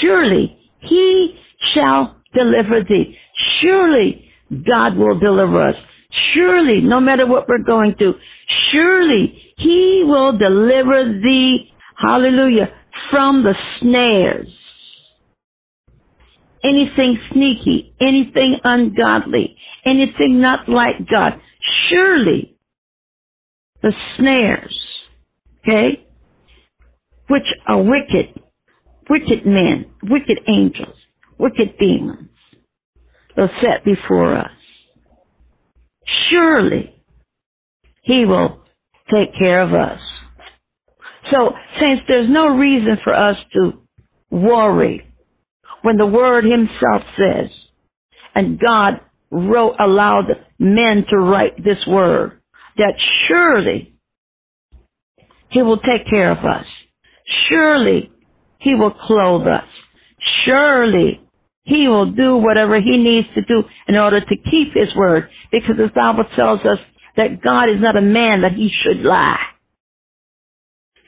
Surely 0.00 0.58
he 0.80 1.38
shall 1.72 2.16
deliver 2.34 2.82
thee. 2.82 3.16
Surely 3.60 4.24
God 4.66 4.96
will 4.96 5.18
deliver 5.18 5.68
us. 5.68 5.76
Surely, 6.32 6.80
no 6.80 7.00
matter 7.00 7.26
what 7.26 7.48
we're 7.48 7.58
going 7.58 7.94
through, 7.96 8.14
surely 8.70 9.40
he 9.56 10.02
will 10.04 10.36
deliver 10.36 11.04
thee, 11.20 11.72
hallelujah, 11.96 12.72
from 13.10 13.42
the 13.42 13.54
snares. 13.80 14.48
Anything 16.62 17.18
sneaky, 17.32 17.94
anything 18.00 18.56
ungodly, 18.64 19.56
anything 19.84 20.40
not 20.40 20.68
like 20.68 21.08
God, 21.10 21.40
surely 21.88 22.53
the 23.84 23.92
snares, 24.16 24.80
okay, 25.60 26.06
which 27.28 27.42
are 27.66 27.82
wicked, 27.82 28.40
wicked 29.10 29.44
men, 29.44 29.84
wicked 30.04 30.38
angels, 30.48 30.96
wicked 31.38 31.76
demons. 31.78 32.30
is 33.36 33.50
set 33.60 33.84
before 33.84 34.36
us. 34.38 34.50
Surely 36.30 36.94
he 38.00 38.24
will 38.24 38.62
take 39.12 39.36
care 39.38 39.60
of 39.60 39.74
us. 39.74 40.00
So, 41.30 41.52
saints, 41.78 42.04
there's 42.08 42.30
no 42.30 42.56
reason 42.56 42.96
for 43.04 43.12
us 43.12 43.36
to 43.52 43.82
worry 44.30 45.06
when 45.82 45.98
the 45.98 46.06
Word 46.06 46.44
Himself 46.44 47.02
says, 47.18 47.50
and 48.34 48.58
God 48.58 49.02
wrote, 49.30 49.76
allowed 49.78 50.30
men 50.58 51.04
to 51.10 51.18
write 51.18 51.62
this 51.62 51.84
Word, 51.86 52.40
that 52.76 52.94
surely 53.28 53.94
He 55.50 55.62
will 55.62 55.78
take 55.78 56.06
care 56.08 56.30
of 56.30 56.44
us. 56.44 56.66
Surely 57.48 58.10
He 58.58 58.74
will 58.74 58.92
clothe 58.92 59.46
us. 59.46 59.68
Surely 60.44 61.20
He 61.64 61.88
will 61.88 62.10
do 62.12 62.36
whatever 62.36 62.80
He 62.80 62.96
needs 62.96 63.28
to 63.34 63.42
do 63.42 63.64
in 63.88 63.96
order 63.96 64.20
to 64.20 64.36
keep 64.50 64.74
His 64.74 64.94
Word, 64.94 65.28
because 65.52 65.76
the 65.76 65.90
Bible 65.94 66.24
tells 66.36 66.60
us 66.60 66.78
that 67.16 67.42
God 67.42 67.68
is 67.68 67.80
not 67.80 67.96
a 67.96 68.02
man 68.02 68.42
that 68.42 68.52
He 68.52 68.70
should 68.82 69.02
lie. 69.04 69.40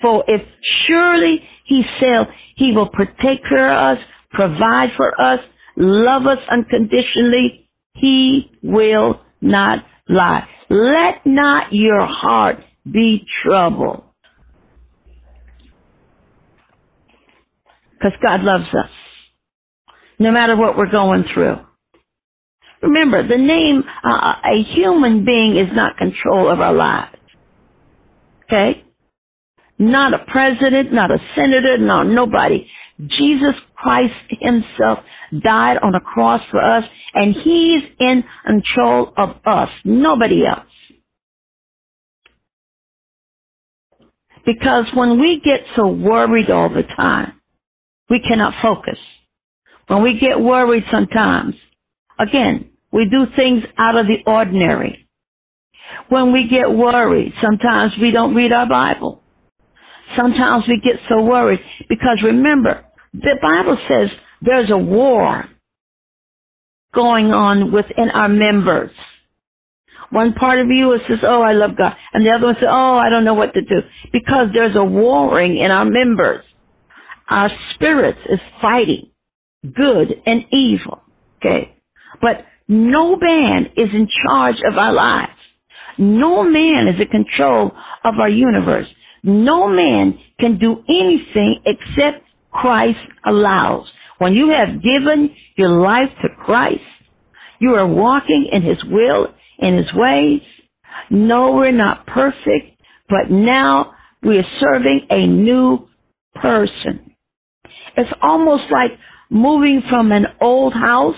For 0.01 0.25
if 0.29 0.43
surely 0.87 1.43
he 1.65 1.83
said 1.99 2.27
he 2.57 2.73
will 2.73 2.91
take 3.23 3.43
care 3.49 3.73
of 3.73 3.99
us, 3.99 4.05
provide 4.31 4.91
for 4.97 5.19
us, 5.21 5.41
love 5.77 6.27
us 6.27 6.39
unconditionally, 6.51 7.69
he 7.95 8.51
will 8.63 9.21
not 9.41 9.85
lie. 10.09 10.47
Let 10.69 11.27
not 11.27 11.73
your 11.73 12.07
heart 12.07 12.59
be 12.91 13.25
troubled. 13.43 14.05
Because 17.93 18.19
God 18.23 18.43
loves 18.43 18.69
us. 18.69 18.91
No 20.19 20.31
matter 20.31 20.57
what 20.57 20.77
we're 20.77 20.91
going 20.91 21.25
through. 21.33 21.59
Remember, 22.83 23.27
the 23.27 23.39
name, 23.39 23.83
uh, 24.05 24.35
a 24.45 24.63
human 24.75 25.25
being 25.25 25.57
is 25.57 25.75
not 25.75 25.97
control 25.97 26.51
of 26.51 26.61
our 26.61 26.75
lives. 26.75 27.17
Okay? 28.45 28.85
not 29.79 30.15
a 30.15 30.25
president, 30.31 30.93
not 30.93 31.11
a 31.11 31.19
senator, 31.35 31.79
no, 31.79 32.03
nobody. 32.03 32.67
Jesus 33.07 33.55
Christ 33.77 34.15
himself 34.41 35.01
died 35.43 35.79
on 35.83 35.95
a 35.95 36.01
cross 36.01 36.43
for 36.51 36.61
us 36.63 36.85
and 37.15 37.35
he's 37.35 37.83
in 38.01 38.25
control 38.47 39.13
of 39.17 39.37
us, 39.47 39.71
nobody 39.85 40.47
else. 40.47 40.67
Because 44.47 44.87
when 44.95 45.21
we 45.21 45.41
get 45.45 45.61
so 45.77 45.89
worried 45.89 46.51
all 46.51 46.69
the 46.69 46.85
time, 46.97 47.35
we 48.11 48.21
cannot 48.29 48.55
focus. 48.63 48.99
When 49.89 50.03
we 50.03 50.19
get 50.19 50.41
worried 50.41 50.85
sometimes, 50.91 51.55
again, 52.19 52.71
we 52.93 53.09
do 53.11 53.27
things 53.37 53.65
out 53.79 53.97
of 53.97 54.07
the 54.07 54.19
ordinary. 54.27 55.09
When 56.09 56.33
we 56.33 56.49
get 56.49 56.71
worried, 56.73 57.35
sometimes 57.43 57.93
we 58.01 58.13
don't 58.13 58.35
read 58.35 58.53
our 58.53 58.69
Bible. 58.69 59.23
Sometimes 60.17 60.65
we 60.69 60.81
get 60.85 61.01
so 61.11 61.23
worried 61.25 61.61
because 61.91 62.21
remember, 62.25 62.86
the 63.21 63.37
Bible 63.41 63.79
says 63.89 64.11
there's 64.43 64.71
a 64.71 64.79
war 64.79 65.45
going 66.95 67.33
on 67.33 67.73
within 67.73 68.11
our 68.11 68.29
members. 68.29 68.91
One 70.11 70.35
part 70.35 70.61
of 70.61 70.69
you 70.69 70.93
is 70.93 71.01
says, 71.09 71.19
oh, 71.23 71.43
I 71.43 71.53
love 71.53 71.77
God. 71.77 71.95
And 72.13 72.25
the 72.25 72.31
other 72.31 72.47
one 72.47 72.55
says, 72.57 72.69
oh, 72.71 72.97
I 72.97 73.11
don't 73.11 73.25
know 73.25 73.35
what 73.35 73.55
to 73.55 73.61
do. 73.61 73.81
Because 74.13 74.49
there's 74.55 74.77
a 74.77 74.85
warring 74.85 75.59
in 75.59 75.71
our 75.71 75.85
members. 75.85 76.45
Our 77.29 77.51
spirits 77.75 78.21
is 78.29 78.39
fighting 78.63 79.11
good 79.75 80.15
and 80.27 80.45
evil. 80.53 81.03
Okay. 81.39 81.75
But 82.21 82.45
no 82.69 83.17
man 83.17 83.67
is 83.77 83.89
in 83.93 84.09
charge 84.25 84.57
of 84.71 84.79
our 84.79 84.93
lives. 84.93 85.33
No 85.99 86.45
man 86.45 86.89
is 86.89 87.01
in 87.01 87.09
control 87.09 87.73
of 88.05 88.15
our 88.21 88.29
universe. 88.29 88.87
No 89.23 89.69
man 89.69 90.19
can 90.39 90.59
do 90.59 90.85
anything 90.89 91.63
except 91.65 92.26
Christ 92.57 93.01
allows. 93.27 93.87
When 94.19 94.35
you 94.35 94.51
have 94.51 94.83
given 94.83 95.35
your 95.59 95.71
life 95.83 96.11
to 96.23 96.31
Christ, 96.45 96.83
you 97.61 97.75
are 97.77 97.89
walking 97.89 98.49
in 98.53 98.63
His 98.63 98.83
will, 98.85 99.29
in 99.61 99.77
His 99.79 99.93
ways. 99.95 100.43
No, 101.11 101.53
we're 101.53 101.73
not 101.73 102.07
perfect, 102.07 102.81
but 103.09 103.31
now 103.31 103.95
we 104.23 104.39
are 104.39 104.47
serving 104.61 105.07
a 105.11 105.27
new 105.27 105.89
person. 106.37 107.15
It's 107.97 108.13
almost 108.23 108.65
like 108.71 108.93
moving 109.31 109.83
from 109.91 110.13
an 110.13 110.27
old 110.41 110.75
house 110.75 111.17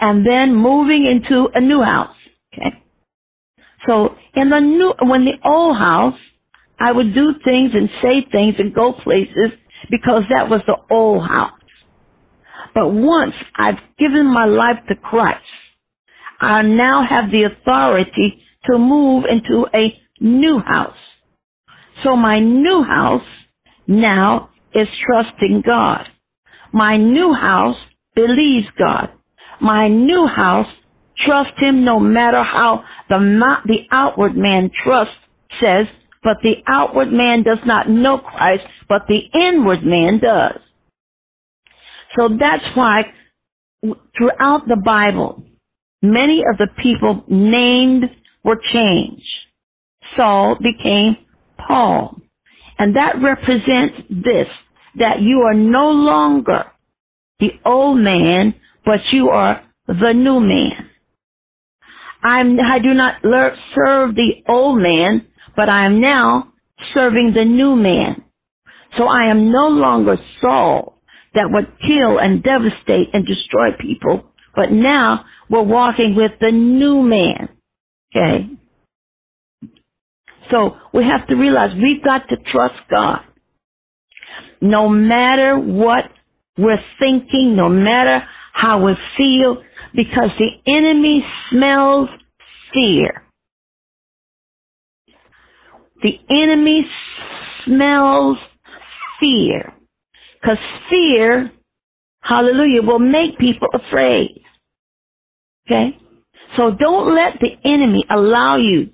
and 0.00 0.26
then 0.26 0.54
moving 0.54 1.06
into 1.06 1.48
a 1.54 1.60
new 1.60 1.82
house. 1.82 2.16
Okay. 2.54 2.82
So 3.86 4.16
in 4.34 4.50
the 4.50 4.60
new, 4.60 4.94
when 5.02 5.24
the 5.26 5.34
old 5.44 5.76
house, 5.76 6.18
I 6.80 6.92
would 6.92 7.14
do 7.14 7.34
things 7.44 7.72
and 7.74 7.90
say 8.02 8.26
things 8.30 8.54
and 8.58 8.74
go 8.74 8.92
places 8.92 9.52
because 9.90 10.24
that 10.30 10.48
was 10.48 10.60
the 10.66 10.76
old 10.90 11.26
house. 11.26 11.52
But 12.74 12.90
once 12.90 13.34
I've 13.56 13.78
given 13.98 14.26
my 14.26 14.44
life 14.44 14.78
to 14.88 14.94
Christ, 14.94 15.44
I 16.40 16.62
now 16.62 17.04
have 17.04 17.30
the 17.30 17.44
authority 17.44 18.42
to 18.66 18.78
move 18.78 19.24
into 19.28 19.66
a 19.74 19.98
new 20.20 20.58
house. 20.60 20.96
So 22.04 22.16
my 22.16 22.38
new 22.38 22.82
house 22.82 23.26
now 23.86 24.50
is 24.74 24.86
trusting 25.06 25.62
God. 25.66 26.08
My 26.72 26.96
new 26.96 27.32
house 27.32 27.76
believes 28.14 28.66
God. 28.78 29.10
My 29.60 29.88
new 29.88 30.26
house 30.26 30.68
trusts 31.26 31.58
him 31.58 31.84
no 31.84 31.98
matter 31.98 32.42
how 32.42 32.84
the, 33.08 33.18
the 33.66 33.78
outward 33.90 34.36
man 34.36 34.70
trusts 34.84 35.14
says, 35.60 35.86
but 36.22 36.38
the 36.42 36.56
outward 36.66 37.12
man 37.12 37.42
does 37.42 37.58
not 37.64 37.88
know 37.88 38.18
Christ, 38.18 38.64
but 38.88 39.02
the 39.08 39.20
inward 39.34 39.84
man 39.84 40.18
does. 40.18 40.60
So 42.16 42.28
that's 42.38 42.64
why 42.74 43.12
throughout 44.16 44.66
the 44.66 44.80
Bible, 44.84 45.42
many 46.02 46.42
of 46.50 46.58
the 46.58 46.68
people 46.82 47.24
named 47.28 48.04
were 48.44 48.60
changed. 48.72 49.22
Saul 50.16 50.56
became 50.60 51.16
Paul. 51.66 52.20
And 52.78 52.96
that 52.96 53.20
represents 53.22 53.96
this, 54.08 54.48
that 54.96 55.20
you 55.20 55.40
are 55.40 55.54
no 55.54 55.90
longer 55.90 56.64
the 57.40 57.52
old 57.64 57.98
man, 57.98 58.54
but 58.84 59.00
you 59.10 59.28
are 59.28 59.62
the 59.86 60.12
new 60.12 60.40
man. 60.40 60.88
I'm, 62.22 62.58
I 62.58 62.78
do 62.78 62.94
not 62.94 63.16
serve 63.74 64.14
the 64.14 64.42
old 64.48 64.80
man, 64.80 65.26
but 65.58 65.68
I 65.68 65.86
am 65.86 66.00
now 66.00 66.52
serving 66.94 67.32
the 67.34 67.44
new 67.44 67.74
man. 67.74 68.22
So 68.96 69.08
I 69.08 69.24
am 69.28 69.50
no 69.50 69.66
longer 69.66 70.16
Saul 70.40 71.00
that 71.34 71.50
would 71.50 71.66
kill 71.80 72.18
and 72.20 72.44
devastate 72.44 73.08
and 73.12 73.26
destroy 73.26 73.72
people, 73.72 74.30
but 74.54 74.70
now 74.70 75.24
we're 75.50 75.62
walking 75.62 76.14
with 76.14 76.30
the 76.40 76.52
new 76.52 77.02
man. 77.02 77.48
Okay? 78.14 78.48
So 80.52 80.76
we 80.94 81.02
have 81.04 81.26
to 81.26 81.34
realize 81.34 81.74
we've 81.74 82.04
got 82.04 82.28
to 82.28 82.36
trust 82.52 82.78
God. 82.88 83.22
No 84.60 84.88
matter 84.88 85.58
what 85.58 86.04
we're 86.56 86.84
thinking, 87.00 87.56
no 87.56 87.68
matter 87.68 88.24
how 88.52 88.84
we 88.86 88.94
feel, 89.16 89.60
because 89.92 90.30
the 90.38 90.50
enemy 90.72 91.26
smells 91.50 92.10
fear. 92.72 93.24
The 96.02 96.18
enemy 96.30 96.86
smells 97.64 98.38
fear. 99.20 99.74
Because 100.40 100.58
fear, 100.90 101.52
hallelujah, 102.22 102.82
will 102.82 103.00
make 103.00 103.38
people 103.38 103.68
afraid. 103.74 104.42
Okay? 105.66 105.98
So 106.56 106.72
don't 106.72 107.14
let 107.14 107.34
the 107.40 107.56
enemy 107.68 108.04
allow 108.10 108.56
you 108.56 108.90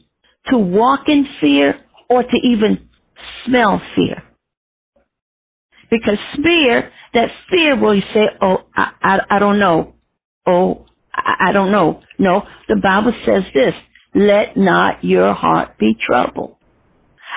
to 0.51 0.59
walk 0.59 1.09
in 1.09 1.29
fear 1.41 1.81
or 2.11 2.23
to 2.25 2.37
even 2.45 2.89
smell 3.47 3.81
fear. 3.97 4.23
Because 5.91 6.19
fear, 6.43 6.93
that 7.15 7.31
fear 7.51 7.77
will 7.81 8.01
say, 8.15 8.29
oh, 8.43 8.65
I, 8.77 8.93
I, 9.03 9.21
I 9.31 9.39
don't 9.41 9.59
know. 9.61 9.95
Oh, 10.47 10.87
I, 11.15 11.49
I 11.49 11.53
don't 11.53 11.73
know. 11.73 12.03
No, 12.19 12.45
the 12.69 12.77
Bible 12.77 13.15
says 13.27 13.45
this, 13.55 13.75
let 14.15 14.57
not 14.57 15.05
your 15.05 15.35
heart 15.35 15.79
be 15.79 15.97
troubled. 16.07 16.57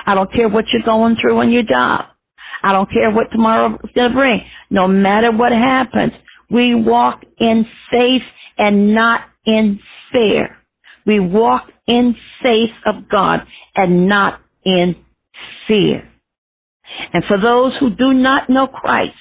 I 0.06 0.14
don't 0.14 0.32
care 0.32 0.48
what 0.48 0.66
you're 0.72 0.82
going 0.82 1.16
through 1.20 1.38
on 1.40 1.50
your 1.52 1.62
job. 1.64 2.06
I 2.62 2.72
don't 2.72 2.90
care 2.90 3.10
what 3.10 3.30
tomorrow 3.30 3.78
going 3.94 4.10
to 4.10 4.14
bring. 4.14 4.42
No 4.70 4.88
matter 4.88 5.32
what 5.32 5.52
happens, 5.52 6.12
we 6.50 6.74
walk 6.74 7.22
in 7.38 7.66
faith 7.90 8.22
and 8.58 8.94
not 8.94 9.22
in 9.46 9.80
fear. 10.12 10.56
We 11.06 11.20
walk 11.20 11.70
in 11.86 12.16
faith 12.42 12.70
of 12.86 13.08
God 13.08 13.46
and 13.76 14.08
not 14.08 14.40
in 14.64 14.96
fear. 15.66 16.08
And 17.12 17.24
for 17.26 17.38
those 17.38 17.74
who 17.78 17.90
do 17.90 18.12
not 18.14 18.50
know 18.50 18.66
Christ 18.66 19.16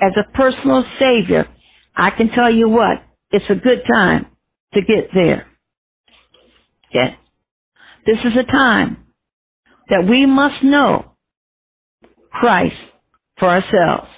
as 0.00 0.12
a 0.16 0.36
personal 0.36 0.84
Savior, 0.98 1.48
I 1.96 2.10
can 2.10 2.30
tell 2.30 2.52
you 2.52 2.68
what, 2.68 3.02
it's 3.30 3.44
a 3.50 3.54
good 3.54 3.82
time 3.90 4.26
to 4.74 4.80
get 4.82 5.10
there. 5.14 5.46
Okay? 6.90 7.16
This 8.06 8.18
is 8.24 8.32
a 8.38 8.44
time 8.50 8.98
that 9.90 10.06
we 10.08 10.26
must 10.26 10.62
know 10.62 11.12
Christ 12.32 12.76
for 13.38 13.48
ourselves. 13.48 14.08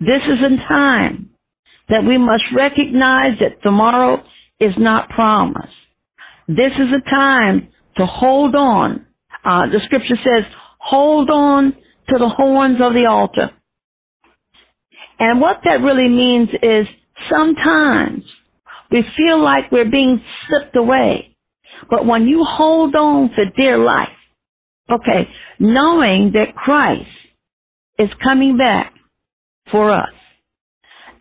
This 0.00 0.22
is 0.24 0.38
a 0.40 0.56
time 0.68 1.30
that 1.88 2.04
we 2.04 2.18
must 2.18 2.44
recognize 2.54 3.38
that 3.40 3.62
tomorrow 3.62 4.22
is 4.60 4.74
not 4.78 5.08
promised. 5.10 5.74
This 6.46 6.72
is 6.78 6.88
a 6.92 7.10
time 7.10 7.68
to 7.96 8.06
hold 8.06 8.54
on. 8.54 9.06
Uh, 9.44 9.66
the 9.66 9.80
scripture 9.84 10.16
says, 10.16 10.44
hold 10.78 11.30
on 11.30 11.72
to 11.72 12.18
the 12.18 12.28
horns 12.28 12.78
of 12.80 12.92
the 12.92 13.06
altar. 13.06 13.50
And 15.18 15.40
what 15.40 15.58
that 15.64 15.80
really 15.82 16.08
means 16.08 16.48
is 16.62 16.86
sometimes 17.30 18.24
we 18.90 19.04
feel 19.16 19.42
like 19.42 19.70
we're 19.70 19.90
being 19.90 20.22
slipped 20.48 20.76
away. 20.76 21.36
But 21.88 22.06
when 22.06 22.26
you 22.26 22.44
hold 22.44 22.94
on 22.94 23.30
for 23.34 23.44
dear 23.56 23.78
life, 23.78 24.08
okay, 24.90 25.28
knowing 25.58 26.32
that 26.34 26.54
Christ 26.54 27.08
is 27.98 28.08
coming 28.22 28.56
back 28.56 28.92
for 29.70 29.90
us, 29.92 30.12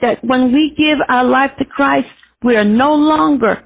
that 0.01 0.23
when 0.23 0.51
we 0.53 0.73
give 0.77 0.97
our 1.07 1.25
life 1.25 1.51
to 1.59 1.65
Christ, 1.65 2.07
we 2.43 2.55
are 2.55 2.65
no 2.65 2.95
longer 2.95 3.63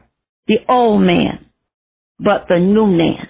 the 0.48 0.58
old 0.68 1.02
man, 1.02 1.46
but 2.20 2.46
the 2.50 2.60
new 2.60 2.88
man. 2.88 3.28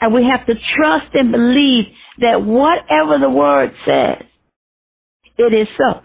And 0.00 0.12
we 0.12 0.24
have 0.24 0.46
to 0.46 0.54
trust 0.76 1.14
and 1.14 1.32
believe 1.32 1.84
that 2.18 2.42
whatever 2.42 3.18
the 3.18 3.30
word 3.30 3.72
says, 3.86 4.22
it 5.38 5.54
is 5.54 5.68
so. 5.78 6.00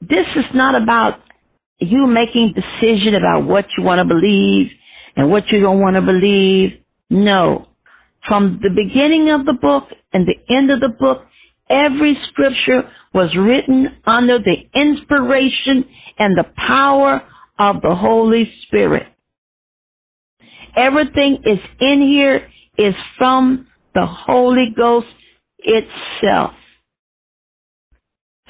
This 0.00 0.26
is 0.36 0.44
not 0.54 0.80
about 0.80 1.20
you 1.78 2.06
making 2.06 2.54
decision 2.54 3.14
about 3.14 3.46
what 3.46 3.66
you 3.76 3.84
want 3.84 4.00
to 4.00 4.04
believe 4.04 4.68
and 5.16 5.30
what 5.30 5.44
you 5.50 5.60
don't 5.60 5.80
want 5.80 5.96
to 5.96 6.02
believe. 6.02 6.70
No. 7.10 7.68
From 8.26 8.60
the 8.62 8.70
beginning 8.70 9.30
of 9.30 9.44
the 9.44 9.52
book 9.52 9.84
and 10.12 10.26
the 10.26 10.54
end 10.54 10.70
of 10.70 10.80
the 10.80 10.88
book, 10.88 11.26
every 11.68 12.18
scripture 12.28 12.90
was 13.12 13.34
written 13.36 13.88
under 14.06 14.38
the 14.38 14.56
inspiration 14.74 15.84
and 16.18 16.36
the 16.36 16.46
power 16.56 17.22
of 17.58 17.82
the 17.82 17.94
Holy 17.94 18.50
Spirit. 18.66 19.06
Everything 20.76 21.38
is 21.44 21.58
in 21.80 22.00
here 22.00 22.48
is 22.78 22.94
from 23.16 23.66
the 23.94 24.06
Holy 24.06 24.74
Ghost 24.76 25.06
itself. 25.58 26.52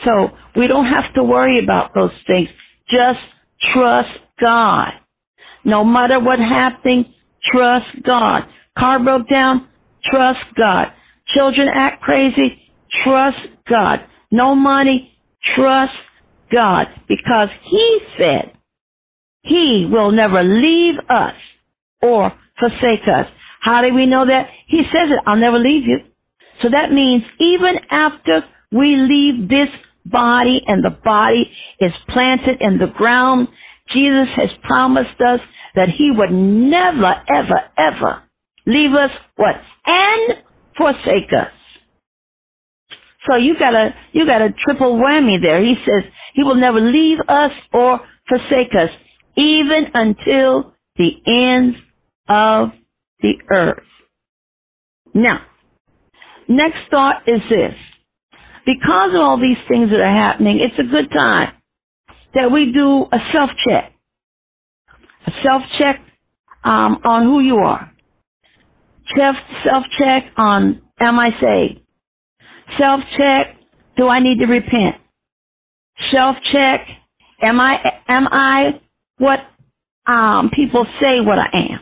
So 0.04 0.30
we 0.56 0.66
don't 0.66 0.86
have 0.86 1.12
to 1.14 1.22
worry 1.22 1.62
about 1.62 1.94
those 1.94 2.12
things. 2.26 2.48
Just 2.90 3.20
trust 3.72 4.10
God. 4.40 4.92
No 5.64 5.84
matter 5.84 6.20
what 6.20 6.38
happens, 6.38 7.06
trust 7.52 8.02
God. 8.04 8.44
Car 8.78 9.02
broke 9.02 9.28
down, 9.28 9.68
trust 10.04 10.44
God. 10.56 10.88
Children 11.28 11.68
act 11.74 12.02
crazy, 12.02 12.60
trust 13.04 13.38
God. 13.68 14.00
No 14.30 14.54
money, 14.54 15.12
trust 15.54 15.94
God. 16.52 16.86
Because 17.08 17.48
He 17.64 18.00
said 18.18 18.52
He 19.42 19.88
will 19.90 20.12
never 20.12 20.42
leave 20.42 20.96
us 21.08 21.34
or 22.02 22.32
forsake 22.58 23.06
us. 23.08 23.26
How 23.60 23.82
do 23.82 23.94
we 23.94 24.06
know 24.06 24.26
that? 24.26 24.48
He 24.66 24.82
says 24.84 25.10
it, 25.10 25.20
I'll 25.26 25.36
never 25.36 25.58
leave 25.58 25.84
you. 25.86 26.00
So 26.62 26.68
that 26.70 26.92
means 26.92 27.22
even 27.40 27.76
after 27.90 28.44
we 28.72 28.96
leave 28.96 29.48
this 29.48 29.68
body 30.06 30.62
and 30.66 30.84
the 30.84 30.90
body 30.90 31.50
is 31.80 31.92
planted 32.08 32.60
in 32.60 32.78
the 32.78 32.86
ground, 32.88 33.48
Jesus 33.90 34.28
has 34.36 34.50
promised 34.62 35.20
us 35.20 35.40
that 35.74 35.88
he 35.88 36.10
would 36.10 36.32
never, 36.32 37.14
ever, 37.28 37.60
ever 37.76 38.22
leave 38.66 38.92
us 38.92 39.10
what? 39.36 39.56
And 39.86 40.38
forsake 40.76 41.32
us. 41.36 41.52
So 43.28 43.36
you 43.36 43.58
got 43.58 43.74
a, 43.74 43.94
you 44.12 44.26
got 44.26 44.42
a 44.42 44.50
triple 44.64 44.96
whammy 44.96 45.40
there. 45.40 45.62
He 45.62 45.76
says 45.84 46.04
he 46.34 46.42
will 46.42 46.56
never 46.56 46.80
leave 46.80 47.18
us 47.28 47.52
or 47.72 48.00
forsake 48.28 48.74
us 48.78 48.90
even 49.36 49.86
until 49.94 50.74
the 50.96 51.10
ends 51.26 51.76
of 52.28 52.70
the 53.20 53.34
earth. 53.50 53.82
Now, 55.14 55.40
next 56.48 56.78
thought 56.90 57.22
is 57.26 57.40
this. 57.48 57.74
Because 58.66 59.10
of 59.14 59.20
all 59.20 59.38
these 59.40 59.58
things 59.68 59.90
that 59.90 60.00
are 60.00 60.06
happening, 60.06 60.60
it's 60.60 60.78
a 60.78 60.90
good 60.90 61.10
time 61.10 61.52
that 62.34 62.50
we 62.52 62.72
do 62.72 63.06
a 63.12 63.18
self-check. 63.32 63.92
A 65.26 65.32
self-check 65.42 66.00
um, 66.64 67.00
on 67.04 67.24
who 67.24 67.40
you 67.40 67.56
are. 67.58 67.92
Self-check 69.64 70.32
on 70.36 70.82
am 71.00 71.18
I 71.20 71.30
saved? 71.40 71.80
Self-check, 72.78 73.56
do 73.96 74.08
I 74.08 74.20
need 74.20 74.38
to 74.40 74.46
repent? 74.46 74.96
Self-check, 76.12 76.86
am 77.42 77.60
I 77.60 77.80
am 78.08 78.28
I 78.30 78.80
what 79.18 79.40
um, 80.06 80.50
people 80.54 80.86
say 81.00 81.20
what 81.20 81.38
I 81.38 81.48
am? 81.54 81.80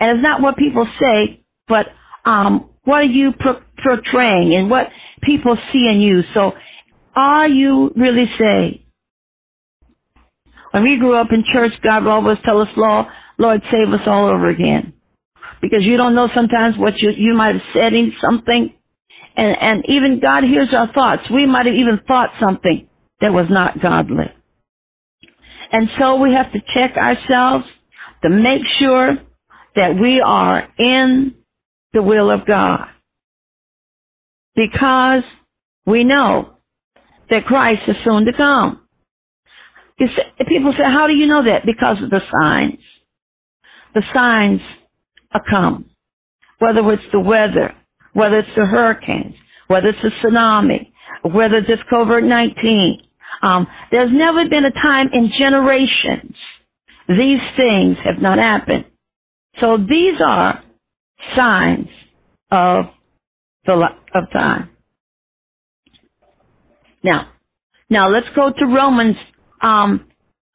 And 0.00 0.18
it's 0.18 0.22
not 0.24 0.42
what 0.42 0.56
people 0.56 0.88
say, 1.00 1.42
but 1.68 1.86
um, 2.24 2.70
what 2.84 3.02
are 3.02 3.04
you 3.04 3.34
portraying 3.84 4.54
and 4.56 4.70
what 4.70 4.88
people 5.22 5.56
see 5.72 5.88
in 5.88 6.00
you? 6.00 6.22
So, 6.34 6.52
are 7.16 7.48
you 7.48 7.92
really 7.96 8.30
saved? 8.38 8.80
When 10.72 10.82
we 10.82 10.98
grew 10.98 11.14
up 11.14 11.28
in 11.32 11.44
church, 11.52 11.72
God 11.82 12.04
would 12.04 12.10
always 12.10 12.38
tell 12.44 12.60
us, 12.60 12.68
Lord, 12.76 13.06
Lord, 13.38 13.62
save 13.70 13.92
us 13.92 14.06
all 14.06 14.28
over 14.28 14.48
again. 14.48 14.92
Because 15.60 15.82
you 15.82 15.96
don't 15.96 16.14
know 16.14 16.28
sometimes 16.34 16.76
what 16.76 16.98
you, 16.98 17.10
you 17.16 17.34
might 17.34 17.54
have 17.54 17.64
said 17.72 17.92
in 17.92 18.12
something. 18.20 18.74
And, 19.36 19.56
and 19.60 19.84
even 19.88 20.20
God 20.20 20.44
hears 20.44 20.68
our 20.72 20.92
thoughts. 20.92 21.22
We 21.30 21.46
might 21.46 21.66
have 21.66 21.74
even 21.74 22.00
thought 22.06 22.30
something 22.40 22.88
that 23.20 23.32
was 23.32 23.46
not 23.50 23.80
godly. 23.80 24.30
And 25.72 25.88
so 25.98 26.16
we 26.16 26.32
have 26.32 26.52
to 26.52 26.58
check 26.74 26.96
ourselves 26.96 27.64
to 28.22 28.30
make 28.30 28.62
sure 28.78 29.16
that 29.76 29.98
we 30.00 30.20
are 30.24 30.68
in 30.78 31.34
the 31.92 32.02
will 32.02 32.30
of 32.30 32.46
God. 32.46 32.86
Because 34.54 35.22
we 35.86 36.04
know 36.04 36.54
that 37.30 37.44
Christ 37.44 37.82
is 37.86 37.96
soon 38.04 38.24
to 38.24 38.32
come. 38.36 38.80
People 40.48 40.72
say, 40.76 40.84
how 40.84 41.06
do 41.06 41.14
you 41.14 41.26
know 41.26 41.44
that? 41.44 41.66
Because 41.66 42.02
of 42.02 42.10
the 42.10 42.20
signs. 42.40 42.78
The 43.94 44.02
signs 44.14 44.60
are 45.32 45.42
come. 45.48 45.86
Whether 46.58 46.92
it's 46.92 47.02
the 47.12 47.20
weather, 47.20 47.74
whether 48.14 48.38
it's 48.38 48.48
the 48.56 48.66
hurricanes, 48.66 49.34
whether 49.68 49.88
it's 49.88 50.02
the 50.02 50.10
tsunami, 50.22 50.92
whether 51.22 51.58
it's 51.58 51.82
COVID-19. 51.92 52.98
Um, 53.42 53.66
there's 53.92 54.12
never 54.12 54.48
been 54.48 54.64
a 54.64 54.72
time 54.72 55.10
in 55.12 55.30
generations 55.38 56.36
these 57.08 57.40
things 57.56 57.96
have 58.04 58.20
not 58.20 58.38
happened. 58.38 58.84
So 59.60 59.78
these 59.78 60.20
are 60.24 60.62
signs 61.36 61.88
of 62.50 62.86
the 63.66 63.74
of 64.14 64.24
time. 64.32 64.70
Now, 67.02 67.28
now 67.90 68.10
let's 68.10 68.28
go 68.36 68.52
to 68.52 68.66
Romans 68.66 69.16
um, 69.62 70.06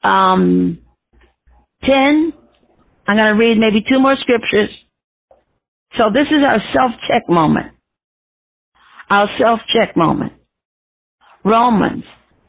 um, 0.04 0.80
ten. 1.84 2.34
I'm 3.08 3.18
going 3.18 3.34
to 3.34 3.40
read 3.40 3.58
maybe 3.58 3.84
two 3.88 4.00
more 4.00 4.16
scriptures. 4.18 4.70
So 5.98 6.10
this 6.14 6.28
is 6.28 6.44
our 6.46 6.62
self-check 6.74 7.30
moment. 7.30 7.74
Our 9.10 9.30
self-check 9.38 9.98
moment. 9.98 10.34
Romans 11.44 12.04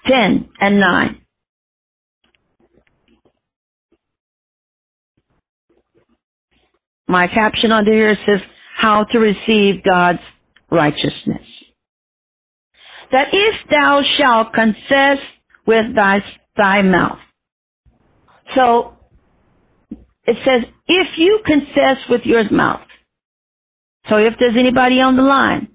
10 0.06 0.48
and 0.60 0.80
9. 0.80 1.20
My 7.08 7.26
caption 7.28 7.72
under 7.72 7.92
here 7.92 8.16
says, 8.26 8.40
how 8.76 9.04
to 9.04 9.18
receive 9.18 9.84
God's 9.84 10.20
righteousness. 10.70 11.46
That 13.12 13.28
if 13.32 13.54
thou 13.70 14.02
shalt 14.18 14.52
confess 14.52 15.18
with 15.66 15.94
thy, 15.94 16.22
thy 16.56 16.82
mouth. 16.82 17.18
So, 18.54 18.94
it 20.26 20.36
says, 20.44 20.70
if 20.86 21.18
you 21.18 21.40
confess 21.44 21.98
with 22.08 22.22
your 22.24 22.50
mouth. 22.50 22.86
So 24.08 24.16
if 24.16 24.34
there's 24.38 24.56
anybody 24.58 25.00
on 25.00 25.16
the 25.16 25.22
line, 25.22 25.68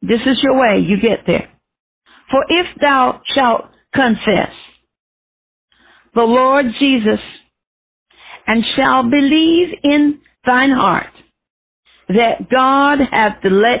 this 0.00 0.20
is 0.26 0.40
your 0.42 0.58
way, 0.58 0.80
you 0.86 1.00
get 1.00 1.20
there. 1.26 1.50
For 2.30 2.44
if 2.48 2.66
thou 2.80 3.20
shalt 3.34 3.66
confess 3.94 4.52
the 6.14 6.22
Lord 6.22 6.66
Jesus 6.78 7.20
and 8.46 8.64
shall 8.76 9.08
believe 9.08 9.68
in 9.82 10.20
thine 10.44 10.70
heart 10.70 11.12
that 12.08 12.50
God 12.50 12.98
hath 13.10 13.38
let, 13.44 13.80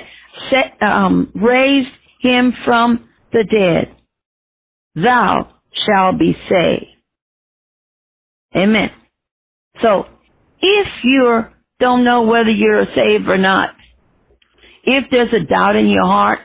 set, 0.50 0.82
um, 0.82 1.30
raised 1.34 1.90
him 2.20 2.54
from 2.64 3.08
the 3.32 3.44
dead, 3.50 3.96
thou 4.94 5.51
shalt 5.74 6.18
be 6.18 6.36
saved. 6.48 6.86
Amen. 8.56 8.90
So, 9.82 10.06
if 10.60 10.88
you 11.04 11.44
don't 11.80 12.04
know 12.04 12.22
whether 12.22 12.50
you're 12.50 12.86
saved 12.94 13.28
or 13.28 13.38
not, 13.38 13.74
if 14.84 15.06
there's 15.10 15.32
a 15.32 15.44
doubt 15.46 15.76
in 15.76 15.88
your 15.88 16.06
heart, 16.06 16.40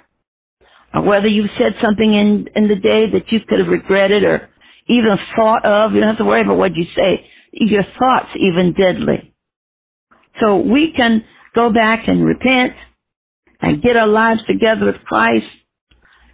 or 0.94 1.02
whether 1.04 1.28
you've 1.28 1.52
said 1.58 1.76
something 1.82 2.14
in, 2.14 2.48
in 2.56 2.68
the 2.68 2.76
day 2.76 3.12
that 3.12 3.32
you 3.32 3.42
could 3.42 3.60
have 3.60 3.70
regretted 3.70 4.24
or 4.24 4.50
even 4.88 5.18
thought 5.36 5.66
of, 5.66 5.94
you 5.94 6.00
don't 6.02 6.10
have 6.10 6.18
to 6.20 6.26
worry 6.26 6.42
about 6.42 6.58
what 6.58 6.76
you 6.76 6.86
say. 6.96 7.28
Your 7.54 7.84
thoughts 8.00 8.30
even 8.38 8.74
deadly. 8.74 9.34
So 10.42 10.58
we 10.58 10.94
can 10.96 11.26
go 11.56 11.72
back 11.74 12.08
and 12.08 12.26
repent 12.26 12.74
and 13.62 13.82
get 13.82 13.98
our 13.98 14.08
lives 14.08 14.42
together 14.48 14.86
with 14.88 15.04
Christ 15.06 15.48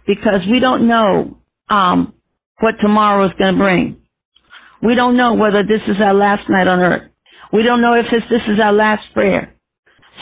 because 0.06 0.42
we 0.50 0.60
don't 0.60 0.88
know 0.88 1.38
um, 1.70 2.14
what 2.60 2.74
tomorrow 2.80 3.26
is 3.26 3.32
going 3.38 3.54
to 3.54 3.58
bring. 3.58 3.96
We 4.82 4.94
don't 4.94 5.16
know 5.16 5.34
whether 5.34 5.62
this 5.62 5.80
is 5.88 5.96
our 6.00 6.14
last 6.14 6.48
night 6.48 6.68
on 6.68 6.78
earth. 6.78 7.10
We 7.52 7.62
don't 7.62 7.80
know 7.80 7.94
if 7.94 8.06
this, 8.10 8.42
is 8.48 8.60
our 8.60 8.72
last 8.72 9.02
prayer. 9.14 9.54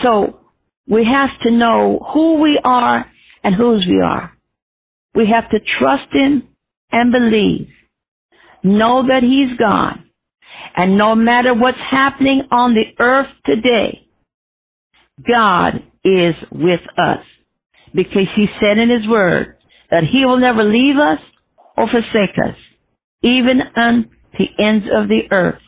So 0.02 0.40
we 0.86 1.04
have 1.04 1.30
to 1.42 1.50
know 1.50 2.06
who 2.12 2.40
we 2.40 2.60
are 2.62 3.06
and 3.42 3.54
whose 3.54 3.86
we 3.86 4.00
are. 4.00 4.32
We 5.14 5.28
have 5.28 5.50
to 5.50 5.58
trust 5.78 6.12
Him 6.12 6.48
and 6.90 7.12
believe. 7.12 7.68
Know 8.62 9.06
that 9.06 9.22
He's 9.22 9.56
God. 9.58 9.98
And 10.76 10.96
no 10.96 11.14
matter 11.14 11.54
what's 11.54 11.78
happening 11.78 12.42
on 12.50 12.74
the 12.74 13.02
earth 13.02 13.28
today, 13.44 14.06
God 15.26 15.82
is 16.04 16.34
with 16.50 16.80
us. 16.96 17.24
Because 17.94 18.28
He 18.36 18.46
said 18.60 18.78
in 18.78 18.90
His 18.90 19.08
Word 19.08 19.56
that 19.90 20.04
He 20.04 20.24
will 20.24 20.38
never 20.38 20.62
leave 20.62 20.96
us 20.96 21.18
or 21.82 21.88
forsake 21.88 22.36
us, 22.48 22.56
even 23.22 23.60
unto 23.76 24.08
the 24.38 24.62
ends 24.62 24.86
of 24.94 25.08
the 25.08 25.22
earth. 25.30 25.60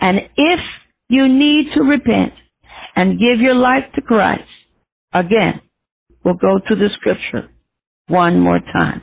And 0.00 0.18
if 0.36 0.60
you 1.08 1.28
need 1.28 1.72
to 1.74 1.82
repent 1.82 2.32
and 2.96 3.18
give 3.18 3.40
your 3.40 3.54
life 3.54 3.84
to 3.94 4.00
Christ, 4.00 4.48
again, 5.12 5.60
we'll 6.24 6.34
go 6.34 6.58
to 6.68 6.74
the 6.76 6.88
scripture 6.94 7.50
one 8.06 8.38
more 8.40 8.60
time. 8.60 9.02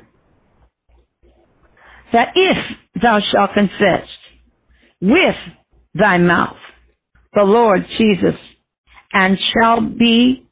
That 2.13 2.29
if 2.35 2.57
thou 3.01 3.19
shalt 3.31 3.53
confess 3.53 4.07
with 5.01 5.35
thy 5.93 6.17
mouth 6.17 6.57
the 7.33 7.43
Lord 7.43 7.85
Jesus 7.97 8.39
and 9.11 9.37
shall 9.53 9.81
be 9.81 10.45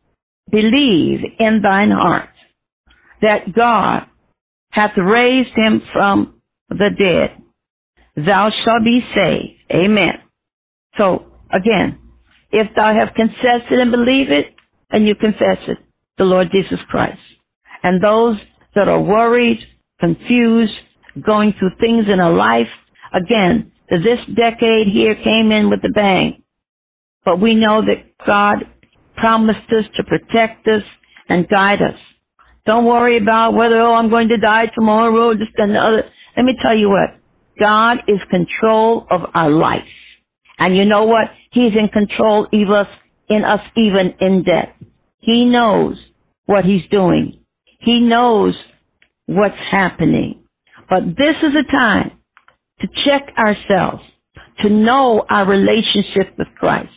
believe 0.51 1.21
in 1.39 1.61
thine 1.63 1.91
heart 1.91 2.29
that 3.21 3.53
God 3.55 4.07
hath 4.75 4.91
raised 4.97 5.55
him 5.55 5.81
from 5.93 6.41
the 6.69 6.89
dead, 6.99 7.41
thou 8.25 8.49
shalt 8.49 8.83
be 8.83 9.01
saved. 9.15 9.53
Amen. 9.73 10.19
So 10.97 11.25
again, 11.51 11.99
if 12.51 12.67
thou 12.75 12.93
have 12.93 13.15
confessed 13.15 13.71
it 13.71 13.79
and 13.79 13.91
believe 13.91 14.31
it, 14.31 14.47
and 14.91 15.07
you 15.07 15.15
confess 15.15 15.57
it, 15.67 15.77
the 16.17 16.25
Lord 16.25 16.49
Jesus 16.51 16.79
Christ. 16.89 17.19
And 17.83 18.03
those 18.03 18.37
that 18.75 18.87
are 18.87 19.01
worried, 19.01 19.59
confused, 19.99 20.73
going 21.25 21.53
through 21.57 21.71
things 21.79 22.05
in 22.11 22.19
a 22.19 22.29
life, 22.29 22.67
again, 23.13 23.71
this 23.89 24.19
decade 24.35 24.87
here 24.87 25.15
came 25.15 25.51
in 25.51 25.69
with 25.69 25.79
a 25.85 25.93
bang. 25.93 26.43
But 27.23 27.39
we 27.39 27.55
know 27.55 27.81
that 27.81 28.17
God 28.25 28.65
promised 29.15 29.71
us 29.71 29.85
to 29.95 30.03
protect 30.03 30.67
us 30.67 30.83
and 31.29 31.47
guide 31.47 31.81
us. 31.81 31.99
Don't 32.65 32.85
worry 32.85 33.17
about 33.17 33.53
whether, 33.53 33.79
oh, 33.79 33.93
I'm 33.93 34.09
going 34.09 34.29
to 34.29 34.37
die 34.37 34.67
tomorrow 34.73 35.15
oh, 35.15 35.29
or 35.29 35.35
just 35.35 35.51
another. 35.57 36.03
Let 36.35 36.45
me 36.45 36.55
tell 36.61 36.75
you 36.75 36.89
what. 36.89 37.19
God 37.59 37.99
is 38.07 38.19
control 38.29 39.07
of 39.09 39.21
our 39.33 39.49
life. 39.49 39.83
And 40.57 40.75
you 40.75 40.85
know 40.85 41.03
what? 41.05 41.29
He's 41.51 41.73
in 41.73 41.89
control 41.89 42.47
of 42.51 42.71
us, 42.71 42.87
in 43.29 43.43
us 43.43 43.61
even 43.77 44.15
in 44.19 44.43
death. 44.43 44.69
He 45.19 45.45
knows 45.45 45.97
what 46.45 46.65
he's 46.65 46.83
doing. 46.89 47.39
He 47.79 47.99
knows 47.99 48.55
what's 49.27 49.55
happening. 49.71 50.43
But 50.89 51.05
this 51.17 51.35
is 51.41 51.53
a 51.55 51.71
time 51.71 52.11
to 52.81 52.87
check 53.05 53.31
ourselves, 53.37 54.03
to 54.61 54.69
know 54.69 55.25
our 55.29 55.45
relationship 55.45 56.37
with 56.37 56.47
Christ. 56.57 56.91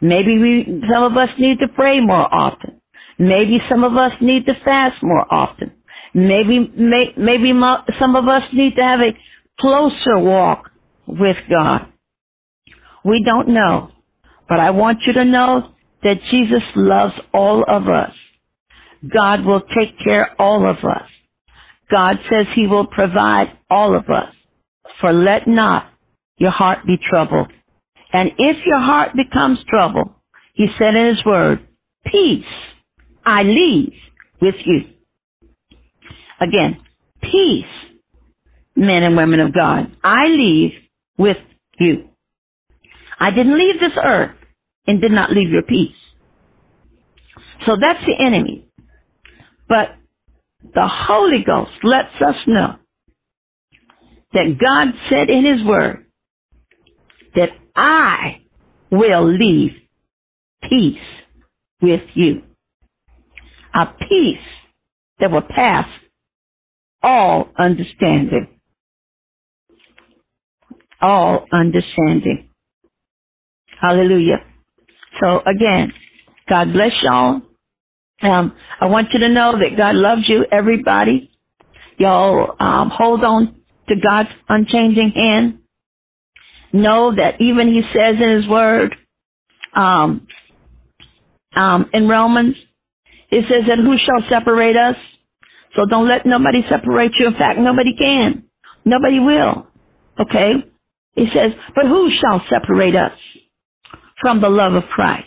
Maybe 0.00 0.38
we, 0.38 0.82
some 0.92 1.04
of 1.04 1.16
us 1.16 1.30
need 1.38 1.58
to 1.60 1.68
pray 1.68 2.00
more 2.00 2.32
often. 2.32 2.75
Maybe 3.18 3.58
some 3.68 3.84
of 3.84 3.96
us 3.96 4.12
need 4.20 4.46
to 4.46 4.54
fast 4.64 5.02
more 5.02 5.26
often. 5.32 5.72
Maybe, 6.14 6.70
may, 6.76 7.12
maybe 7.16 7.52
some 7.98 8.16
of 8.16 8.28
us 8.28 8.42
need 8.52 8.76
to 8.76 8.82
have 8.82 9.00
a 9.00 9.16
closer 9.60 10.18
walk 10.18 10.70
with 11.06 11.36
God. 11.48 11.86
We 13.04 13.22
don't 13.24 13.48
know. 13.48 13.90
But 14.48 14.60
I 14.60 14.70
want 14.70 14.98
you 15.06 15.12
to 15.14 15.24
know 15.24 15.70
that 16.02 16.20
Jesus 16.30 16.62
loves 16.74 17.14
all 17.32 17.64
of 17.66 17.88
us. 17.88 18.12
God 19.12 19.44
will 19.44 19.60
take 19.60 19.98
care 20.02 20.32
of 20.32 20.36
all 20.38 20.68
of 20.68 20.78
us. 20.78 21.08
God 21.90 22.16
says 22.30 22.46
he 22.54 22.66
will 22.66 22.86
provide 22.86 23.56
all 23.70 23.96
of 23.96 24.04
us. 24.08 24.34
For 25.00 25.12
let 25.12 25.46
not 25.46 25.86
your 26.38 26.50
heart 26.50 26.86
be 26.86 26.96
troubled. 27.10 27.52
And 28.12 28.30
if 28.38 28.64
your 28.64 28.80
heart 28.80 29.12
becomes 29.14 29.58
troubled, 29.68 30.10
he 30.54 30.66
said 30.78 30.94
in 30.94 31.14
his 31.14 31.24
word, 31.24 31.66
peace 32.06 32.44
I 33.26 33.42
leave 33.42 33.92
with 34.40 34.54
you. 34.64 34.82
Again, 36.40 36.80
peace, 37.22 37.64
men 38.76 39.02
and 39.02 39.16
women 39.16 39.40
of 39.40 39.54
God, 39.54 39.96
I 40.04 40.28
leave 40.28 40.72
with 41.18 41.38
you. 41.78 42.08
I 43.18 43.30
didn't 43.30 43.58
leave 43.58 43.80
this 43.80 43.98
earth 44.02 44.36
and 44.86 45.00
did 45.00 45.12
not 45.12 45.32
leave 45.32 45.50
your 45.50 45.62
peace. 45.62 45.96
So 47.66 47.76
that's 47.80 48.04
the 48.06 48.14
enemy. 48.24 48.68
But 49.68 49.96
the 50.74 50.86
Holy 50.86 51.42
Ghost 51.44 51.72
lets 51.82 52.14
us 52.26 52.36
know 52.46 52.76
that 54.32 54.58
God 54.60 54.88
said 55.10 55.30
in 55.30 55.44
His 55.44 55.66
Word 55.66 56.06
that 57.34 57.50
I 57.74 58.42
will 58.90 59.32
leave 59.36 59.72
peace 60.68 60.98
with 61.80 62.02
you. 62.14 62.42
A 63.76 63.86
peace 64.08 64.38
that 65.20 65.30
will 65.30 65.42
pass 65.42 65.86
all 67.02 67.50
understanding. 67.58 68.48
All 71.02 71.46
understanding. 71.52 72.48
Hallelujah. 73.80 74.44
So 75.20 75.42
again, 75.46 75.92
God 76.48 76.72
bless 76.72 76.92
y'all. 77.02 77.42
Um, 78.22 78.54
I 78.80 78.86
want 78.86 79.08
you 79.12 79.20
to 79.20 79.28
know 79.28 79.58
that 79.58 79.76
God 79.76 79.94
loves 79.94 80.28
you, 80.28 80.46
everybody. 80.50 81.30
Y'all 81.98 82.56
um, 82.60 82.90
hold 82.90 83.24
on 83.24 83.56
to 83.88 83.94
God's 83.96 84.30
unchanging 84.48 85.10
hand. 85.10 85.58
Know 86.72 87.14
that 87.14 87.40
even 87.40 87.68
He 87.68 87.82
says 87.92 88.16
in 88.20 88.36
His 88.36 88.48
Word, 88.48 88.96
um, 89.74 90.26
um, 91.54 91.90
in 91.92 92.08
Romans, 92.08 92.56
it 93.30 93.44
says 93.50 93.64
that 93.68 93.78
who 93.78 93.96
shall 93.98 94.28
separate 94.30 94.76
us? 94.76 94.96
So 95.76 95.86
don't 95.90 96.08
let 96.08 96.26
nobody 96.26 96.62
separate 96.68 97.12
you. 97.18 97.28
In 97.28 97.34
fact, 97.34 97.58
nobody 97.60 97.94
can. 97.96 98.44
Nobody 98.84 99.20
will. 99.20 99.66
Okay? 100.20 100.54
He 101.14 101.26
says, 101.34 101.52
but 101.74 101.86
who 101.86 102.10
shall 102.20 102.42
separate 102.50 102.96
us 102.96 103.18
from 104.20 104.40
the 104.40 104.48
love 104.50 104.74
of 104.74 104.84
Christ? 104.90 105.26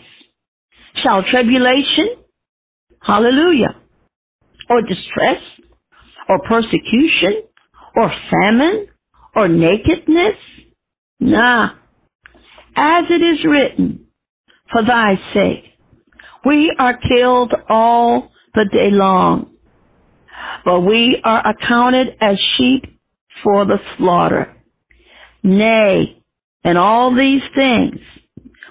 Shall 0.96 1.22
tribulation, 1.24 2.08
hallelujah, 3.02 3.76
or 4.70 4.82
distress, 4.82 5.42
or 6.28 6.40
persecution, 6.48 7.44
or 7.96 8.12
famine, 8.30 8.88
or 9.36 9.48
nakedness? 9.48 10.36
Nah. 11.20 11.72
As 12.76 13.04
it 13.10 13.22
is 13.22 13.44
written, 13.44 14.06
for 14.72 14.84
thy 14.84 15.16
sake, 15.34 15.64
we 16.44 16.74
are 16.78 16.96
killed 16.96 17.52
all 17.68 18.30
the 18.54 18.66
day 18.72 18.90
long, 18.90 19.50
but 20.64 20.80
we 20.80 21.20
are 21.24 21.46
accounted 21.46 22.08
as 22.20 22.38
sheep 22.56 22.84
for 23.42 23.64
the 23.64 23.78
slaughter. 23.96 24.54
Nay, 25.42 26.22
in 26.64 26.76
all 26.76 27.14
these 27.14 27.42
things, 27.54 28.00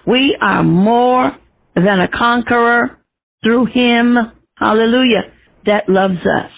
we 0.05 0.38
are 0.41 0.63
more 0.63 1.36
than 1.76 1.99
a 1.99 2.07
conqueror 2.07 2.99
through 3.43 3.65
him, 3.65 4.17
hallelujah, 4.55 5.32
that 5.65 5.88
loves 5.88 6.20
us. 6.20 6.51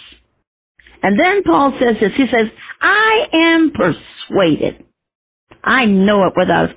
And 1.03 1.19
then 1.19 1.43
Paul 1.43 1.73
says 1.79 1.95
this, 1.99 2.11
he 2.15 2.25
says, 2.25 2.47
I 2.81 3.25
am 3.33 3.71
persuaded. 3.71 4.85
I 5.63 5.85
know 5.85 6.25
it 6.27 6.33
without 6.35 6.69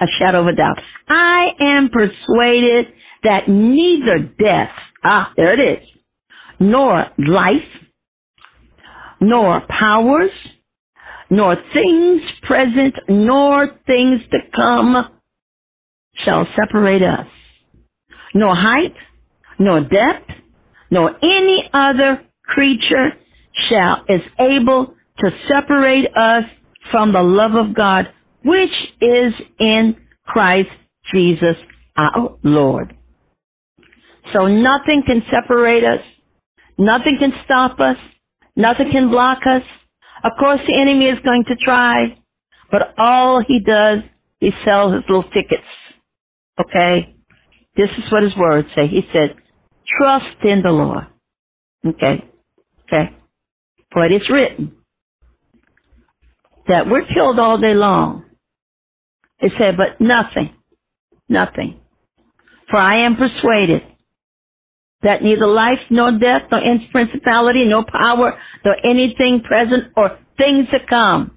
a 0.00 0.06
shadow 0.18 0.40
of 0.40 0.46
a 0.46 0.54
doubt. 0.54 0.78
I 1.08 1.48
am 1.60 1.90
persuaded 1.90 2.86
that 3.22 3.48
neither 3.48 4.18
death, 4.18 4.70
ah, 5.04 5.32
there 5.36 5.58
it 5.58 5.80
is, 5.82 5.88
nor 6.58 7.06
life, 7.18 7.62
nor 9.20 9.62
powers, 9.68 10.30
nor 11.30 11.56
things 11.72 12.22
present, 12.42 12.94
nor 13.08 13.68
things 13.86 14.20
to 14.30 14.38
come 14.54 15.08
shall 16.24 16.46
separate 16.56 17.02
us. 17.02 17.26
Nor 18.34 18.54
height, 18.54 18.94
nor 19.58 19.80
depth, 19.80 20.30
nor 20.90 21.14
any 21.22 21.70
other 21.72 22.22
creature 22.44 23.12
shall 23.68 24.04
is 24.08 24.20
able 24.38 24.94
to 25.18 25.30
separate 25.48 26.06
us 26.16 26.44
from 26.90 27.12
the 27.12 27.22
love 27.22 27.54
of 27.54 27.74
God, 27.74 28.08
which 28.44 28.70
is 29.00 29.32
in 29.58 29.96
Christ 30.26 30.70
Jesus 31.12 31.56
our 31.96 32.36
Lord. 32.42 32.96
So 34.32 34.48
nothing 34.48 35.02
can 35.06 35.22
separate 35.30 35.84
us. 35.84 36.00
Nothing 36.78 37.16
can 37.18 37.32
stop 37.44 37.80
us. 37.80 37.96
Nothing 38.56 38.90
can 38.92 39.10
block 39.10 39.40
us. 39.46 39.62
Of 40.24 40.32
course 40.38 40.60
the 40.66 40.74
enemy 40.80 41.06
is 41.06 41.18
going 41.24 41.44
to 41.48 41.56
try, 41.56 42.16
but 42.70 42.94
all 42.98 43.42
he 43.46 43.60
does, 43.60 44.00
he 44.40 44.50
sells 44.64 44.94
his 44.94 45.02
little 45.08 45.24
tickets. 45.24 45.66
Okay? 46.60 47.16
This 47.76 47.90
is 47.98 48.12
what 48.12 48.22
his 48.24 48.36
words 48.36 48.68
say. 48.74 48.88
He 48.88 49.02
said, 49.12 49.36
trust 49.98 50.36
in 50.44 50.62
the 50.62 50.70
Lord. 50.72 51.06
Okay? 51.86 52.24
Okay? 52.88 53.16
For 53.92 54.06
it 54.06 54.12
is 54.12 54.28
written 54.30 54.72
that 56.68 56.88
we're 56.88 57.06
killed 57.14 57.38
all 57.38 57.58
day 57.58 57.74
long. 57.74 58.24
It 59.40 59.52
said, 59.58 59.76
but 59.76 60.00
nothing, 60.00 60.54
nothing. 61.28 61.80
For 62.70 62.78
I 62.78 63.00
am 63.00 63.16
persuaded 63.16 63.82
that 65.02 65.22
neither 65.22 65.46
life 65.46 65.80
nor 65.90 66.12
death 66.12 66.42
nor 66.50 66.62
any 66.62 66.88
principality 66.92 67.64
nor 67.64 67.84
power 67.84 68.38
nor 68.64 68.76
anything 68.84 69.42
present 69.46 69.92
or 69.96 70.18
things 70.38 70.68
to 70.70 70.78
come. 70.88 71.32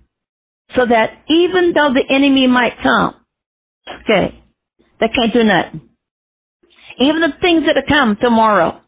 So 0.75 0.85
that 0.85 1.23
even 1.29 1.73
though 1.73 1.93
the 1.93 2.03
enemy 2.13 2.47
might 2.47 2.73
come, 2.81 3.15
okay, 4.01 4.43
they 4.99 5.07
can't 5.09 5.33
do 5.33 5.43
nothing. 5.43 5.89
Even 6.99 7.21
the 7.21 7.33
things 7.41 7.65
that 7.65 7.75
will 7.75 7.83
come 7.87 8.17
tomorrow, 8.21 8.81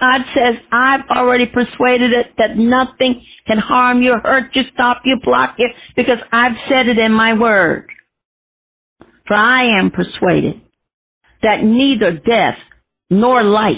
God 0.00 0.22
says, 0.34 0.54
I've 0.70 1.08
already 1.10 1.46
persuaded 1.46 2.12
it 2.12 2.32
that 2.38 2.56
nothing 2.56 3.24
can 3.46 3.58
harm 3.58 4.02
you, 4.02 4.16
hurt 4.22 4.54
you, 4.54 4.62
stop 4.74 5.02
you, 5.04 5.18
block 5.24 5.56
you, 5.58 5.68
because 5.96 6.18
I've 6.32 6.56
said 6.68 6.88
it 6.88 6.98
in 6.98 7.12
my 7.12 7.34
word. 7.34 7.88
For 9.26 9.34
I 9.36 9.78
am 9.78 9.90
persuaded 9.90 10.62
that 11.42 11.62
neither 11.64 12.12
death, 12.12 12.58
nor 13.10 13.42
life, 13.42 13.76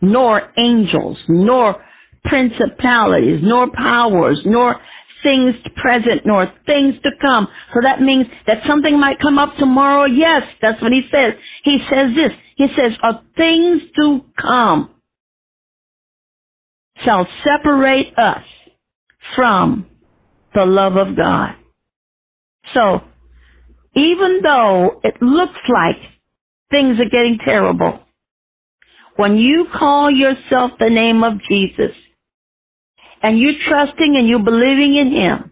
nor 0.00 0.52
angels, 0.58 1.18
nor 1.28 1.84
principalities, 2.24 3.40
nor 3.42 3.70
powers, 3.72 4.40
nor 4.44 4.80
things 5.22 5.54
present, 5.76 6.22
nor 6.24 6.52
things 6.66 6.94
to 7.02 7.10
come. 7.20 7.48
So 7.74 7.80
that 7.82 8.00
means 8.00 8.26
that 8.46 8.62
something 8.66 8.98
might 8.98 9.20
come 9.20 9.38
up 9.38 9.56
tomorrow. 9.56 10.06
Yes, 10.06 10.42
that's 10.62 10.80
what 10.80 10.92
he 10.92 11.02
says. 11.10 11.34
He 11.64 11.78
says 11.90 12.14
this. 12.14 12.32
He 12.56 12.66
says, 12.76 12.92
are 13.02 13.22
things 13.36 13.82
to 13.96 14.24
come 14.40 14.90
shall 17.04 17.26
separate 17.44 18.18
us 18.18 18.44
from 19.34 19.86
the 20.54 20.64
love 20.64 20.96
of 20.96 21.16
God. 21.16 21.54
So, 22.74 23.02
even 23.94 24.40
though 24.42 25.00
it 25.02 25.20
looks 25.20 25.58
like 25.72 25.96
things 26.70 26.98
are 27.00 27.04
getting 27.08 27.38
terrible, 27.44 28.00
when 29.20 29.36
you 29.36 29.66
call 29.76 30.10
yourself 30.10 30.72
the 30.78 30.88
name 30.88 31.22
of 31.22 31.34
Jesus, 31.46 31.94
and 33.22 33.38
you're 33.38 33.60
trusting 33.68 34.16
and 34.16 34.26
you're 34.26 34.42
believing 34.42 34.96
in 34.96 35.12
Him, 35.12 35.50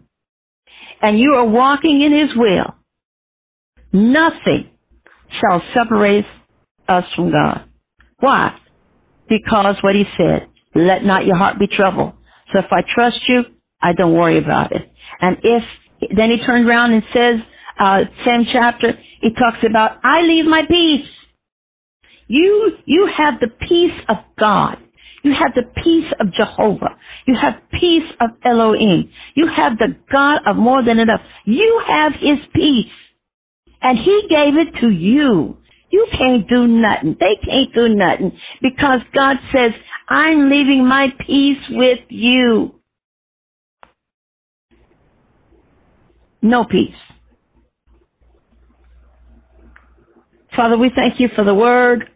and 1.03 1.19
you 1.19 1.33
are 1.35 1.45
walking 1.45 2.01
in 2.01 2.11
His 2.11 2.35
will, 2.35 2.73
nothing 3.93 4.71
shall 5.39 5.61
separate 5.75 6.25
us 6.87 7.05
from 7.15 7.31
God. 7.31 7.69
Why? 8.19 8.57
Because 9.27 9.75
what 9.81 9.93
He 9.93 10.05
said, 10.17 10.47
let 10.73 11.03
not 11.03 11.27
your 11.27 11.35
heart 11.35 11.59
be 11.59 11.67
troubled. 11.67 12.13
So 12.51 12.59
if 12.59 12.71
I 12.71 12.81
trust 12.95 13.19
you, 13.27 13.43
I 13.79 13.93
don't 13.93 14.15
worry 14.15 14.39
about 14.39 14.71
it. 14.71 14.91
And 15.21 15.37
if, 15.43 15.63
then 16.15 16.31
he 16.31 16.43
turned 16.43 16.67
around 16.67 16.93
and 16.93 17.03
says, 17.13 17.35
uh, 17.79 17.99
same 18.25 18.45
chapter, 18.51 18.93
he 19.21 19.29
talks 19.35 19.59
about, 19.63 19.99
I 20.03 20.21
leave 20.21 20.45
my 20.45 20.63
peace. 20.67 21.07
You, 22.29 22.77
you 22.85 23.09
have 23.17 23.39
the 23.41 23.49
peace 23.67 23.99
of 24.07 24.17
God. 24.39 24.77
You 25.23 25.33
have 25.33 25.53
the 25.55 25.63
peace 25.83 26.13
of 26.19 26.31
Jehovah. 26.31 26.95
You 27.25 27.35
have 27.35 27.55
peace 27.71 28.09
of 28.21 28.29
Elohim. 28.45 29.09
You 29.35 29.47
have 29.47 29.77
the 29.77 29.97
God 30.11 30.41
of 30.45 30.55
more 30.55 30.83
than 30.83 30.99
enough. 30.99 31.21
You 31.45 31.81
have 31.87 32.13
his 32.13 32.37
peace. 32.53 32.91
And 33.81 33.97
he 33.97 34.27
gave 34.29 34.55
it 34.55 34.79
to 34.81 34.89
you. 34.89 35.57
You 35.91 36.07
can't 36.15 36.47
do 36.47 36.67
nothing. 36.67 37.17
They 37.19 37.35
can't 37.43 37.73
do 37.73 37.89
nothing 37.89 38.37
because 38.61 39.01
God 39.13 39.37
says, 39.51 39.71
I'm 40.07 40.49
leaving 40.49 40.87
my 40.87 41.07
peace 41.25 41.57
with 41.71 41.99
you. 42.09 42.75
No 46.41 46.63
peace. 46.63 46.95
Father, 50.55 50.77
we 50.77 50.91
thank 50.95 51.19
you 51.19 51.29
for 51.35 51.43
the 51.43 51.55
word. 51.55 52.09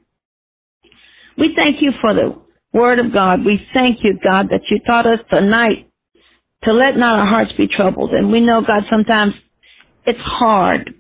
We 1.38 1.54
thank 1.56 1.82
you 1.82 1.92
for 2.02 2.14
the 2.14 2.36
word 2.74 3.00
of 3.00 3.14
God. 3.14 3.46
We 3.46 3.66
thank 3.74 4.00
you, 4.04 4.18
God, 4.24 4.50
that 4.50 4.62
you 4.70 4.80
taught 4.86 5.06
us 5.06 5.20
tonight 5.30 5.90
to 6.64 6.74
let 6.74 6.98
not 6.98 7.20
our 7.20 7.26
hearts 7.26 7.54
be 7.54 7.68
troubled. 7.68 8.12
And 8.12 8.32
we 8.32 8.42
know, 8.42 8.62
God, 8.62 8.84
sometimes 8.90 9.34
it's 10.06 10.20
hard. 10.20 10.94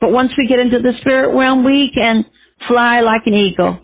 But 0.00 0.12
once 0.12 0.32
we 0.36 0.46
get 0.48 0.58
into 0.58 0.78
the 0.78 0.92
spirit 1.00 1.36
realm, 1.36 1.64
we 1.64 1.90
can 1.94 2.24
fly 2.66 3.00
like 3.00 3.22
an 3.26 3.34
eagle. 3.34 3.80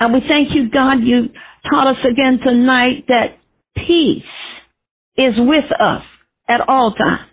And 0.00 0.12
we 0.12 0.20
thank 0.26 0.54
you, 0.54 0.70
God, 0.70 1.00
you 1.00 1.28
taught 1.70 1.86
us 1.86 2.04
again 2.04 2.40
tonight 2.42 3.04
that 3.08 3.38
peace 3.76 4.24
is 5.16 5.34
with 5.38 5.70
us 5.78 6.02
at 6.48 6.66
all 6.68 6.92
times. 6.92 7.30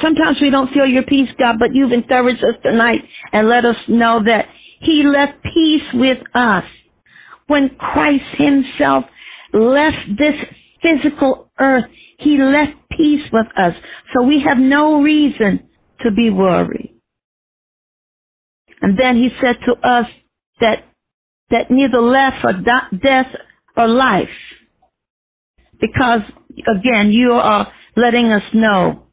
Sometimes 0.00 0.38
we 0.40 0.50
don't 0.50 0.72
feel 0.72 0.86
your 0.86 1.02
peace, 1.02 1.28
God, 1.38 1.56
but 1.58 1.74
you've 1.74 1.92
encouraged 1.92 2.42
us 2.42 2.54
tonight 2.62 3.00
and 3.32 3.48
let 3.48 3.64
us 3.64 3.76
know 3.88 4.22
that 4.24 4.46
He 4.82 5.04
left 5.04 5.42
peace 5.44 5.82
with 5.94 6.18
us 6.34 6.64
when 7.48 7.70
Christ 7.78 8.24
Himself 8.38 9.04
left 9.52 9.98
this 10.18 10.34
physical 10.82 11.50
earth. 11.60 11.84
He 12.18 12.38
left 12.38 12.72
peace 12.90 13.24
with 13.32 13.46
us. 13.58 13.74
So 14.14 14.24
we 14.24 14.42
have 14.46 14.58
no 14.58 15.02
reason 15.02 15.68
to 16.02 16.10
be 16.12 16.30
worried. 16.30 16.94
And 18.82 18.98
then 18.98 19.16
He 19.16 19.30
said 19.40 19.56
to 19.66 19.88
us 19.88 20.06
that 20.60 20.84
that 21.50 21.70
neither 21.70 22.00
life 22.00 22.44
or 22.44 22.54
death 22.54 23.26
or 23.76 23.88
life. 23.88 24.28
Because 25.80 26.22
again, 26.76 27.12
you 27.12 27.32
are 27.32 27.72
letting 27.96 28.32
us 28.32 28.42
know 28.54 29.04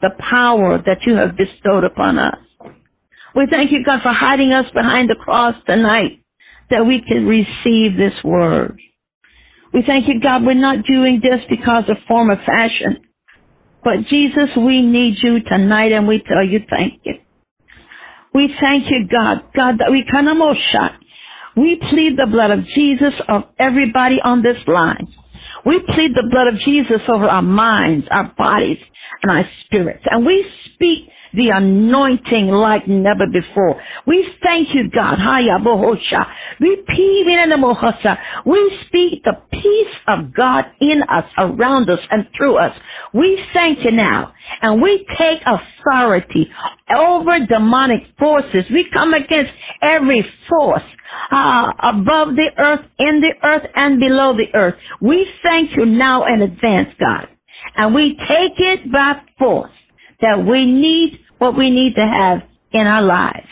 the 0.00 0.10
power 0.18 0.82
that 0.86 0.98
you 1.06 1.14
have 1.16 1.36
bestowed 1.36 1.84
upon 1.84 2.18
us. 2.18 2.45
We 3.36 3.46
thank 3.50 3.70
you, 3.70 3.84
God, 3.84 4.00
for 4.02 4.14
hiding 4.14 4.52
us 4.52 4.64
behind 4.72 5.10
the 5.10 5.14
cross 5.14 5.54
tonight 5.66 6.22
that 6.70 6.86
we 6.86 7.02
can 7.02 7.26
receive 7.26 7.96
this 7.98 8.14
word. 8.24 8.80
We 9.74 9.82
thank 9.86 10.08
you, 10.08 10.20
God, 10.20 10.44
we're 10.44 10.54
not 10.54 10.86
doing 10.86 11.20
this 11.22 11.40
because 11.50 11.84
of 11.88 11.98
form 12.08 12.30
or 12.30 12.36
fashion. 12.36 12.98
But 13.84 14.06
Jesus, 14.08 14.48
we 14.56 14.80
need 14.80 15.16
you 15.22 15.40
tonight 15.46 15.92
and 15.92 16.08
we 16.08 16.22
tell 16.26 16.42
you 16.42 16.60
thank 16.70 17.02
you. 17.04 17.16
We 18.32 18.54
thank 18.58 18.90
you, 18.90 19.06
God, 19.06 19.44
God, 19.54 19.78
that 19.80 19.90
we 19.90 20.04
can 20.10 20.28
almost 20.28 20.60
shot. 20.72 20.92
We 21.56 21.76
plead 21.76 22.16
the 22.16 22.26
blood 22.30 22.50
of 22.50 22.64
Jesus 22.74 23.14
of 23.28 23.44
everybody 23.58 24.16
on 24.24 24.42
this 24.42 24.58
line. 24.66 25.06
We 25.64 25.80
plead 25.80 26.12
the 26.14 26.28
blood 26.30 26.48
of 26.54 26.60
Jesus 26.60 27.02
over 27.08 27.28
our 27.28 27.42
minds, 27.42 28.06
our 28.10 28.32
bodies, 28.36 28.78
and 29.22 29.30
our 29.30 29.44
spirits. 29.64 30.04
And 30.10 30.24
we 30.24 30.46
speak 30.74 31.08
the 31.36 31.50
anointing 31.50 32.48
like 32.48 32.88
never 32.88 33.26
before. 33.32 33.80
We 34.06 34.26
thank 34.42 34.68
you, 34.74 34.90
God. 34.90 35.18
We 38.46 38.78
speak 38.86 39.22
the 39.24 39.38
peace 39.52 39.96
of 40.08 40.34
God 40.34 40.64
in 40.80 41.02
us, 41.02 41.24
around 41.38 41.90
us, 41.90 42.00
and 42.10 42.26
through 42.36 42.58
us. 42.58 42.76
We 43.14 43.42
thank 43.52 43.84
you 43.84 43.92
now. 43.92 44.32
And 44.62 44.82
we 44.82 45.06
take 45.18 45.40
authority 45.46 46.48
over 46.96 47.46
demonic 47.46 48.02
forces. 48.18 48.64
We 48.70 48.86
come 48.92 49.14
against 49.14 49.52
every 49.82 50.24
force 50.48 50.82
uh, 51.30 51.72
above 51.82 52.36
the 52.36 52.50
earth, 52.58 52.84
in 52.98 53.20
the 53.20 53.34
earth, 53.46 53.66
and 53.74 54.00
below 54.00 54.36
the 54.36 54.56
earth. 54.58 54.74
We 55.00 55.26
thank 55.42 55.76
you 55.76 55.86
now 55.86 56.24
in 56.26 56.42
advance, 56.42 56.90
God. 56.98 57.28
And 57.76 57.94
we 57.94 58.10
take 58.28 58.58
it 58.58 58.92
by 58.92 59.20
force 59.38 59.70
that 60.20 60.44
we 60.46 60.66
need 60.66 61.18
what 61.38 61.56
we 61.56 61.70
need 61.70 61.94
to 61.94 62.06
have 62.06 62.42
in 62.72 62.86
our 62.86 63.02
lives. 63.02 63.48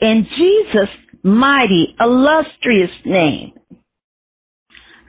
In 0.00 0.26
Jesus' 0.36 0.88
mighty, 1.22 1.94
illustrious 2.00 2.90
name. 3.04 3.52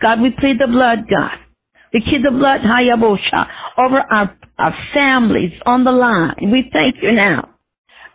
God, 0.01 0.21
we 0.21 0.31
plead 0.31 0.59
the 0.59 0.67
blood, 0.67 1.05
God. 1.09 1.37
We 1.93 2.01
keep 2.01 2.23
the 2.23 2.31
blood 2.31 2.61
hayabosha 2.61 3.47
over 3.77 3.99
our, 3.99 4.37
our 4.57 4.75
families 4.93 5.53
on 5.65 5.83
the 5.83 5.91
line. 5.91 6.51
We 6.51 6.69
thank 6.71 6.95
you 7.01 7.11
now. 7.11 7.49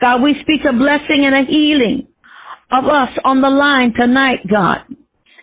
God, 0.01 0.23
we 0.23 0.35
speak 0.43 0.61
a 0.69 0.73
blessing 0.73 1.25
and 1.25 1.35
a 1.35 1.51
healing 1.51 2.07
of 2.71 2.85
us 2.87 3.11
on 3.25 3.41
the 3.41 3.51
line 3.51 3.93
tonight, 3.95 4.41
God. 4.49 4.81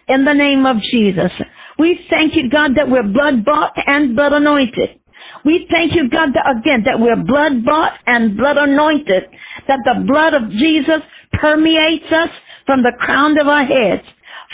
In 0.07 0.25
the 0.25 0.33
name 0.33 0.65
of 0.65 0.77
Jesus. 0.81 1.31
We 1.77 1.99
thank 2.09 2.35
you, 2.35 2.49
God, 2.49 2.71
that 2.75 2.89
we're 2.89 3.03
blood 3.03 3.45
bought 3.45 3.73
and 3.87 4.15
blood 4.15 4.33
anointed. 4.33 5.00
We 5.45 5.67
thank 5.71 5.95
you, 5.95 6.09
God, 6.09 6.29
that, 6.33 6.45
again, 6.59 6.83
that 6.85 6.99
we're 6.99 7.15
blood 7.15 7.65
bought 7.65 7.93
and 8.05 8.37
blood 8.37 8.57
anointed, 8.57 9.23
that 9.67 9.79
the 9.85 10.03
blood 10.05 10.33
of 10.33 10.49
Jesus 10.51 11.01
permeates 11.33 12.11
us 12.11 12.29
from 12.65 12.83
the 12.83 12.93
crown 12.99 13.37
of 13.39 13.47
our 13.47 13.65
heads, 13.65 14.03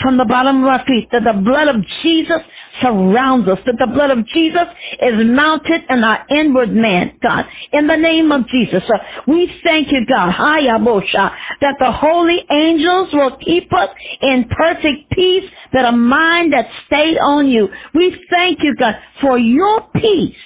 from 0.02 0.16
the 0.16 0.24
bottom 0.24 0.62
of 0.62 0.68
our 0.68 0.84
feet, 0.86 1.08
that 1.12 1.24
the 1.24 1.40
blood 1.42 1.68
of 1.68 1.76
Jesus 2.02 2.40
surrounds 2.80 3.48
us, 3.48 3.58
that 3.66 3.76
the 3.78 3.92
blood 3.92 4.10
of 4.10 4.26
Jesus 4.28 4.66
is 5.02 5.14
mounted 5.26 5.82
in 5.90 6.04
our 6.04 6.24
inward 6.30 6.72
man, 6.72 7.18
God. 7.22 7.44
In 7.72 7.86
the 7.86 7.96
name 7.96 8.30
of 8.30 8.48
Jesus, 8.48 8.82
we 9.26 9.52
thank 9.64 9.88
you, 9.90 10.06
God, 10.08 10.32
Hayabosha, 10.32 11.30
that 11.60 11.76
the 11.80 11.92
holy 11.92 12.38
angels 12.50 13.08
will 13.12 13.36
keep 13.38 13.72
us 13.72 13.88
in 14.22 14.48
perfect 14.50 15.10
peace, 15.10 15.50
that 15.72 15.84
a 15.84 15.92
mind 15.92 16.52
that 16.52 16.66
stayed 16.86 17.18
on 17.18 17.48
you. 17.48 17.68
We 17.94 18.16
thank 18.30 18.58
you, 18.62 18.74
God, 18.78 18.94
for 19.20 19.38
your 19.38 19.82
peace 19.94 20.36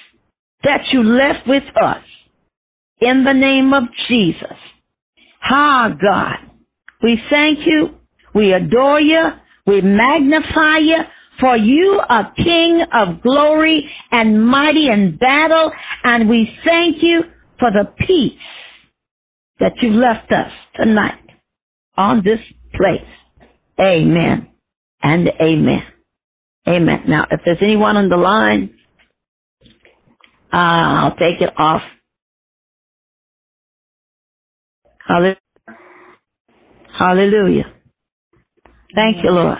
that 0.63 0.81
you 0.91 1.03
left 1.03 1.47
with 1.47 1.63
us. 1.81 2.03
In 2.99 3.23
the 3.23 3.33
name 3.33 3.73
of 3.73 3.83
Jesus. 4.07 4.57
Ha, 5.41 5.89
God. 6.01 6.51
We 7.01 7.21
thank 7.29 7.59
you. 7.65 7.95
We 8.33 8.53
adore 8.53 9.01
you. 9.01 9.27
We 9.67 9.81
magnify 9.81 10.77
you. 10.77 10.97
For 11.39 11.57
you 11.57 11.99
are 12.07 12.31
King 12.37 12.85
of 12.93 13.21
glory 13.21 13.89
and 14.11 14.45
mighty 14.45 14.87
in 14.87 15.17
battle. 15.17 15.71
And 16.03 16.29
we 16.29 16.57
thank 16.63 16.97
you 17.01 17.23
for 17.59 17.71
the 17.71 17.91
peace 18.07 18.39
that 19.59 19.73
you've 19.81 19.95
left 19.95 20.31
us 20.31 20.51
tonight 20.75 21.19
on 21.97 22.21
this 22.23 22.39
place. 22.73 23.01
Amen 23.79 24.47
and 25.01 25.29
amen. 25.41 25.83
Amen. 26.67 27.03
Now, 27.07 27.25
if 27.29 27.41
there's 27.43 27.57
anyone 27.61 27.97
on 27.97 28.09
the 28.09 28.17
line, 28.17 28.73
uh, 30.53 30.57
I'll 30.57 31.15
take 31.17 31.41
it 31.41 31.53
off. 31.57 31.81
Hallelujah. 36.97 37.65
Thank 38.95 39.23
you, 39.23 39.31
Lord. 39.31 39.57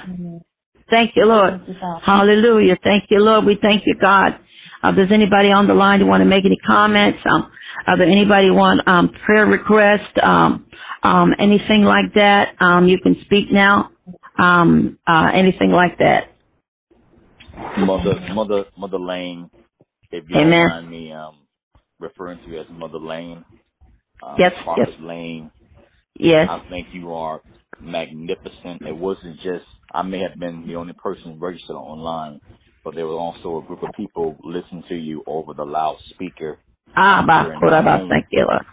Thank 0.89 1.11
you, 1.15 1.25
Lord. 1.25 1.61
Hallelujah. 2.03 2.77
Thank 2.83 3.05
you, 3.09 3.19
Lord. 3.19 3.45
We 3.45 3.57
thank 3.61 3.83
you, 3.85 3.95
God. 3.99 4.39
Uh, 4.83 4.91
there's 4.93 5.11
anybody 5.11 5.51
on 5.51 5.67
the 5.67 5.73
line 5.73 5.99
who 6.01 6.05
want 6.07 6.21
to 6.21 6.25
make 6.25 6.45
any 6.45 6.57
comments, 6.57 7.19
um, 7.29 7.51
uh, 7.87 7.95
there 7.97 8.07
anybody 8.07 8.51
want 8.51 8.87
um, 8.87 9.09
prayer 9.25 9.45
request, 9.45 10.17
um, 10.21 10.67
um, 11.03 11.33
anything 11.39 11.83
like 11.83 12.13
that, 12.15 12.55
um, 12.61 12.87
you 12.87 12.99
can 12.99 13.15
speak 13.25 13.51
now. 13.51 13.91
Um, 14.37 14.99
uh, 15.07 15.31
anything 15.33 15.71
like 15.71 15.97
that. 15.99 16.29
Mother, 17.77 18.19
Mother, 18.33 18.65
Mother 18.77 18.99
Lane. 18.99 19.49
If 20.13 20.29
you 20.29 20.37
Amen. 20.37 20.51
don't 20.51 20.69
mind 20.69 20.91
me 20.91 21.13
um, 21.13 21.35
referring 21.99 22.39
to 22.45 22.51
you 22.51 22.61
as 22.61 22.67
Mother 22.71 22.99
Lane, 22.99 23.45
um, 24.23 24.35
Yes, 24.39 24.53
Prophet 24.63 24.89
yes. 24.89 24.99
Lane, 25.01 25.51
Yes. 26.19 26.47
I 26.49 26.63
think 26.69 26.87
you 26.93 27.13
are 27.13 27.41
magnificent. 27.81 28.83
It 28.83 28.95
wasn't 28.95 29.37
just 29.41 29.65
I 29.93 30.03
may 30.03 30.19
have 30.21 30.39
been 30.39 30.67
the 30.67 30.75
only 30.75 30.93
person 30.93 31.39
registered 31.39 31.75
online, 31.75 32.41
but 32.83 32.95
there 32.95 33.07
was 33.07 33.17
also 33.19 33.59
a 33.59 33.67
group 33.67 33.83
of 33.83 33.89
people 33.97 34.37
listening 34.43 34.83
to 34.89 34.95
you 34.95 35.23
over 35.27 35.53
the 35.55 35.65
loudspeaker. 35.65 36.59
Ah, 36.95 37.23
ba, 37.27 37.51
kura, 37.59 37.83
ba. 37.83 38.07
Thank 38.09 38.27
you, 38.31 38.45
Lord. 38.47 38.65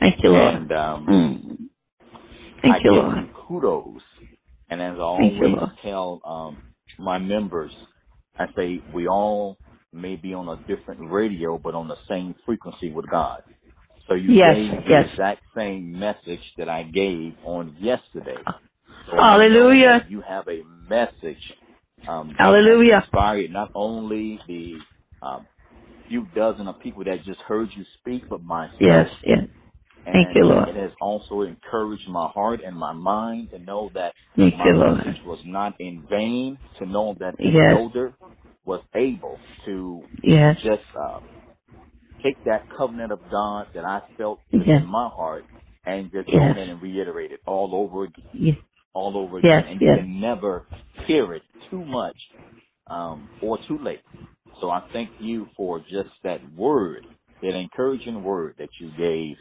Thank 0.00 0.22
you, 0.22 0.30
Lord. 0.30 0.54
And 0.54 0.72
um, 0.72 1.06
Mm. 1.08 1.68
Thank 2.62 2.76
I 2.76 2.80
you, 2.84 2.92
give 2.92 3.02
Lord. 3.02 3.34
kudos. 3.48 4.02
And 4.70 4.82
as 4.82 4.94
I 4.94 5.18
Thank 5.18 5.42
always 5.42 5.56
tell 5.82 6.20
um, 6.24 6.74
my 6.98 7.18
members, 7.18 7.72
I 8.38 8.46
say 8.56 8.80
we 8.94 9.08
all 9.08 9.58
may 9.92 10.16
be 10.16 10.34
on 10.34 10.48
a 10.48 10.56
different 10.68 11.00
radio, 11.10 11.58
but 11.58 11.74
on 11.74 11.88
the 11.88 11.96
same 12.08 12.34
frequency 12.46 12.92
with 12.92 13.08
God. 13.10 13.42
So 14.08 14.14
you 14.14 14.34
Yes, 14.34 14.56
gave 14.56 14.70
the 14.84 14.90
yes. 14.90 15.08
exact 15.10 15.42
same 15.56 15.98
message 15.98 16.42
that 16.58 16.68
I 16.68 16.84
gave 16.84 17.34
on 17.44 17.76
yesterday. 17.80 18.36
So 19.06 19.18
Hallelujah. 19.18 19.88
I 19.88 19.92
know 19.92 19.98
that 20.00 20.10
You 20.10 20.22
have 20.22 20.48
a 20.48 20.62
message. 20.88 21.54
Um, 22.08 22.34
Hallelujah. 22.38 23.02
inspired 23.04 23.50
not 23.52 23.70
only 23.74 24.40
the 24.48 24.78
um, 25.22 25.46
few 26.08 26.26
dozen 26.34 26.68
of 26.68 26.80
people 26.80 27.04
that 27.04 27.24
just 27.24 27.40
heard 27.42 27.70
you 27.76 27.84
speak, 28.00 28.24
but 28.30 28.42
myself. 28.42 28.80
Yes, 28.80 29.10
yes. 29.24 29.40
Thank 30.04 30.28
And 30.28 30.36
you, 30.36 30.44
Lord. 30.46 30.68
It 30.68 30.76
has 30.76 30.92
also 31.00 31.42
encouraged 31.42 32.08
my 32.08 32.28
heart 32.28 32.60
and 32.64 32.76
my 32.76 32.92
mind 32.92 33.50
to 33.52 33.58
know 33.60 33.90
that 33.94 34.14
Thank 34.36 34.56
my 34.58 34.66
you, 34.66 34.72
Lord. 34.74 34.98
message 34.98 35.22
was 35.26 35.40
not 35.44 35.74
in 35.80 36.06
vain, 36.10 36.58
to 36.78 36.86
know 36.86 37.14
that 37.20 37.36
the 37.38 37.44
Yes. 37.50 37.72
elder 37.72 38.14
was 38.64 38.82
able 38.94 39.38
to 39.66 40.02
Yes. 40.22 40.56
just 40.62 40.82
uh, 40.96 41.20
take 42.22 42.42
that 42.44 42.66
covenant 42.76 43.12
of 43.12 43.20
God 43.30 43.68
that 43.74 43.84
I 43.84 44.02
felt 44.18 44.40
Yes. 44.52 44.82
in 44.82 44.86
my 44.86 45.08
heart 45.08 45.44
and 45.86 46.10
just 46.12 46.28
Yes. 46.28 46.38
go 46.38 46.50
ahead 46.50 46.68
and 46.68 46.82
reiterate 46.82 47.32
it 47.32 47.40
all 47.46 47.74
over 47.74 48.04
again, 48.04 48.24
Yes. 48.34 48.56
all 48.94 49.16
over 49.16 49.38
again. 49.38 49.66
And 49.66 49.80
you 49.80 49.94
can 49.96 50.20
never 50.20 50.66
hear 51.06 51.34
it 51.34 51.42
too 51.70 51.84
much 51.84 52.16
um, 52.88 53.30
or 53.42 53.58
too 53.68 53.78
late. 53.78 54.02
So 54.60 54.70
I 54.70 54.82
thank 54.92 55.10
you 55.20 55.48
for 55.56 55.80
just 55.80 56.10
that 56.24 56.40
word, 56.54 57.06
that 57.42 57.54
encouraging 57.56 58.22
word 58.22 58.56
that 58.58 58.70
you 58.80 58.90
gave 58.98 59.36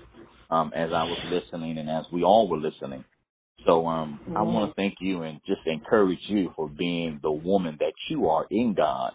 um, 0.49 0.71
as 0.75 0.91
I 0.93 1.03
was 1.03 1.19
listening 1.31 1.77
and 1.77 1.89
as 1.89 2.05
we 2.11 2.23
all 2.23 2.47
were 2.49 2.57
listening. 2.59 3.05
So 3.65 3.85
um, 3.87 4.19
I 4.35 4.41
want 4.41 4.69
to 4.69 4.75
thank 4.75 4.95
you 5.01 5.23
and 5.23 5.39
just 5.45 5.61
encourage 5.65 6.19
you 6.27 6.51
for 6.55 6.69
being 6.69 7.19
the 7.21 7.31
woman 7.31 7.77
that 7.79 7.93
you 8.09 8.29
are 8.29 8.45
in 8.49 8.73
God. 8.73 9.11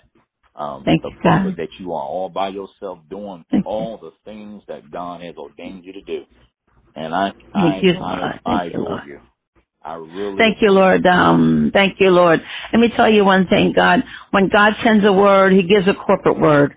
Um, 0.57 0.85
Thank 0.85 1.03
the 1.03 1.11
you, 1.11 1.17
God. 1.23 1.57
that 1.57 1.69
you 1.81 1.93
are 1.95 2.05
all 2.05 2.29
by 2.29 2.49
yourself 2.49 3.01
doing 3.11 3.45
Thank 3.51 3.65
you. 3.65 3.71
all 3.71 3.99
the 3.99 4.13
things 4.25 4.63
that 4.69 4.91
God 4.91 5.21
has 5.23 5.35
ordained 5.37 5.85
you 5.85 5.93
to 5.95 6.03
do. 6.03 6.25
And 6.95 7.13
I, 7.15 7.31
Thank 7.31 7.55
I, 7.55 7.81
you, 7.83 7.93
I, 7.95 7.97
Lord. 7.97 8.41
I 8.47 8.59
Thank 8.59 8.75
you, 8.75 8.81
adore 8.81 9.03
you. 9.07 9.21
I 9.83 9.95
really 9.97 10.39
Thank 10.39 10.59
you, 10.63 10.71
Lord. 10.71 11.07
Um, 11.07 11.71
thank 11.75 11.97
you, 12.01 12.11
Lord. 12.11 12.41
Let 12.73 12.79
me 12.79 12.89
tell 12.97 13.11
you 13.11 13.25
one 13.25 13.47
thing, 13.49 13.73
God. 13.75 14.01
When 14.31 14.49
God 14.49 14.73
sends 14.83 15.05
a 15.05 15.13
word, 15.13 15.53
He 15.53 15.63
gives 15.63 15.87
a 15.89 15.95
corporate 15.95 16.41
word. 16.41 16.77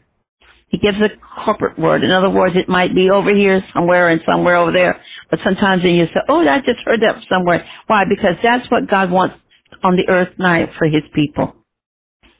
He 0.69 0.77
gives 0.77 0.97
a 0.99 1.09
corporate 1.45 1.79
word. 1.79 2.03
In 2.03 2.11
other 2.11 2.29
words, 2.29 2.55
it 2.57 2.67
might 2.67 2.93
be 2.93 3.09
over 3.09 3.33
here 3.33 3.63
somewhere 3.73 4.09
and 4.09 4.21
somewhere 4.25 4.57
over 4.57 4.73
there. 4.73 5.01
But 5.29 5.39
sometimes 5.43 5.83
when 5.83 5.95
you 5.95 6.05
say, 6.07 6.21
oh, 6.29 6.47
I 6.47 6.59
just 6.59 6.79
heard 6.85 7.01
that 7.01 7.23
somewhere. 7.29 7.67
Why? 7.87 8.03
Because 8.09 8.35
that's 8.43 8.69
what 8.71 8.89
God 8.89 9.11
wants 9.11 9.35
on 9.83 9.95
the 9.95 10.09
earth 10.11 10.29
night 10.39 10.69
for 10.77 10.87
His 10.87 11.03
people. 11.13 11.55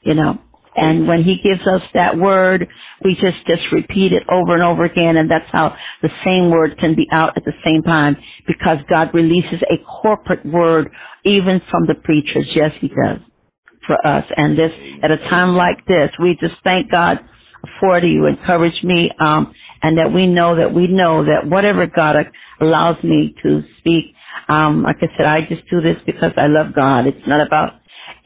You 0.02 0.14
know. 0.14 0.38
And 0.76 1.08
when 1.08 1.24
He 1.24 1.38
gives 1.42 1.66
us 1.66 1.82
that 1.94 2.18
word, 2.18 2.68
we 3.04 3.14
just, 3.14 3.46
just 3.46 3.62
repeat 3.72 4.12
it 4.12 4.22
over 4.30 4.54
and 4.54 4.62
over 4.62 4.84
again. 4.84 5.16
And 5.16 5.30
that's 5.30 5.50
how 5.52 5.76
the 6.02 6.10
same 6.24 6.50
word 6.50 6.78
can 6.78 6.94
be 6.94 7.06
out 7.12 7.36
at 7.36 7.44
the 7.44 7.52
same 7.64 7.82
time 7.82 8.16
because 8.46 8.78
God 8.88 9.12
releases 9.14 9.60
a 9.62 9.84
corporate 10.02 10.46
word 10.46 10.90
even 11.24 11.60
from 11.70 11.86
the 11.86 11.96
preachers. 11.96 12.48
Yes, 12.54 12.72
He 12.80 12.88
does 12.88 13.18
for 13.86 14.06
us. 14.06 14.24
And 14.36 14.58
this, 14.58 14.72
at 15.02 15.10
a 15.10 15.18
time 15.30 15.56
like 15.56 15.84
this, 15.86 16.10
we 16.22 16.36
just 16.40 16.56
thank 16.64 16.90
God 16.90 17.20
for. 17.80 17.98
You 17.98 18.26
encourage 18.26 18.82
me, 18.84 19.10
um, 19.20 19.52
and 19.82 19.98
that 19.98 20.12
we 20.12 20.26
know 20.26 20.56
that 20.56 20.74
we 20.74 20.86
know 20.88 21.24
that 21.24 21.48
whatever 21.48 21.86
God 21.86 22.16
allows 22.60 23.02
me 23.04 23.34
to 23.42 23.62
speak, 23.78 24.14
um, 24.48 24.82
like 24.82 24.96
I 25.00 25.08
said, 25.16 25.26
I 25.26 25.42
just 25.48 25.68
do 25.70 25.80
this 25.80 25.96
because 26.06 26.32
I 26.36 26.46
love 26.48 26.74
God. 26.74 27.06
It's 27.06 27.26
not 27.26 27.46
about 27.46 27.74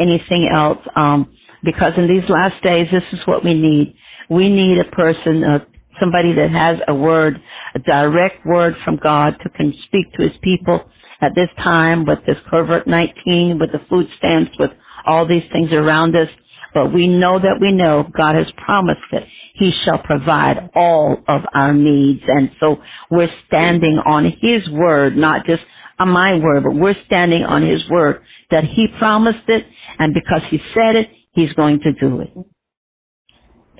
anything 0.01 0.49
else. 0.53 0.79
Um, 0.97 1.33
because 1.65 1.93
in 1.97 2.09
these 2.09 2.29
last 2.29 2.63
days, 2.63 2.89
this 2.93 3.05
is 3.13 3.21
what 3.27 3.45
we 3.45 3.55
need. 3.55 3.95
We 4.31 4.49
need 4.49 4.79
a 4.79 4.85
person, 4.85 5.45
uh, 5.45 5.61
somebody 6.01 6.35
that 6.35 6.51
has 6.51 6.79
a 6.89 6.95
word, 6.95 7.41
a 7.75 7.79
direct 7.81 8.45
word 8.47 8.75
from 8.85 8.97
God 8.97 9.37
to 9.43 9.49
can 9.51 9.75
speak 9.87 10.13
to 10.15 10.23
his 10.23 10.37
people 10.43 10.85
at 11.21 11.33
this 11.35 11.49
time 11.59 12.05
with 12.05 12.21
this 12.27 12.39
COVID-19, 12.53 13.61
with 13.61 13.73
the 13.73 13.81
food 13.89 14.07
stamps, 14.19 14.53
with 14.59 14.71
all 15.07 15.27
these 15.27 15.45
things 15.53 15.73
around 15.73 16.17
us. 16.17 16.29
But 16.75 16.93
we 16.93 17.07
know 17.07 17.39
that 17.39 17.59
we 17.61 17.73
know 17.73 18.09
God 18.17 18.37
has 18.37 18.51
promised 18.57 19.03
that 19.13 19.25
He 19.55 19.73
shall 19.85 19.99
provide 19.99 20.71
all 20.75 21.19
of 21.29 21.43
our 21.55 21.73
needs. 21.75 22.23
And 22.27 22.51
so 22.61 22.79
we're 23.11 23.31
standing 23.47 24.01
on 24.05 24.25
His 24.41 24.69
word, 24.71 25.17
not 25.17 25.47
just 25.47 25.63
on 25.99 26.11
my 26.11 26.37
word, 26.39 26.65
but 26.65 26.75
we're 26.75 26.97
standing 27.07 27.43
on 27.45 27.63
His 27.63 27.89
word 27.91 28.23
that 28.51 28.65
He 28.65 28.89
promised 28.99 29.49
it. 29.49 29.65
And 29.99 30.15
because 30.15 30.43
He 30.51 30.59
said 30.75 30.97
it, 30.97 31.09
He's 31.33 31.53
going 31.55 31.81
to 31.81 31.93
do 31.93 32.21
it. 32.21 32.33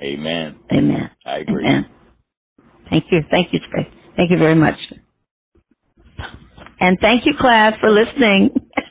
Amen. 0.01 0.57
Amen. 0.71 1.11
I 1.25 1.37
agree. 1.39 1.65
Amen. 1.65 1.87
Thank 2.89 3.05
you. 3.11 3.21
Thank 3.31 3.53
you, 3.53 3.59
Trey. 3.71 3.89
Thank 4.17 4.31
you 4.31 4.37
very 4.37 4.55
much. 4.55 4.75
And 6.79 6.97
thank 7.01 7.25
you, 7.25 7.33
class, 7.39 7.73
for 7.79 7.89
listening. 7.91 8.51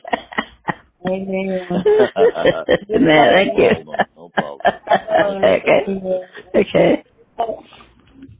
Amen. 1.07 1.67
Amen. 2.95 3.33
Thank 3.33 3.57
you. 3.57 3.93
No 4.15 4.29
problem. 4.29 4.59
Okay. 5.43 5.61
okay. 5.67 6.23
Okay. 6.55 7.03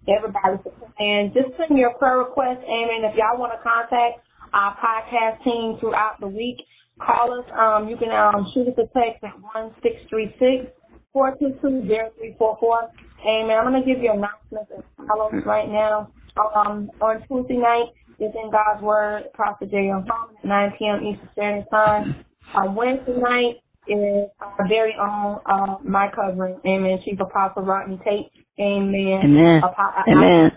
Everybody 0.07 0.57
and 0.99 1.33
just 1.33 1.47
send 1.57 1.77
your 1.77 1.93
prayer 1.95 2.19
request. 2.19 2.61
Amen. 2.63 3.09
If 3.09 3.15
y'all 3.15 3.39
want 3.39 3.53
to 3.53 3.59
contact 3.63 4.19
our 4.53 4.77
podcast 4.77 5.43
team 5.43 5.77
throughout 5.79 6.19
the 6.19 6.27
week, 6.27 6.57
call 6.99 7.39
us. 7.39 7.45
Um, 7.57 7.89
you 7.89 7.97
can 7.97 8.11
um, 8.11 8.51
shoot 8.53 8.67
us 8.67 8.75
a 8.77 8.87
text 8.97 9.23
at 9.23 9.33
one 9.39 9.73
six 9.81 9.95
three 10.09 10.33
six 10.39 10.71
four 11.11 11.35
two 11.39 11.57
two 11.61 11.87
zero 11.87 12.11
three 12.17 12.35
four 12.37 12.57
four. 12.59 12.89
Amen. 13.25 13.57
I'm 13.57 13.65
gonna 13.65 13.85
give 13.85 14.03
you 14.03 14.11
announcements 14.11 14.71
as 14.77 14.83
follows 15.07 15.33
right 15.45 15.69
now. 15.69 16.11
Um, 16.55 16.91
on 17.01 17.23
Tuesday 17.27 17.57
night 17.57 17.93
is 18.19 18.33
in 18.35 18.51
God's 18.51 18.81
Word, 18.81 19.23
Prophet 19.33 19.69
J. 19.71 19.89
at 19.89 20.05
9 20.43 20.73
p.m. 20.77 21.03
Eastern 21.03 21.29
Standard 21.33 21.65
Time. 21.69 22.25
On 22.55 22.75
Wednesday 22.75 23.17
night 23.17 23.55
is 23.87 24.29
our 24.39 24.67
very 24.67 24.95
own 24.99 25.39
uh, 25.45 25.77
my 25.83 26.09
covering. 26.15 26.59
Amen. 26.65 26.99
Chief 27.05 27.19
Apostle 27.19 27.63
Rodney 27.63 27.99
Tate. 28.03 28.31
Amen. 28.59 29.21
Amen. 29.23 29.61
Apo- 29.63 30.11
Amen. 30.11 30.51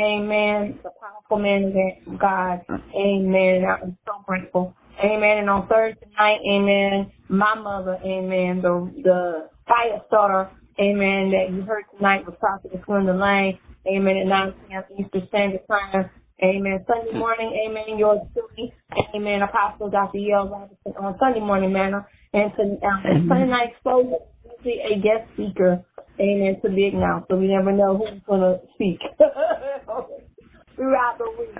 Amen. 0.00 0.78
The 0.82 0.90
powerful 1.00 1.38
man 1.38 1.72
of 2.06 2.18
God. 2.18 2.60
Amen. 2.94 3.64
I'm 3.64 3.96
so 4.06 4.12
grateful. 4.26 4.74
Amen. 5.02 5.38
And 5.38 5.50
on 5.50 5.68
Thursday 5.68 6.06
night, 6.18 6.38
amen, 6.48 7.10
my 7.28 7.54
mother, 7.54 7.98
amen, 8.04 8.60
the 8.62 8.92
the 9.02 9.48
fire 9.66 10.00
starter, 10.06 10.50
amen, 10.78 11.32
that 11.32 11.52
you 11.52 11.62
heard 11.62 11.84
tonight 11.96 12.26
was 12.26 12.36
Prophet 12.38 12.72
Glenda 12.86 13.18
Lane, 13.18 13.58
amen, 13.86 14.16
at 14.18 14.26
9 14.26 14.54
p.m. 14.68 14.82
Eastern 14.98 15.28
Standard 15.28 15.60
Time. 15.66 16.10
Amen. 16.42 16.84
Sunday 16.88 17.16
morning, 17.16 17.52
amen, 17.66 17.98
yours 17.98 18.18
truly, 18.34 18.74
amen, 19.14 19.42
Apostle 19.42 19.90
Dr. 19.90 20.18
Yale 20.18 20.48
Robinson 20.48 20.92
on 20.98 21.16
Sunday 21.20 21.40
morning 21.40 21.72
manner. 21.72 22.06
And 22.34 22.50
to 22.56 22.62
um, 22.86 23.28
Sunday 23.28 23.46
night 23.46 23.70
exposure, 23.72 24.16
usually 24.58 24.80
a 24.82 24.96
guest 24.96 25.30
speaker, 25.34 25.84
amen, 26.20 26.60
to 26.62 26.68
be 26.70 26.86
announced. 26.92 27.28
So 27.30 27.36
we 27.36 27.46
never 27.46 27.70
know 27.70 27.96
who's 27.96 28.20
going 28.26 28.40
to 28.40 28.60
speak 28.74 28.98
throughout 30.76 31.18
the 31.18 31.30
week. 31.38 31.56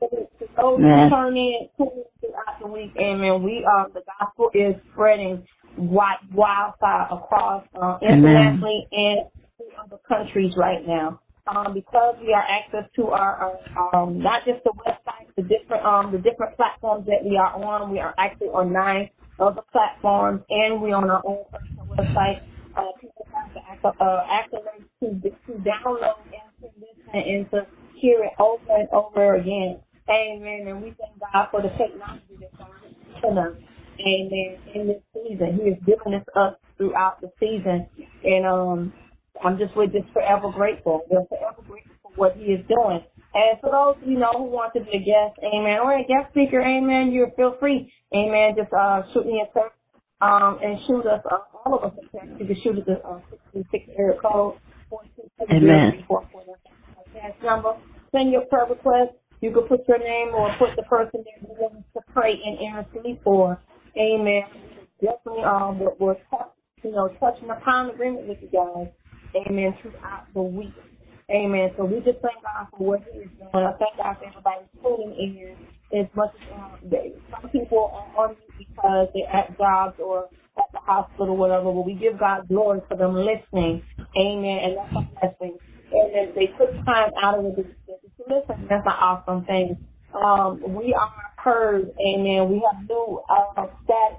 Who 0.00 0.78
turn 1.10 1.36
in 1.36 1.68
throughout 1.76 2.58
the 2.60 2.66
week, 2.66 2.92
amen. 2.98 3.42
We 3.42 3.64
are 3.70 3.88
the 3.90 4.02
gospel 4.18 4.50
is 4.54 4.74
spreading 4.92 5.46
wild, 5.76 6.20
wildfire 6.34 7.06
across 7.12 7.64
uh, 7.80 7.98
internationally 8.02 8.88
and 8.92 9.20
other 9.82 9.98
countries 10.08 10.52
right 10.56 10.86
now. 10.86 11.20
Um, 11.46 11.74
because 11.74 12.16
we 12.20 12.32
are 12.32 12.44
access 12.44 12.88
to 12.96 13.08
our, 13.08 13.58
our 13.74 13.94
um, 13.94 14.20
not 14.22 14.44
just 14.44 14.62
the 14.62 14.72
website, 14.86 15.26
the 15.36 15.42
different 15.42 15.84
um, 15.84 16.12
the 16.12 16.18
different 16.18 16.54
platforms 16.56 17.06
that 17.06 17.24
we 17.24 17.36
are 17.36 17.56
on. 17.56 17.90
We 17.90 17.98
are 17.98 18.14
actually 18.18 18.48
on 18.48 18.72
nine 18.72 19.10
other 19.40 19.62
platforms, 19.72 20.42
and 20.50 20.80
we 20.80 20.92
on 20.92 21.10
our 21.10 21.22
own 21.26 21.44
personal 21.50 21.86
website. 21.96 22.42
Uh, 22.76 22.92
people 23.00 23.26
have 23.34 23.50
the 23.82 23.88
uh, 23.88 24.22
accolades 24.30 24.86
to 25.00 25.30
to 25.46 25.58
download 25.64 26.22
and 26.28 26.50
to 26.60 26.68
listen 26.78 27.10
and 27.14 27.50
to 27.50 27.66
hear 27.96 28.22
it 28.22 28.32
over 28.38 28.62
and 28.68 28.88
over 28.90 29.34
again. 29.34 29.80
Amen. 30.08 30.68
And 30.68 30.82
we 30.82 30.94
thank 31.00 31.18
God 31.18 31.48
for 31.50 31.62
the 31.62 31.70
technology 31.70 32.36
that's 32.38 32.54
on 33.24 33.38
us. 33.38 33.56
Amen. 34.00 34.56
In 34.74 34.86
this 34.88 35.02
season, 35.12 35.58
He 35.60 35.70
has 35.70 35.78
given 35.84 36.14
us 36.14 36.26
us 36.36 36.54
throughout 36.76 37.20
the 37.20 37.30
season, 37.40 37.86
and 38.24 38.46
um 38.46 38.92
I'm 39.44 39.58
just 39.58 39.76
we're 39.76 39.86
just 39.86 40.10
forever 40.12 40.50
grateful. 40.52 41.02
We're 41.10 41.26
forever 41.26 41.62
grateful 41.68 41.96
for 42.02 42.12
what 42.14 42.36
he 42.36 42.52
is 42.52 42.64
doing. 42.68 43.00
And 43.34 43.60
for 43.60 43.70
those 43.70 43.96
you 44.06 44.18
know 44.18 44.32
who 44.36 44.44
want 44.44 44.72
to 44.74 44.80
be 44.80 44.90
a 44.90 44.98
guest, 45.00 45.38
amen, 45.44 45.80
or 45.82 45.96
a 45.96 46.04
guest 46.04 46.30
speaker, 46.32 46.60
amen, 46.60 47.12
you 47.12 47.26
feel 47.36 47.56
free, 47.60 47.92
amen. 48.14 48.54
Just 48.56 48.72
uh 48.72 49.02
shoot 49.12 49.26
me 49.26 49.42
a 49.42 49.46
text, 49.52 49.76
um, 50.20 50.58
and 50.62 50.78
shoot 50.86 51.06
us 51.06 51.22
uh, 51.30 51.38
all 51.64 51.78
of 51.78 51.92
us 51.92 51.98
a 51.98 52.16
text. 52.16 52.40
You 52.40 52.46
can 52.46 52.56
shoot 52.62 52.78
us 52.78 52.88
a 52.88 53.08
uh, 53.08 53.20
six 53.70 53.84
area 53.98 54.18
code 54.20 54.56
four 54.88 55.02
two 55.16 55.22
two 55.38 55.60
zero 55.60 55.90
three 55.90 56.04
four 56.08 56.26
four. 56.32 56.42
That's 57.14 57.34
number. 57.42 57.74
Send 58.12 58.32
your 58.32 58.42
prayer 58.46 58.66
request. 58.66 59.14
You 59.40 59.52
can 59.52 59.62
put 59.64 59.86
your 59.88 59.98
name 59.98 60.34
or 60.34 60.50
put 60.58 60.76
the 60.76 60.82
person 60.82 61.24
that 61.24 61.40
you 61.40 61.54
want 61.58 61.84
to 61.94 62.00
pray 62.12 62.34
and 62.44 62.58
intercede 62.58 63.20
for. 63.24 63.58
Amen. 63.96 64.42
Definitely, 65.00 65.44
um, 65.44 65.78
we're, 65.78 65.94
we're 65.98 66.16
you 66.82 66.92
know, 66.92 67.08
touching 67.20 67.50
upon 67.50 67.90
agreement 67.90 68.28
with 68.28 68.38
you 68.42 68.48
guys 68.48 68.88
amen, 69.36 69.74
throughout 69.82 70.26
the 70.34 70.42
week. 70.42 70.74
Amen. 71.30 71.70
So 71.76 71.84
we 71.84 71.98
just 71.98 72.18
thank 72.22 72.42
God 72.42 72.68
for 72.72 72.84
what 72.84 73.00
He 73.12 73.20
is 73.20 73.30
doing. 73.38 73.64
I 73.64 73.72
thank 73.78 73.96
God 73.96 74.16
for 74.18 74.26
everybody 74.26 74.66
tuning 74.82 75.14
in 75.18 76.00
as 76.00 76.06
much 76.14 76.30
as 76.34 76.54
um, 76.54 76.72
they, 76.90 77.14
some 77.30 77.50
people 77.50 77.90
are 77.94 78.30
on 78.30 78.36
because 78.58 79.08
they're 79.14 79.30
at 79.30 79.56
jobs 79.58 79.96
or 79.98 80.28
at 80.58 80.70
the 80.72 80.80
hospital, 80.80 81.36
whatever. 81.36 81.64
But 81.72 81.86
we 81.86 81.94
give 81.94 82.18
God 82.18 82.48
glory 82.48 82.80
for 82.88 82.96
them 82.96 83.14
listening. 83.14 83.82
Amen. 84.18 84.58
And 84.64 84.76
that's 84.78 84.94
a 84.96 85.02
blessing. 85.20 85.58
And 85.92 86.14
then 86.14 86.32
they 86.34 86.46
took 86.58 86.74
time 86.84 87.10
out 87.22 87.38
of 87.38 87.56
the 87.56 87.62
to 87.62 88.22
listen. 88.28 88.66
That's 88.68 88.86
an 88.86 88.98
awesome 88.98 89.44
thing. 89.46 89.76
Um, 90.14 90.62
we 90.74 90.94
are 90.94 91.10
heard. 91.38 91.90
Amen. 91.98 92.50
We 92.50 92.62
have 92.66 92.88
new 92.88 93.22
uh, 93.30 93.66
stats 93.86 94.18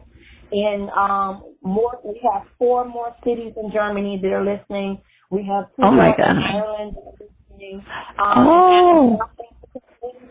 in 0.51 0.89
um, 0.95 1.43
more. 1.63 1.99
We 2.03 2.19
have 2.31 2.43
four 2.57 2.85
more 2.87 3.15
cities 3.23 3.53
in 3.57 3.71
Germany 3.71 4.19
that 4.21 4.31
are 4.31 4.45
listening. 4.45 5.01
We 5.29 5.47
have 5.47 5.65
two 5.75 5.83
oh 5.83 5.91
my 5.91 6.13
God. 6.17 6.31
in 6.31 6.43
Ireland 6.43 6.95
listening. 7.19 7.85
Um, 8.19 8.47
oh. 8.47 9.19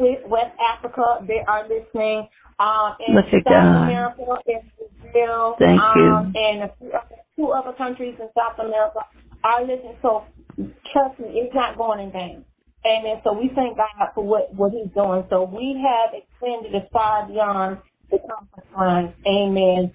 West 0.01 0.57
Africa, 0.61 1.25
they 1.27 1.41
are 1.47 1.69
listening. 1.69 2.29
Um, 2.59 2.97
in 3.09 3.17
Look 3.17 3.25
South 3.33 3.45
God. 3.45 3.85
America, 3.89 4.23
in 4.47 4.61
Brazil, 5.01 5.57
Thank 5.59 5.81
um, 5.81 6.33
you. 6.35 6.41
and 6.41 6.63
a 6.65 6.71
few, 6.79 6.93
two 7.37 7.49
other 7.53 7.73
countries 7.77 8.15
in 8.21 8.29
South 8.37 8.59
America 8.59 9.01
are 9.45 9.63
listening. 9.63 9.97
So 10.03 10.25
trust 10.93 11.19
me, 11.19 11.41
it's 11.41 11.55
not 11.55 11.79
going 11.79 12.01
in 12.01 12.13
vain. 12.13 12.45
Amen. 12.85 13.21
So 13.25 13.33
we 13.33 13.51
thank 13.55 13.77
God 13.77 14.13
for 14.15 14.25
what, 14.25 14.53
what 14.55 14.73
He's 14.73 14.93
doing. 14.95 15.25
So 15.31 15.45
we 15.45 15.81
have 15.81 16.13
extended 16.13 16.75
as 16.75 16.89
far 16.93 17.27
beyond 17.27 17.79
the 18.11 18.19
conference 18.19 18.69
line. 18.77 19.15
Amen. 19.27 19.93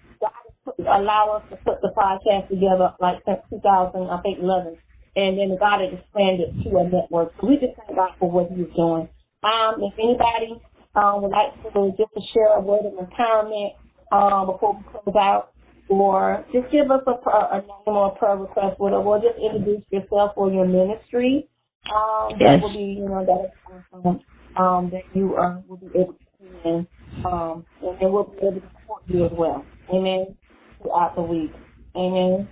Allow 0.80 1.38
us 1.38 1.44
to 1.52 1.58
put 1.58 1.82
the 1.82 1.94
podcast 1.96 2.50
together 2.50 2.94
like 3.00 3.22
since 3.26 3.38
2000, 3.52 4.10
I 4.10 4.22
think 4.22 4.40
11, 4.42 4.78
and 5.16 5.38
then 5.38 5.58
God 5.60 5.82
had 5.82 5.94
expanded 5.94 6.58
to 6.64 6.78
a 6.78 6.84
network. 6.90 7.34
So 7.40 7.48
we 7.48 7.56
just 7.58 7.78
thank 7.78 7.96
God 7.96 8.12
for 8.18 8.32
what 8.32 8.50
He's 8.50 8.66
doing. 8.76 9.08
Um, 9.46 9.78
if 9.78 9.94
anybody 10.02 10.58
um, 10.96 11.22
would 11.22 11.30
like 11.30 11.54
to 11.62 11.94
just 11.98 12.10
to 12.18 12.22
share 12.34 12.58
a 12.58 12.62
word 12.62 12.82
of 12.82 12.94
empowerment 12.98 13.78
um, 14.12 14.48
before 14.48 14.74
we 14.74 14.84
close 14.90 15.16
out, 15.16 15.52
or 15.88 16.44
just 16.52 16.72
give 16.72 16.90
us 16.90 17.02
a, 17.06 17.12
a 17.14 17.62
name 17.62 17.94
or 17.96 18.08
a 18.08 18.16
prayer 18.18 18.38
request, 18.38 18.78
or, 18.80 18.92
or 18.92 19.22
just 19.22 19.38
introduce 19.38 19.86
yourself 19.92 20.32
or 20.36 20.52
your 20.52 20.66
ministry. 20.66 21.48
Um, 21.94 22.30
yes. 22.40 22.58
That 22.58 22.62
will 22.62 22.74
be, 22.74 22.98
you 22.98 23.08
know, 23.08 23.24
that 23.24 23.54
is. 23.54 24.22
Um, 24.58 24.90
that 24.92 25.04
you 25.14 25.36
uh, 25.36 25.60
will 25.68 25.78
be 25.78 25.88
able 25.88 26.14
to 26.14 26.26
see 26.40 26.48
in, 26.64 26.88
um, 27.26 27.66
and, 27.84 28.02
and 28.02 28.14
we'll 28.14 28.24
be 28.24 28.38
able 28.38 28.62
to 28.62 28.68
support 28.82 29.04
you 29.06 29.26
as 29.26 29.32
well. 29.38 29.66
Amen 29.94 30.36
throughout 30.82 31.16
the 31.16 31.22
week. 31.22 31.52
Amen. 31.96 32.48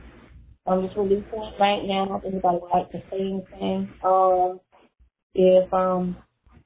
I'm 0.66 0.86
just 0.86 0.98
releasing 0.98 1.24
it 1.26 1.60
right 1.60 1.84
now. 1.84 2.16
If 2.18 2.26
anybody 2.26 2.60
would 2.62 2.72
like 2.74 2.92
to 2.92 3.02
say 3.12 3.20
anything, 3.20 3.90
um, 4.04 4.60
if 5.36 5.74
um, 5.74 6.16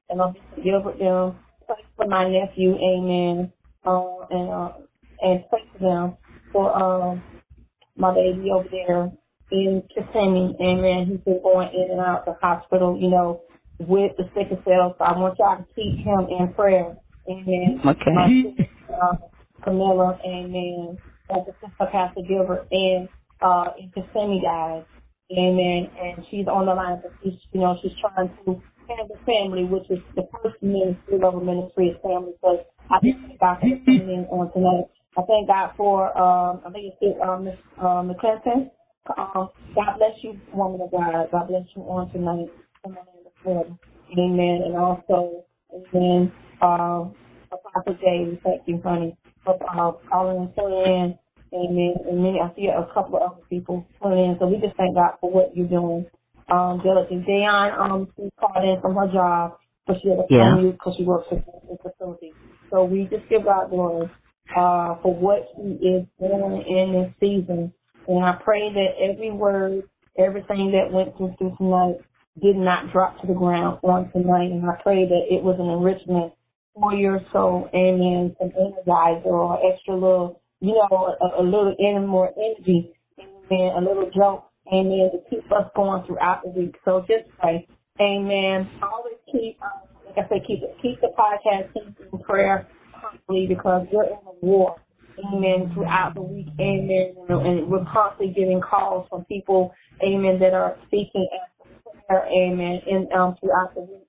and 0.09 0.21
I'll 0.21 0.33
be 0.33 0.41
with 0.55 0.99
them, 0.99 1.35
pray 1.65 1.77
for 1.95 2.07
my 2.07 2.29
nephew, 2.29 2.75
Amen. 2.75 3.51
Uh, 3.83 4.25
and 4.29 4.49
uh, 4.49 4.71
and 5.21 5.43
pray 5.49 5.61
for 5.73 5.79
them 5.79 6.17
for 6.51 6.75
um 6.77 7.23
my 7.95 8.13
baby 8.13 8.51
over 8.53 8.67
there 8.69 9.11
in 9.49 9.81
Kissimmee, 9.95 10.55
Amen. 10.61 11.07
He's 11.07 11.19
been 11.21 11.41
going 11.41 11.69
in 11.73 11.91
and 11.91 11.99
out 11.99 12.25
the 12.25 12.35
hospital, 12.39 12.99
you 12.99 13.09
know, 13.09 13.41
with 13.79 14.11
the 14.17 14.29
sickle 14.35 14.61
cell. 14.63 14.95
So 14.99 15.05
I 15.05 15.17
want 15.17 15.39
y'all 15.39 15.57
to 15.57 15.65
keep 15.73 16.05
him 16.05 16.27
in 16.29 16.53
prayer, 16.53 16.95
Amen. 17.27 17.81
Okay. 17.83 18.11
My 18.13 18.27
sister, 18.27 18.69
uh, 19.01 19.15
Camilla, 19.63 20.19
Amen 20.23 20.99
a 21.29 21.45
sister 21.45 21.87
Pastor 21.91 22.21
Gilbert 22.27 22.67
and 22.71 23.09
uh 23.41 23.73
in 23.79 23.91
Kissimmee 23.91 24.41
guys. 24.43 24.83
Amen. 25.31 25.89
And 26.01 26.25
she's 26.31 26.47
on 26.47 26.65
the 26.67 26.73
line 26.73 27.01
but 27.03 27.13
she's 27.23 27.39
you 27.53 27.61
know, 27.61 27.77
she's 27.81 27.93
trying 28.01 28.29
to 28.45 28.61
handle 28.87 29.19
family, 29.25 29.65
which 29.65 29.89
is 29.89 29.99
the 30.15 30.27
first 30.43 30.61
ministry 30.63 31.19
level 31.21 31.41
ministry 31.41 31.89
is 31.89 31.97
family. 32.03 32.33
So 32.41 32.63
I 32.91 32.99
thank 33.01 33.39
God 33.39 33.57
for 33.61 33.69
coming 33.85 34.27
on 34.31 34.53
tonight. 34.53 34.87
I 35.17 35.21
thank 35.27 35.47
God 35.47 35.71
for 35.77 36.17
um 36.17 36.61
I 36.65 36.71
think 36.71 36.93
it's 37.01 37.19
um 37.23 37.45
Miss 37.45 37.55
uh, 37.79 38.03
McClinton. 38.03 38.71
Um, 39.17 39.49
God 39.75 39.97
bless 39.97 40.17
you, 40.23 40.39
woman 40.53 40.81
of 40.81 40.91
God. 40.91 41.27
God 41.31 41.47
bless 41.47 41.63
you 41.75 41.83
on 41.83 42.11
tonight. 42.11 42.49
Amen. 44.17 44.61
And 44.65 44.75
also, 44.77 45.45
amen, 45.73 46.31
uh, 46.61 47.05
Apostle 47.51 47.97
James, 48.01 48.39
thank 48.43 48.63
you, 48.67 48.81
honey 48.83 49.15
for 49.47 49.71
uh, 49.71 49.93
calling 50.11 50.37
and 50.37 50.51
tuning 50.55 50.83
in. 50.83 51.19
Amen. 51.55 51.95
And 52.09 52.23
many, 52.23 52.39
I 52.41 52.53
see 52.55 52.67
a 52.67 52.85
couple 52.93 53.17
of 53.17 53.23
other 53.31 53.41
people 53.49 53.87
tuning 54.03 54.31
in. 54.33 54.37
So 54.39 54.47
we 54.47 54.57
just 54.59 54.75
thank 54.77 54.95
God 54.95 55.15
for 55.21 55.31
what 55.31 55.55
you're 55.55 55.67
doing. 55.69 56.05
Um, 56.51 56.81
Diligent. 56.83 57.25
Dayon, 57.27 57.79
um, 57.79 58.07
she 58.17 58.29
called 58.39 58.63
in 58.65 58.81
from 58.81 58.95
her 58.95 59.07
job, 59.13 59.57
but 59.87 59.97
she 60.03 60.09
had 60.09 60.17
to 60.17 60.25
Yeah. 60.29 60.55
because 60.73 60.95
she 60.97 61.05
works 61.05 61.27
in 61.31 61.43
the 61.69 61.77
facility. 61.81 62.35
So 62.71 62.85
we 62.85 63.07
just 63.11 63.29
give 63.29 63.45
God 63.45 63.69
glory. 63.71 64.09
uh, 64.55 64.95
for 65.03 65.13
what 65.15 65.49
He 65.57 65.73
is 65.87 66.05
doing 66.19 66.63
in 66.67 66.93
this 66.93 67.13
season. 67.19 67.73
And 68.07 68.25
I 68.25 68.33
pray 68.43 68.71
that 68.73 68.89
every 69.01 69.31
word, 69.31 69.83
everything 70.17 70.71
that 70.73 70.91
went 70.93 71.17
through, 71.17 71.35
through 71.39 71.55
tonight 71.57 71.97
did 72.41 72.55
not 72.57 72.91
drop 72.93 73.21
to 73.21 73.27
the 73.27 73.33
ground 73.33 73.79
on 73.83 74.11
tonight. 74.11 74.51
And 74.51 74.65
I 74.69 74.81
pray 74.83 75.05
that 75.05 75.23
it 75.31 75.43
was 75.43 75.57
an 75.59 75.69
enrichment 75.69 76.33
for 76.79 76.93
your 76.93 77.19
soul. 77.31 77.69
Amen. 77.73 78.35
Some 78.39 78.51
energizer 78.51 79.25
or 79.25 79.59
extra 79.71 79.93
little, 79.93 80.41
you 80.59 80.73
know, 80.73 81.15
a, 81.21 81.41
a 81.41 81.43
little 81.43 81.75
in 81.77 82.07
more 82.07 82.31
energy. 82.37 82.93
Amen. 83.19 83.71
A 83.77 83.79
little 83.79 84.09
joke. 84.15 84.45
Amen. 84.71 85.09
To 85.13 85.19
keep 85.29 85.51
us 85.51 85.69
going 85.75 86.05
throughout 86.05 86.43
the 86.43 86.49
week. 86.49 86.75
So 86.85 87.05
just 87.07 87.29
pray. 87.39 87.67
Amen. 87.99 88.69
Always 88.81 89.17
keep, 89.31 89.57
um, 89.61 89.87
like 90.05 90.25
I 90.25 90.29
said, 90.29 90.45
keep 90.45 90.61
keep 90.81 91.01
the 91.01 91.09
podcast 91.17 91.69
in 91.75 92.19
prayer 92.19 92.67
constantly 92.93 93.47
because 93.47 93.87
we're 93.91 94.05
in 94.05 94.11
a 94.11 94.45
war. 94.45 94.75
Amen. 95.33 95.71
Throughout 95.73 96.13
the 96.15 96.21
week. 96.21 96.47
Amen. 96.59 97.15
And 97.29 97.67
we're 97.67 97.85
constantly 97.91 98.33
getting 98.33 98.61
calls 98.61 99.07
from 99.09 99.25
people. 99.25 99.73
Amen. 100.03 100.39
That 100.39 100.53
are 100.53 100.77
speaking 100.87 101.27
prayer. 102.07 102.25
Amen. 102.27 102.81
And 102.87 103.11
um 103.13 103.35
throughout 103.39 103.73
the 103.75 103.81
week. 103.81 104.07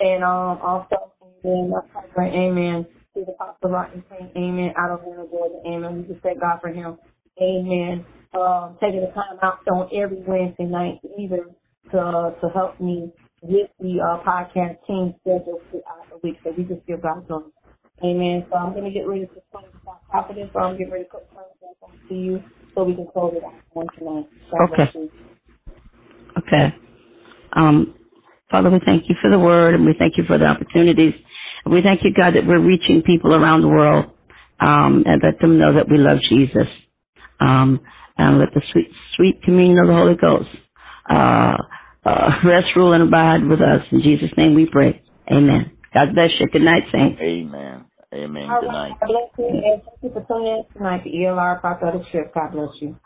And 0.00 0.24
um 0.24 0.58
also 0.62 1.12
Amen. 1.44 1.70
My 1.70 1.80
covering, 1.92 2.34
amen. 2.34 2.86
To 3.14 3.24
the 3.24 3.32
Apostle 3.32 3.70
Rotten 3.70 4.04
King, 4.08 4.30
amen. 4.36 4.72
Out 4.76 4.90
of 4.90 5.00
Atlanta, 5.00 5.28
Georgia, 5.30 5.60
amen. 5.66 5.96
We 5.98 6.14
just 6.14 6.22
thank 6.22 6.40
God 6.40 6.58
for 6.60 6.68
him. 6.68 6.98
Amen. 7.40 8.04
Um, 8.34 8.78
taking 8.80 9.00
the 9.00 9.12
time 9.14 9.38
out 9.42 9.58
on 9.68 9.90
every 9.94 10.22
Wednesday 10.26 10.64
night 10.64 11.00
either 11.18 11.46
to 11.90 12.34
to 12.40 12.48
help 12.54 12.80
me 12.80 13.12
with 13.42 13.68
the 13.80 14.00
uh, 14.00 14.22
podcast 14.24 14.78
team 14.86 15.14
schedule 15.20 15.60
throughout 15.70 16.08
the 16.10 16.18
week. 16.22 16.38
So 16.44 16.54
we 16.56 16.64
just 16.64 16.86
give 16.86 17.02
God 17.02 17.26
glory. 17.26 17.50
Amen. 18.04 18.46
So 18.50 18.56
I'm 18.56 18.72
going 18.72 18.84
to 18.84 18.90
get 18.90 19.06
ready 19.06 19.26
to 19.26 19.42
close 19.50 19.64
out 19.88 20.00
confidence. 20.10 20.50
So 20.52 20.60
I'm 20.60 20.78
getting 20.78 20.92
ready 20.92 21.04
to 21.04 21.10
put 21.10 21.24
something 21.34 22.08
to 22.08 22.14
you 22.14 22.42
so 22.74 22.84
we 22.84 22.94
can 22.94 23.06
close 23.12 23.34
it 23.36 23.44
out 23.44 23.54
on 23.74 23.86
tonight. 23.98 24.26
God 24.50 24.72
okay. 24.72 25.10
Okay. 26.38 26.76
Um, 27.52 27.94
Father, 28.50 28.70
we 28.70 28.80
thank 28.84 29.08
you 29.08 29.16
for 29.20 29.30
the 29.30 29.38
word 29.38 29.74
and 29.74 29.84
we 29.84 29.94
thank 29.98 30.16
you 30.16 30.24
for 30.24 30.38
the 30.38 30.46
opportunities 30.46 31.14
we 31.66 31.82
thank 31.82 32.02
you, 32.04 32.12
God, 32.12 32.34
that 32.34 32.46
we're 32.46 32.60
reaching 32.60 33.02
people 33.02 33.34
around 33.34 33.62
the 33.62 33.68
world 33.68 34.06
um, 34.60 35.04
and 35.06 35.22
let 35.22 35.40
them 35.40 35.58
know 35.58 35.74
that 35.74 35.88
we 35.88 35.98
love 35.98 36.18
Jesus. 36.28 36.68
Um, 37.40 37.80
and 38.16 38.38
let 38.38 38.52
the 38.54 38.62
sweet, 38.72 38.90
sweet 39.16 39.42
communion 39.42 39.78
of 39.78 39.86
the 39.88 39.94
Holy 39.94 40.14
Ghost 40.14 40.48
uh, 41.10 41.56
uh, 42.04 42.30
rest, 42.44 42.68
rule, 42.76 42.92
and 42.92 43.02
abide 43.02 43.44
with 43.44 43.60
us. 43.60 43.82
In 43.90 44.02
Jesus' 44.02 44.30
name 44.36 44.54
we 44.54 44.66
pray. 44.66 45.02
Amen. 45.30 45.72
God 45.94 46.14
bless 46.14 46.30
you. 46.38 46.46
Good 46.48 46.62
night, 46.62 46.84
Saints. 46.92 47.20
Amen. 47.20 47.84
Amen. 48.14 48.50
All 48.50 48.60
Good 48.60 48.68
night. 48.68 48.92
God 49.00 49.06
bless 49.06 49.30
you. 49.38 49.46
And 49.46 49.82
thank 49.82 50.02
you 50.02 50.10
for 50.12 50.24
tuning 50.28 50.46
in 50.48 50.64
tonight 50.76 51.04
to 51.04 51.10
ELR 51.10 51.60
Prophetic 51.60 52.02
Shift. 52.12 52.34
God 52.34 52.52
bless 52.52 52.70
you. 52.80 52.96